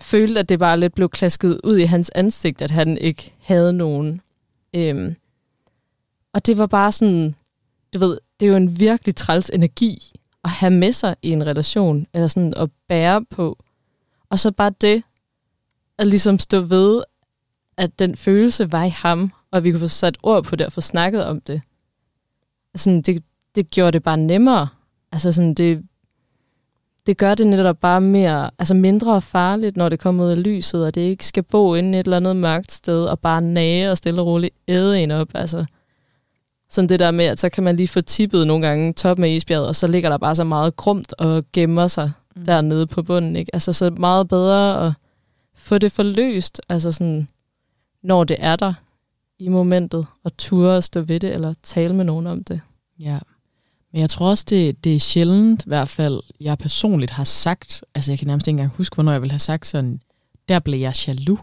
følte, 0.00 0.40
at 0.40 0.48
det 0.48 0.58
bare 0.58 0.80
lidt 0.80 0.94
blev 0.94 1.08
klasket 1.08 1.60
ud 1.64 1.76
i 1.76 1.84
hans 1.84 2.10
ansigt, 2.14 2.62
at 2.62 2.70
han 2.70 2.98
ikke 2.98 3.34
havde 3.40 3.72
nogen. 3.72 4.20
Øhm, 4.76 5.16
og 6.34 6.46
det 6.46 6.58
var 6.58 6.66
bare 6.66 6.92
sådan, 6.92 7.34
du 7.94 7.98
ved, 7.98 8.18
det 8.40 8.46
er 8.46 8.50
jo 8.50 8.56
en 8.56 8.78
virkelig 8.80 9.16
træls 9.16 9.50
energi 9.54 10.12
at 10.44 10.50
have 10.50 10.70
med 10.70 10.92
sig 10.92 11.16
i 11.22 11.30
en 11.30 11.46
relation, 11.46 12.06
eller 12.14 12.26
sådan 12.26 12.54
at 12.56 12.70
bære 12.88 13.24
på. 13.24 13.58
Og 14.30 14.38
så 14.38 14.50
bare 14.50 14.72
det, 14.80 15.02
at 15.98 16.06
ligesom 16.06 16.38
stå 16.38 16.60
ved, 16.60 17.02
at 17.76 17.98
den 17.98 18.16
følelse 18.16 18.72
var 18.72 18.84
i 18.84 18.88
ham, 18.88 19.32
og 19.52 19.64
vi 19.64 19.70
kunne 19.70 19.80
få 19.80 19.88
sat 19.88 20.18
ord 20.22 20.44
på 20.44 20.56
det 20.56 20.66
og 20.66 20.72
få 20.72 20.80
snakket 20.80 21.24
om 21.24 21.40
det. 21.40 21.62
Sådan, 22.74 23.02
det, 23.02 23.22
det 23.54 23.70
gjorde 23.70 23.92
det 23.92 24.02
bare 24.02 24.16
nemmere. 24.16 24.68
Altså 25.12 25.32
sådan, 25.32 25.54
det, 25.54 25.82
det 27.06 27.16
gør 27.16 27.34
det 27.34 27.46
netop 27.46 27.78
bare 27.78 28.00
mere, 28.00 28.50
altså 28.58 28.74
mindre 28.74 29.22
farligt, 29.22 29.76
når 29.76 29.88
det 29.88 30.00
kommer 30.00 30.24
ud 30.24 30.30
af 30.30 30.42
lyset, 30.42 30.86
og 30.86 30.94
det 30.94 31.00
ikke 31.00 31.26
skal 31.26 31.42
bo 31.42 31.74
inde 31.74 31.96
i 31.96 32.00
et 32.00 32.04
eller 32.04 32.16
andet 32.16 32.36
mørkt 32.36 32.72
sted, 32.72 33.04
og 33.04 33.18
bare 33.18 33.42
nage 33.42 33.90
og 33.90 33.96
stille 33.96 34.20
og 34.20 34.26
roligt 34.26 34.54
æde 34.68 35.02
en 35.02 35.10
op. 35.10 35.28
Altså, 35.34 35.64
sådan 36.68 36.88
det 36.88 37.00
der 37.00 37.10
med, 37.10 37.24
at 37.24 37.38
så 37.38 37.48
kan 37.48 37.64
man 37.64 37.76
lige 37.76 37.88
få 37.88 38.00
tippet 38.00 38.46
nogle 38.46 38.66
gange 38.66 38.92
top 38.92 39.18
med 39.18 39.30
isbjerget, 39.30 39.68
og 39.68 39.76
så 39.76 39.86
ligger 39.86 40.10
der 40.10 40.18
bare 40.18 40.34
så 40.34 40.44
meget 40.44 40.76
grumt 40.76 41.12
og 41.12 41.44
gemmer 41.52 41.88
sig 41.88 42.12
mm. 42.36 42.44
dernede 42.44 42.86
på 42.86 43.02
bunden. 43.02 43.36
Ikke? 43.36 43.54
Altså 43.54 43.72
så 43.72 43.90
meget 43.90 44.28
bedre 44.28 44.86
at 44.86 44.92
få 45.54 45.78
det 45.78 45.92
forløst, 45.92 46.60
altså 46.68 46.92
sådan, 46.92 47.28
når 48.02 48.24
det 48.24 48.36
er 48.40 48.56
der 48.56 48.74
i 49.40 49.48
momentet, 49.48 50.06
og 50.24 50.36
ture 50.36 50.76
at 50.76 50.84
stå 50.84 51.00
ved 51.00 51.20
det, 51.20 51.34
eller 51.34 51.54
tale 51.62 51.94
med 51.94 52.04
nogen 52.04 52.26
om 52.26 52.44
det. 52.44 52.60
Ja. 53.00 53.18
Men 53.92 54.00
jeg 54.00 54.10
tror 54.10 54.30
også, 54.30 54.44
det, 54.50 54.84
det 54.84 54.94
er 54.94 54.98
sjældent, 54.98 55.62
i 55.62 55.68
hvert 55.68 55.88
fald, 55.88 56.20
jeg 56.40 56.58
personligt 56.58 57.10
har 57.10 57.24
sagt, 57.24 57.84
altså 57.94 58.10
jeg 58.10 58.18
kan 58.18 58.26
nærmest 58.26 58.48
ikke 58.48 58.56
engang 58.56 58.76
huske, 58.76 58.94
hvornår 58.94 59.12
jeg 59.12 59.22
vil 59.22 59.30
have 59.30 59.38
sagt 59.38 59.66
sådan, 59.66 60.00
der 60.48 60.58
blev 60.58 60.80
jeg 60.80 60.94
jaloux. 61.08 61.40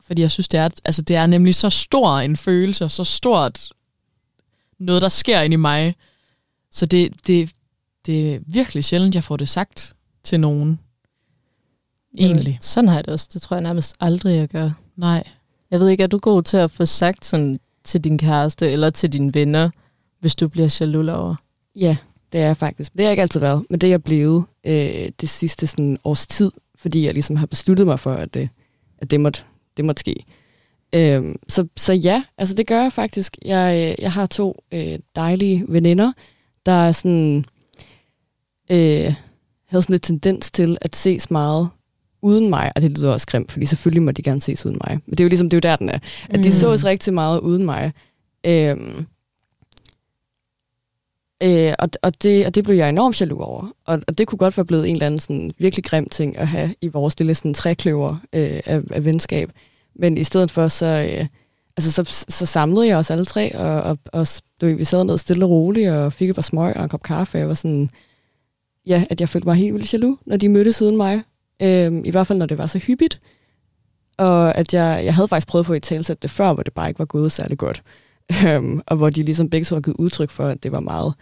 Fordi 0.00 0.22
jeg 0.22 0.30
synes, 0.30 0.48
det 0.48 0.60
er, 0.60 0.68
altså 0.84 1.02
det 1.02 1.16
er 1.16 1.26
nemlig 1.26 1.54
så 1.54 1.70
stor 1.70 2.18
en 2.18 2.36
følelse, 2.36 2.84
og 2.84 2.90
så 2.90 3.04
stort, 3.04 3.72
noget, 4.78 5.02
der 5.02 5.08
sker 5.08 5.40
ind 5.40 5.52
i 5.52 5.56
mig. 5.56 5.94
Så 6.70 6.86
det, 6.86 7.26
det, 7.26 7.50
det 8.06 8.34
er 8.34 8.40
virkelig 8.46 8.84
sjældent, 8.84 9.14
jeg 9.14 9.24
får 9.24 9.36
det 9.36 9.48
sagt 9.48 9.96
til 10.24 10.40
nogen. 10.40 10.80
Egentlig. 12.18 12.46
Jamen, 12.46 12.62
sådan 12.62 12.88
har 12.88 12.94
jeg 12.94 13.04
det 13.04 13.12
også. 13.12 13.28
Det 13.32 13.42
tror 13.42 13.56
jeg 13.56 13.62
nærmest 13.62 13.94
aldrig, 14.00 14.36
jeg 14.36 14.48
gør. 14.48 14.70
Nej. 14.96 15.24
Jeg 15.70 15.80
ved 15.80 15.88
ikke, 15.88 16.02
er 16.02 16.06
du 16.06 16.18
god 16.18 16.42
til 16.42 16.56
at 16.56 16.70
få 16.70 16.84
sagt 16.84 17.24
sådan 17.24 17.58
til 17.84 18.04
din 18.04 18.18
kæreste 18.18 18.70
eller 18.70 18.90
til 18.90 19.12
dine 19.12 19.34
venner, 19.34 19.70
hvis 20.20 20.34
du 20.34 20.48
bliver 20.48 20.76
jaloux 20.80 21.08
over? 21.08 21.34
Ja, 21.74 21.96
det 22.32 22.40
er 22.40 22.46
jeg 22.46 22.56
faktisk. 22.56 22.92
Det 22.92 23.00
har 23.00 23.04
jeg 23.04 23.12
ikke 23.12 23.22
altid 23.22 23.40
været, 23.40 23.64
men 23.70 23.80
det 23.80 23.86
er 23.86 23.90
jeg 23.90 24.02
blevet 24.02 24.44
øh, 24.66 25.08
det 25.20 25.28
sidste 25.28 25.66
sådan, 25.66 25.98
års 26.04 26.26
tid, 26.26 26.50
fordi 26.76 27.04
jeg 27.04 27.12
ligesom 27.12 27.36
har 27.36 27.46
besluttet 27.46 27.86
mig 27.86 28.00
for, 28.00 28.12
at 28.12 28.34
det, 28.34 28.48
at 28.98 29.10
det, 29.10 29.20
måtte, 29.20 29.42
det 29.76 29.84
måtte 29.84 30.00
ske. 30.00 30.24
Øh, 30.94 31.34
så, 31.48 31.68
så 31.76 31.92
ja, 31.92 32.24
altså 32.38 32.54
det 32.54 32.66
gør 32.66 32.82
jeg 32.82 32.92
faktisk. 32.92 33.36
Jeg, 33.44 33.74
øh, 33.90 34.02
jeg 34.02 34.12
har 34.12 34.26
to 34.26 34.64
øh, 34.72 34.98
dejlige 35.16 35.64
veninder, 35.68 36.12
der 36.66 36.72
er 36.72 36.92
sådan, 36.92 37.44
øh, 38.70 39.14
havde 39.66 39.82
sådan 39.82 39.94
en 39.94 40.00
tendens 40.00 40.50
til 40.50 40.78
at 40.80 40.96
ses 40.96 41.30
meget 41.30 41.68
uden 42.22 42.48
mig, 42.50 42.72
og 42.76 42.82
det 42.82 42.98
lyder 42.98 43.12
også 43.12 43.26
grimt, 43.26 43.52
fordi 43.52 43.66
selvfølgelig 43.66 44.02
må 44.02 44.10
de 44.12 44.22
gerne 44.22 44.40
ses 44.40 44.66
uden 44.66 44.78
mig. 44.84 44.98
Men 45.06 45.10
det 45.10 45.20
er 45.20 45.24
jo 45.24 45.28
ligesom, 45.28 45.50
det 45.50 45.56
er 45.56 45.68
jo 45.68 45.70
der, 45.70 45.76
den 45.76 45.88
er. 45.88 45.98
At 46.30 46.42
de 46.42 46.48
Mm. 46.48 46.52
sås 46.52 46.84
rigtig 46.84 47.14
meget 47.14 47.40
uden 47.40 47.64
mig. 47.64 47.92
Øhm, 48.46 49.06
øh, 51.42 51.72
og, 51.78 51.88
og, 52.02 52.22
det, 52.22 52.46
og 52.46 52.54
det 52.54 52.64
blev 52.64 52.76
jeg 52.76 52.88
enormt 52.88 53.20
jaloux 53.20 53.40
over. 53.44 53.72
Og, 53.86 54.00
og 54.08 54.18
det 54.18 54.26
kunne 54.26 54.38
godt 54.38 54.56
være 54.56 54.66
blevet 54.66 54.88
en 54.88 54.94
eller 54.94 55.06
anden 55.06 55.20
sådan, 55.20 55.52
virkelig 55.58 55.84
grim 55.84 56.08
ting 56.08 56.36
at 56.38 56.48
have 56.48 56.74
i 56.80 56.88
vores 56.88 57.18
lille 57.18 57.34
sådan, 57.34 57.54
trækløver 57.54 58.12
øh, 58.32 58.60
af, 58.66 58.82
af 58.90 59.04
venskab. 59.04 59.50
Men 59.94 60.18
i 60.18 60.24
stedet 60.24 60.50
for, 60.50 60.68
så, 60.68 60.86
øh, 60.86 61.26
altså, 61.76 61.92
så, 61.92 62.24
så 62.28 62.46
samlede 62.46 62.86
jeg 62.86 62.96
os 62.96 63.10
alle 63.10 63.24
tre, 63.24 63.54
og, 63.56 63.82
og, 63.82 63.98
og 64.12 64.26
du, 64.60 64.66
vi 64.66 64.84
sad 64.84 65.04
ned 65.04 65.18
stille 65.18 65.44
og 65.44 65.50
roligt, 65.50 65.90
og 65.90 66.12
fik 66.12 66.28
et 66.28 66.34
par 66.34 66.42
smøg 66.42 66.76
og 66.76 66.82
en 66.82 66.88
kop 66.88 67.02
kaffe. 67.02 67.38
Jeg 67.38 67.48
var 67.48 67.54
sådan, 67.54 67.88
ja, 68.86 69.04
at 69.10 69.20
jeg 69.20 69.28
følte 69.28 69.48
mig 69.48 69.56
helt 69.56 69.74
vildt 69.74 69.92
jaloux, 69.92 70.18
når 70.26 70.36
de 70.36 70.48
mødtes 70.48 70.82
uden 70.82 70.96
mig. 70.96 71.22
Øhm, 71.62 72.04
I 72.04 72.10
hvert 72.10 72.26
fald, 72.26 72.38
når 72.38 72.46
det 72.46 72.58
var 72.58 72.66
så 72.66 72.78
hyppigt. 72.78 73.20
Og 74.18 74.58
at 74.58 74.74
jeg, 74.74 75.00
jeg 75.04 75.14
havde 75.14 75.28
faktisk 75.28 75.46
prøvet 75.46 75.66
på 75.66 75.72
at 75.72 75.82
talsætte 75.82 76.22
det 76.22 76.30
før, 76.30 76.52
hvor 76.52 76.62
det 76.62 76.72
bare 76.74 76.88
ikke 76.88 76.98
var 76.98 77.04
gået 77.04 77.32
særlig 77.32 77.58
godt. 77.58 77.82
Øhm, 78.46 78.80
og 78.86 78.96
hvor 78.96 79.10
de 79.10 79.22
ligesom 79.22 79.50
begge 79.50 79.64
to 79.64 79.74
har 79.74 79.80
givet 79.80 79.96
udtryk 79.98 80.30
for, 80.30 80.46
at 80.46 80.62
det 80.62 80.72
var 80.72 80.80
meget 80.80 81.14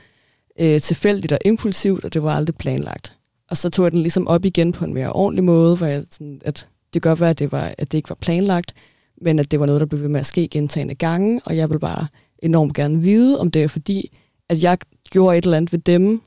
øh, 0.60 0.80
tilfældigt 0.80 1.32
og 1.32 1.38
impulsivt, 1.44 2.04
og 2.04 2.14
det 2.14 2.22
var 2.22 2.36
aldrig 2.36 2.56
planlagt. 2.56 3.16
Og 3.50 3.56
så 3.56 3.70
tog 3.70 3.84
jeg 3.84 3.92
den 3.92 4.00
ligesom 4.00 4.28
op 4.28 4.44
igen 4.44 4.72
på 4.72 4.84
en 4.84 4.94
mere 4.94 5.12
ordentlig 5.12 5.44
måde, 5.44 5.76
hvor 5.76 5.86
jeg 5.86 6.04
sådan, 6.10 6.40
at 6.44 6.66
det 6.94 7.02
kan 7.02 7.10
godt 7.10 7.20
være, 7.20 7.30
at 7.30 7.38
det, 7.38 7.52
var, 7.52 7.74
at 7.78 7.92
det 7.92 7.98
ikke 7.98 8.08
var 8.08 8.18
planlagt, 8.20 8.74
men 9.22 9.38
at 9.38 9.50
det 9.50 9.60
var 9.60 9.66
noget, 9.66 9.80
der 9.80 9.86
blev 9.86 10.02
ved 10.02 10.08
med 10.08 10.20
at 10.20 10.26
ske 10.26 10.48
gentagende 10.48 10.94
gange, 10.94 11.40
og 11.44 11.56
jeg 11.56 11.70
vil 11.70 11.78
bare 11.78 12.06
enormt 12.38 12.74
gerne 12.74 13.00
vide, 13.00 13.40
om 13.40 13.50
det 13.50 13.62
er 13.62 13.68
fordi, 13.68 14.18
at 14.48 14.62
jeg 14.62 14.78
gjorde 15.10 15.38
et 15.38 15.44
eller 15.44 15.56
andet 15.56 15.72
ved 15.72 15.78
dem, 15.78 16.22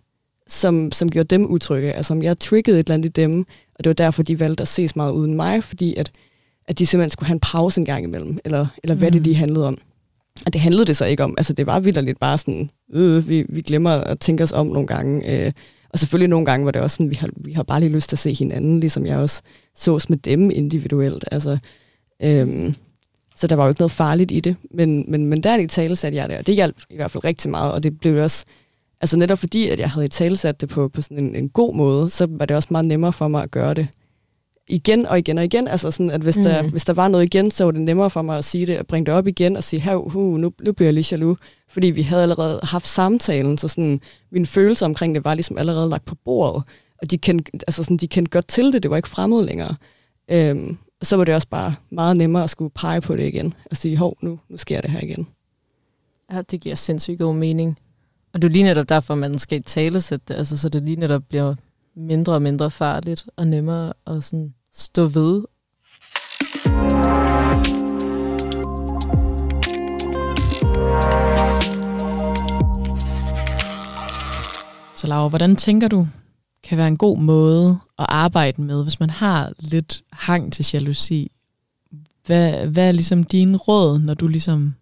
som, 0.47 0.91
som 0.91 1.09
gjorde 1.11 1.35
dem 1.35 1.45
utrygge. 1.45 1.93
Altså 1.93 2.13
om 2.13 2.23
jeg 2.23 2.39
triggede 2.39 2.79
et 2.79 2.83
eller 2.85 2.93
andet 2.93 3.09
i 3.17 3.21
dem, 3.21 3.39
og 3.75 3.83
det 3.83 3.89
var 3.89 3.93
derfor, 3.93 4.23
de 4.23 4.39
valgte 4.39 4.61
at 4.61 4.67
ses 4.67 4.95
meget 4.95 5.11
uden 5.11 5.33
mig, 5.33 5.63
fordi 5.63 5.95
at, 5.95 6.11
at 6.67 6.79
de 6.79 6.85
simpelthen 6.85 7.11
skulle 7.11 7.27
have 7.27 7.33
en 7.35 7.39
pause 7.39 7.79
en 7.81 7.85
gang 7.85 8.03
imellem, 8.03 8.37
eller, 8.45 8.67
eller 8.83 8.95
hvad 8.95 9.07
Mm. 9.07 9.13
det 9.13 9.21
lige 9.21 9.35
handlede 9.35 9.67
om. 9.67 9.77
Og 10.45 10.53
det 10.53 10.61
handlede 10.61 10.85
det 10.85 10.97
så 10.97 11.05
ikke 11.05 11.23
om. 11.23 11.35
Altså 11.37 11.53
det 11.53 11.65
var 11.67 11.79
vildt 11.79 12.03
lidt 12.05 12.19
bare 12.19 12.37
sådan, 12.37 12.69
øh, 12.93 13.29
vi, 13.29 13.45
vi 13.49 13.61
glemmer 13.61 13.91
at 13.91 14.19
tænke 14.19 14.43
os 14.43 14.51
om 14.51 14.67
nogle 14.67 14.87
gange. 14.87 15.45
Øh, 15.45 15.51
og 15.89 15.99
selvfølgelig 15.99 16.29
nogle 16.29 16.45
gange 16.45 16.65
var 16.65 16.71
det 16.71 16.81
også 16.81 16.95
sådan, 16.95 17.09
vi 17.09 17.15
har, 17.15 17.29
vi 17.35 17.51
har 17.51 17.63
bare 17.63 17.79
lige 17.79 17.91
lyst 17.91 18.09
til 18.09 18.15
at 18.15 18.19
se 18.19 18.33
hinanden, 18.33 18.79
ligesom 18.79 19.05
jeg 19.05 19.17
også 19.17 19.41
sås 19.75 20.09
med 20.09 20.17
dem 20.17 20.51
individuelt. 20.51 21.25
Altså, 21.31 21.57
øhm, 22.23 22.75
så 23.35 23.47
der 23.47 23.55
var 23.55 23.63
jo 23.63 23.69
ikke 23.69 23.81
noget 23.81 23.91
farligt 23.91 24.31
i 24.31 24.39
det. 24.39 24.55
Men, 24.71 25.11
men, 25.11 25.25
men 25.25 25.43
der 25.43 25.49
er 25.49 25.57
det 25.57 25.63
i 25.63 25.67
tale 25.67 25.95
satte 25.95 26.17
jeg 26.17 26.29
det, 26.29 26.37
og 26.37 26.47
det 26.47 26.55
hjalp 26.55 26.75
i 26.89 26.95
hvert 26.95 27.11
fald 27.11 27.23
rigtig 27.23 27.51
meget, 27.51 27.71
og 27.71 27.83
det 27.83 27.99
blev 27.99 28.23
også, 28.23 28.45
altså 29.01 29.17
netop 29.17 29.39
fordi, 29.39 29.67
at 29.67 29.79
jeg 29.79 29.89
havde 29.89 30.05
i 30.05 30.09
tale 30.09 30.37
sat 30.37 30.61
det 30.61 30.69
på, 30.69 30.87
på 30.87 31.01
sådan 31.01 31.19
en, 31.19 31.35
en 31.35 31.49
god 31.49 31.75
måde, 31.75 32.09
så 32.09 32.27
var 32.29 32.45
det 32.45 32.55
også 32.55 32.67
meget 32.71 32.85
nemmere 32.85 33.13
for 33.13 33.27
mig 33.27 33.43
at 33.43 33.51
gøre 33.51 33.73
det 33.73 33.87
igen 34.67 35.05
og 35.05 35.19
igen 35.19 35.37
og 35.37 35.43
igen. 35.43 35.67
Altså 35.67 35.91
sådan, 35.91 36.11
at 36.11 36.21
hvis, 36.21 36.37
mm. 36.37 36.43
der, 36.43 36.63
hvis 36.63 36.85
der 36.85 36.93
var 36.93 37.07
noget 37.07 37.25
igen, 37.25 37.51
så 37.51 37.63
var 37.63 37.71
det 37.71 37.81
nemmere 37.81 38.09
for 38.09 38.21
mig 38.21 38.37
at 38.37 38.45
sige 38.45 38.65
det, 38.65 38.73
at 38.73 38.87
bringe 38.87 39.05
det 39.05 39.13
op 39.13 39.27
igen 39.27 39.55
og 39.55 39.63
sige, 39.63 39.79
her, 39.79 39.95
hu, 39.95 40.37
nu, 40.37 40.51
nu 40.65 40.71
bliver 40.71 40.87
jeg 40.87 40.93
lige 40.93 41.07
jaloux. 41.11 41.39
Fordi 41.69 41.87
vi 41.87 42.01
havde 42.01 42.23
allerede 42.23 42.59
haft 42.63 42.87
samtalen, 42.87 43.57
så 43.57 43.67
sådan, 43.67 43.99
mine 44.31 44.45
følelser 44.45 44.85
omkring 44.85 45.15
det 45.15 45.25
var 45.25 45.33
ligesom 45.33 45.57
allerede 45.57 45.89
lagt 45.89 46.05
på 46.05 46.15
bordet. 46.25 46.63
Og 47.01 47.11
de 47.11 47.17
kendte, 47.17 47.51
altså 47.67 47.83
sådan, 47.83 47.97
de 47.97 48.07
kendte 48.07 48.29
godt 48.29 48.47
til 48.47 48.73
det, 48.73 48.83
det 48.83 48.91
var 48.91 48.97
ikke 48.97 49.09
fremmed 49.09 49.45
længere. 49.45 49.75
Øhm, 50.31 50.77
så 51.01 51.15
var 51.17 51.23
det 51.23 51.35
også 51.35 51.47
bare 51.47 51.75
meget 51.89 52.17
nemmere 52.17 52.43
at 52.43 52.49
skulle 52.49 52.71
pege 52.75 53.01
på 53.01 53.15
det 53.15 53.27
igen, 53.27 53.53
og 53.71 53.77
sige, 53.77 53.97
hov, 53.97 54.17
nu, 54.21 54.39
nu 54.49 54.57
sker 54.57 54.81
det 54.81 54.89
her 54.89 55.01
igen. 55.01 55.27
Ja, 56.31 56.41
det 56.41 56.61
giver 56.61 56.75
sindssygt 56.75 57.19
god 57.19 57.35
mening. 57.35 57.77
Og 58.33 58.41
det 58.41 58.47
er 58.47 58.51
lige 58.51 58.63
netop 58.63 58.89
derfor, 58.89 59.15
man 59.15 59.39
skal 59.39 59.63
tale 59.63 59.99
det, 59.99 60.31
altså, 60.31 60.57
så 60.57 60.69
det 60.69 60.81
lige 60.83 60.95
netop 60.95 61.23
bliver 61.29 61.55
mindre 61.95 62.33
og 62.33 62.41
mindre 62.41 62.71
farligt 62.71 63.25
og 63.35 63.47
nemmere 63.47 63.93
at 64.07 64.23
sådan 64.23 64.53
stå 64.73 65.05
ved. 65.05 65.43
Så 74.95 75.07
Laura, 75.07 75.27
hvordan 75.27 75.55
tænker 75.55 75.87
du, 75.87 76.07
kan 76.63 76.77
være 76.77 76.87
en 76.87 76.97
god 76.97 77.17
måde 77.17 77.79
at 77.99 78.05
arbejde 78.09 78.61
med, 78.61 78.83
hvis 78.83 78.99
man 78.99 79.09
har 79.09 79.53
lidt 79.59 80.03
hang 80.11 80.53
til 80.53 80.65
jalousi? 80.73 81.31
Hvad, 82.25 82.67
hvad 82.67 82.87
er 82.87 82.91
ligesom 82.91 83.23
dine 83.23 83.57
råd, 83.57 83.99
når 83.99 84.13
du 84.13 84.27
ligesom... 84.27 84.75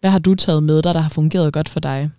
Hvad 0.00 0.10
har 0.10 0.18
du 0.18 0.34
taget 0.34 0.62
med 0.62 0.82
dig, 0.82 0.94
der 0.94 1.00
har 1.00 1.08
fungeret 1.08 1.52
godt 1.52 1.68
for 1.68 1.80
dig, 1.80 2.10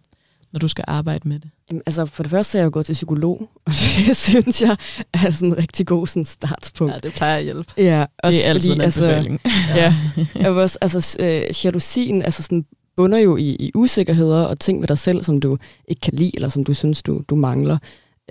når 0.54 0.60
du 0.60 0.68
skal 0.68 0.84
arbejde 0.88 1.30
med 1.30 1.40
det? 1.40 1.50
Jamen, 1.70 1.82
altså, 1.86 2.06
for 2.06 2.24
det 2.24 2.30
første 2.30 2.58
er 2.58 2.62
jeg 2.62 2.66
jo 2.66 2.72
gået 2.74 2.86
til 2.86 2.94
psykolog, 2.94 3.50
og 3.66 3.74
det 4.08 4.18
synes 4.18 4.62
jeg 4.62 4.78
er 5.14 5.32
sådan 5.32 5.48
en 5.48 5.58
rigtig 5.58 5.88
god 5.88 6.08
sådan, 6.08 6.26
startspunkt. 6.26 6.94
Ja, 6.94 7.00
det 7.00 7.14
plejer 7.14 7.38
at 7.38 7.44
hjælpe. 7.44 7.74
Ja, 7.78 8.06
Det 8.26 8.46
er 8.46 8.50
altid 8.50 8.74
en 8.74 8.82
anbefaling. 8.82 9.42
ja, 9.76 9.96
jeg 10.36 10.54
vil 10.54 10.62
også, 10.62 10.78
altså, 10.82 11.18
øh, 11.20 11.66
jalousien 11.66 12.22
altså 12.22 12.44
sådan, 12.44 12.66
bunder 12.96 13.18
jo 13.18 13.38
i, 13.38 13.56
i 13.60 13.72
usikkerheder 13.76 14.44
og 14.44 14.60
ting 14.60 14.82
ved 14.82 14.88
dig 14.88 14.98
selv, 14.98 15.24
som 15.24 15.40
du 15.40 15.58
ikke 15.88 16.00
kan 16.00 16.14
lide, 16.14 16.32
eller 16.34 16.50
som 16.50 16.64
du 16.64 16.74
synes, 16.74 17.04
du, 17.04 17.22
du 17.30 17.36
mangler. 17.36 17.78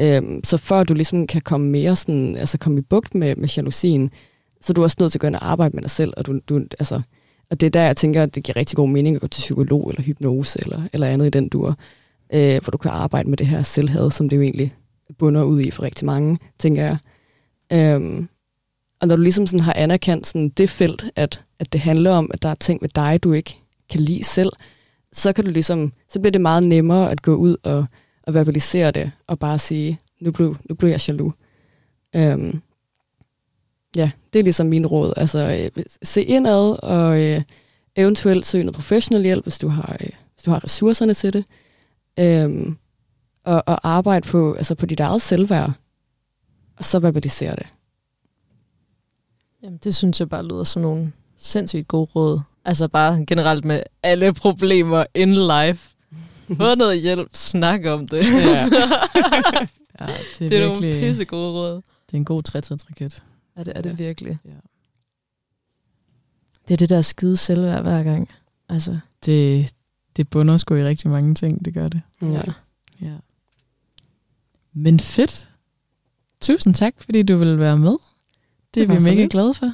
Øhm, 0.00 0.44
så 0.44 0.74
at 0.74 0.88
du 0.88 0.94
ligesom 0.94 1.26
kan 1.26 1.42
komme 1.42 1.70
mere 1.70 1.96
sådan, 1.96 2.36
altså 2.36 2.58
komme 2.58 2.78
i 2.78 2.82
bugt 2.82 3.14
med, 3.14 3.36
med 3.36 3.48
jalousien, 3.56 4.10
så 4.60 4.72
er 4.72 4.74
du 4.74 4.82
også 4.82 4.96
nødt 5.00 5.12
til 5.12 5.18
at 5.18 5.20
gå 5.20 5.26
ind 5.26 5.36
og 5.36 5.50
arbejde 5.50 5.76
med 5.76 5.82
dig 5.82 5.90
selv, 5.90 6.12
og 6.16 6.26
du, 6.26 6.40
du 6.48 6.60
altså, 6.78 7.00
og 7.50 7.60
det 7.60 7.66
er 7.66 7.70
der, 7.70 7.82
jeg 7.82 7.96
tænker, 7.96 8.22
at 8.22 8.34
det 8.34 8.42
giver 8.42 8.56
rigtig 8.56 8.76
god 8.76 8.88
mening 8.88 9.16
at 9.16 9.20
gå 9.20 9.26
til 9.26 9.40
psykolog 9.40 9.90
eller 9.90 10.02
hypnose 10.02 10.58
eller, 10.62 10.82
eller 10.92 11.06
andet 11.06 11.26
i 11.26 11.30
den 11.30 11.48
dur, 11.48 11.76
øh, 12.34 12.60
hvor 12.62 12.70
du 12.70 12.78
kan 12.78 12.90
arbejde 12.90 13.28
med 13.28 13.36
det 13.36 13.46
her 13.46 13.62
selvhed, 13.62 14.10
som 14.10 14.28
det 14.28 14.36
jo 14.36 14.42
egentlig 14.42 14.72
bunder 15.18 15.42
ud 15.42 15.60
i 15.60 15.70
for 15.70 15.82
rigtig 15.82 16.06
mange, 16.06 16.38
tænker 16.58 16.84
jeg. 16.84 16.98
Øhm, 17.72 18.28
og 19.00 19.08
når 19.08 19.16
du 19.16 19.22
ligesom 19.22 19.46
sådan 19.46 19.64
har 19.64 19.72
anerkendt 19.76 20.26
sådan 20.26 20.48
det 20.48 20.70
felt, 20.70 21.04
at, 21.16 21.44
at 21.58 21.72
det 21.72 21.80
handler 21.80 22.10
om, 22.10 22.30
at 22.34 22.42
der 22.42 22.48
er 22.48 22.54
ting 22.54 22.82
ved 22.82 22.88
dig, 22.88 23.22
du 23.22 23.32
ikke 23.32 23.56
kan 23.90 24.00
lide 24.00 24.24
selv, 24.24 24.52
så 25.12 25.32
kan 25.32 25.44
du 25.44 25.50
ligesom, 25.50 25.92
så 26.08 26.20
bliver 26.20 26.32
det 26.32 26.40
meget 26.40 26.62
nemmere 26.62 27.10
at 27.10 27.22
gå 27.22 27.34
ud 27.34 27.56
og, 27.62 27.86
og 28.22 28.34
verbalisere 28.34 28.90
det, 28.90 29.10
og 29.26 29.38
bare 29.38 29.58
sige, 29.58 30.00
nu 30.20 30.32
blev, 30.32 30.56
nu 30.68 30.74
blev 30.74 30.90
jeg 30.90 31.08
jaloux. 31.08 31.32
Øhm, 32.16 32.60
ja, 33.96 34.10
det 34.32 34.38
er 34.38 34.42
ligesom 34.42 34.66
min 34.66 34.86
råd. 34.86 35.12
Altså, 35.16 35.70
øh, 35.76 35.84
se 36.02 36.22
indad, 36.22 36.82
og 36.82 37.22
øh, 37.22 37.42
eventuelt 37.96 38.46
søge 38.46 38.64
noget 38.64 38.74
professionel 38.74 39.24
hjælp, 39.24 39.44
hvis 39.44 39.58
du 39.58 39.68
har, 39.68 39.96
øh, 40.00 40.10
hvis 40.34 40.42
du 40.44 40.50
har 40.50 40.64
ressourcerne 40.64 41.14
til 41.14 41.32
det. 41.32 41.44
Øhm, 42.20 42.76
og, 43.44 43.62
og 43.66 43.88
arbejde 43.88 44.28
på, 44.28 44.52
altså 44.54 44.74
på 44.74 44.86
dit 44.86 45.00
eget 45.00 45.22
selvværd, 45.22 45.72
og 46.76 46.84
så 46.84 46.98
verbalisere 46.98 47.56
det. 47.56 47.66
Jamen, 49.62 49.78
det 49.84 49.94
synes 49.94 50.20
jeg 50.20 50.28
bare 50.28 50.44
lyder 50.46 50.64
som 50.64 50.82
nogle 50.82 51.12
sindssygt 51.36 51.88
gode 51.88 52.04
råd. 52.16 52.40
Altså 52.64 52.88
bare 52.88 53.24
generelt 53.26 53.64
med 53.64 53.82
alle 54.02 54.32
problemer 54.32 55.04
in 55.14 55.34
life. 55.34 55.94
Få 56.56 56.74
noget 56.74 57.00
hjælp, 57.00 57.28
snak 57.34 57.84
om 57.86 58.08
det. 58.08 58.18
Ja. 58.24 58.54
Ja, 60.00 60.06
det 60.06 60.44
er, 60.44 60.48
det 60.48 60.58
er 60.58 60.68
virkelig, 60.68 60.90
nogle 60.90 61.00
pisse 61.08 61.24
gode 61.24 61.52
råd. 61.52 61.74
det 61.74 62.12
er 62.12 62.16
en 62.16 62.24
god 62.24 62.42
trætrinsraket. 62.42 63.22
Ja, 63.56 63.62
det 63.64 63.72
er 63.76 63.82
det 63.82 63.90
Ja. 63.90 63.94
virkelig. 63.96 64.38
Ja. 64.44 64.50
Det 66.68 66.74
er 66.74 66.76
det 66.76 66.88
der 66.88 67.02
skide 67.02 67.36
selvværd 67.36 67.82
hver 67.82 68.02
gang. 68.02 68.28
Altså, 68.68 68.98
Det, 69.24 69.74
det 70.18 70.28
bunder 70.28 70.56
sgu 70.56 70.74
i 70.74 70.84
rigtig 70.84 71.10
mange 71.10 71.34
ting, 71.34 71.64
det 71.64 71.74
gør 71.74 71.88
det. 71.88 72.02
ja. 72.22 72.42
Ja. 73.00 73.14
Men 74.72 75.00
fedt. 75.00 75.50
Tusind 76.40 76.74
tak, 76.74 76.94
fordi 77.02 77.22
du 77.22 77.36
ville 77.36 77.58
være 77.58 77.78
med. 77.78 77.96
Det 78.74 78.82
er 78.82 78.86
Det 78.86 78.88
var 78.88 78.94
vi 78.94 79.00
mega 79.04 79.20
lidt. 79.20 79.30
glade 79.32 79.54
for. 79.54 79.66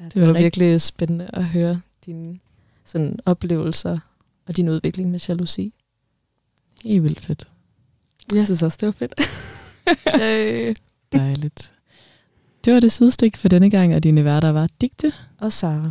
ja 0.00 0.04
det, 0.04 0.14
Det 0.14 0.22
var 0.22 0.26
var 0.32 0.38
virkelig 0.40 0.80
spændende 0.82 1.30
at 1.32 1.44
høre 1.44 1.80
dine 2.06 2.38
sådan, 2.84 3.18
oplevelser 3.24 3.98
og 4.46 4.56
din 4.56 4.68
udvikling 4.68 5.10
med 5.10 5.20
jalousi. 5.28 5.74
Helt 6.84 7.02
vildt 7.02 7.20
fedt. 7.20 7.48
Jeg 8.34 8.44
synes 8.44 8.62
også, 8.62 8.78
det 8.80 8.86
var 8.86 8.92
fedt. 8.92 9.14
Dejligt. 11.12 11.74
Det 12.64 12.74
var 12.74 12.80
det 12.80 12.92
sidestik 12.92 13.36
for 13.36 13.48
denne 13.48 13.70
gang, 13.70 13.94
og 13.94 14.02
dine 14.02 14.24
værter 14.24 14.48
var 14.50 14.68
Digte 14.80 15.12
Og 15.38 15.52
Sara. 15.52 15.90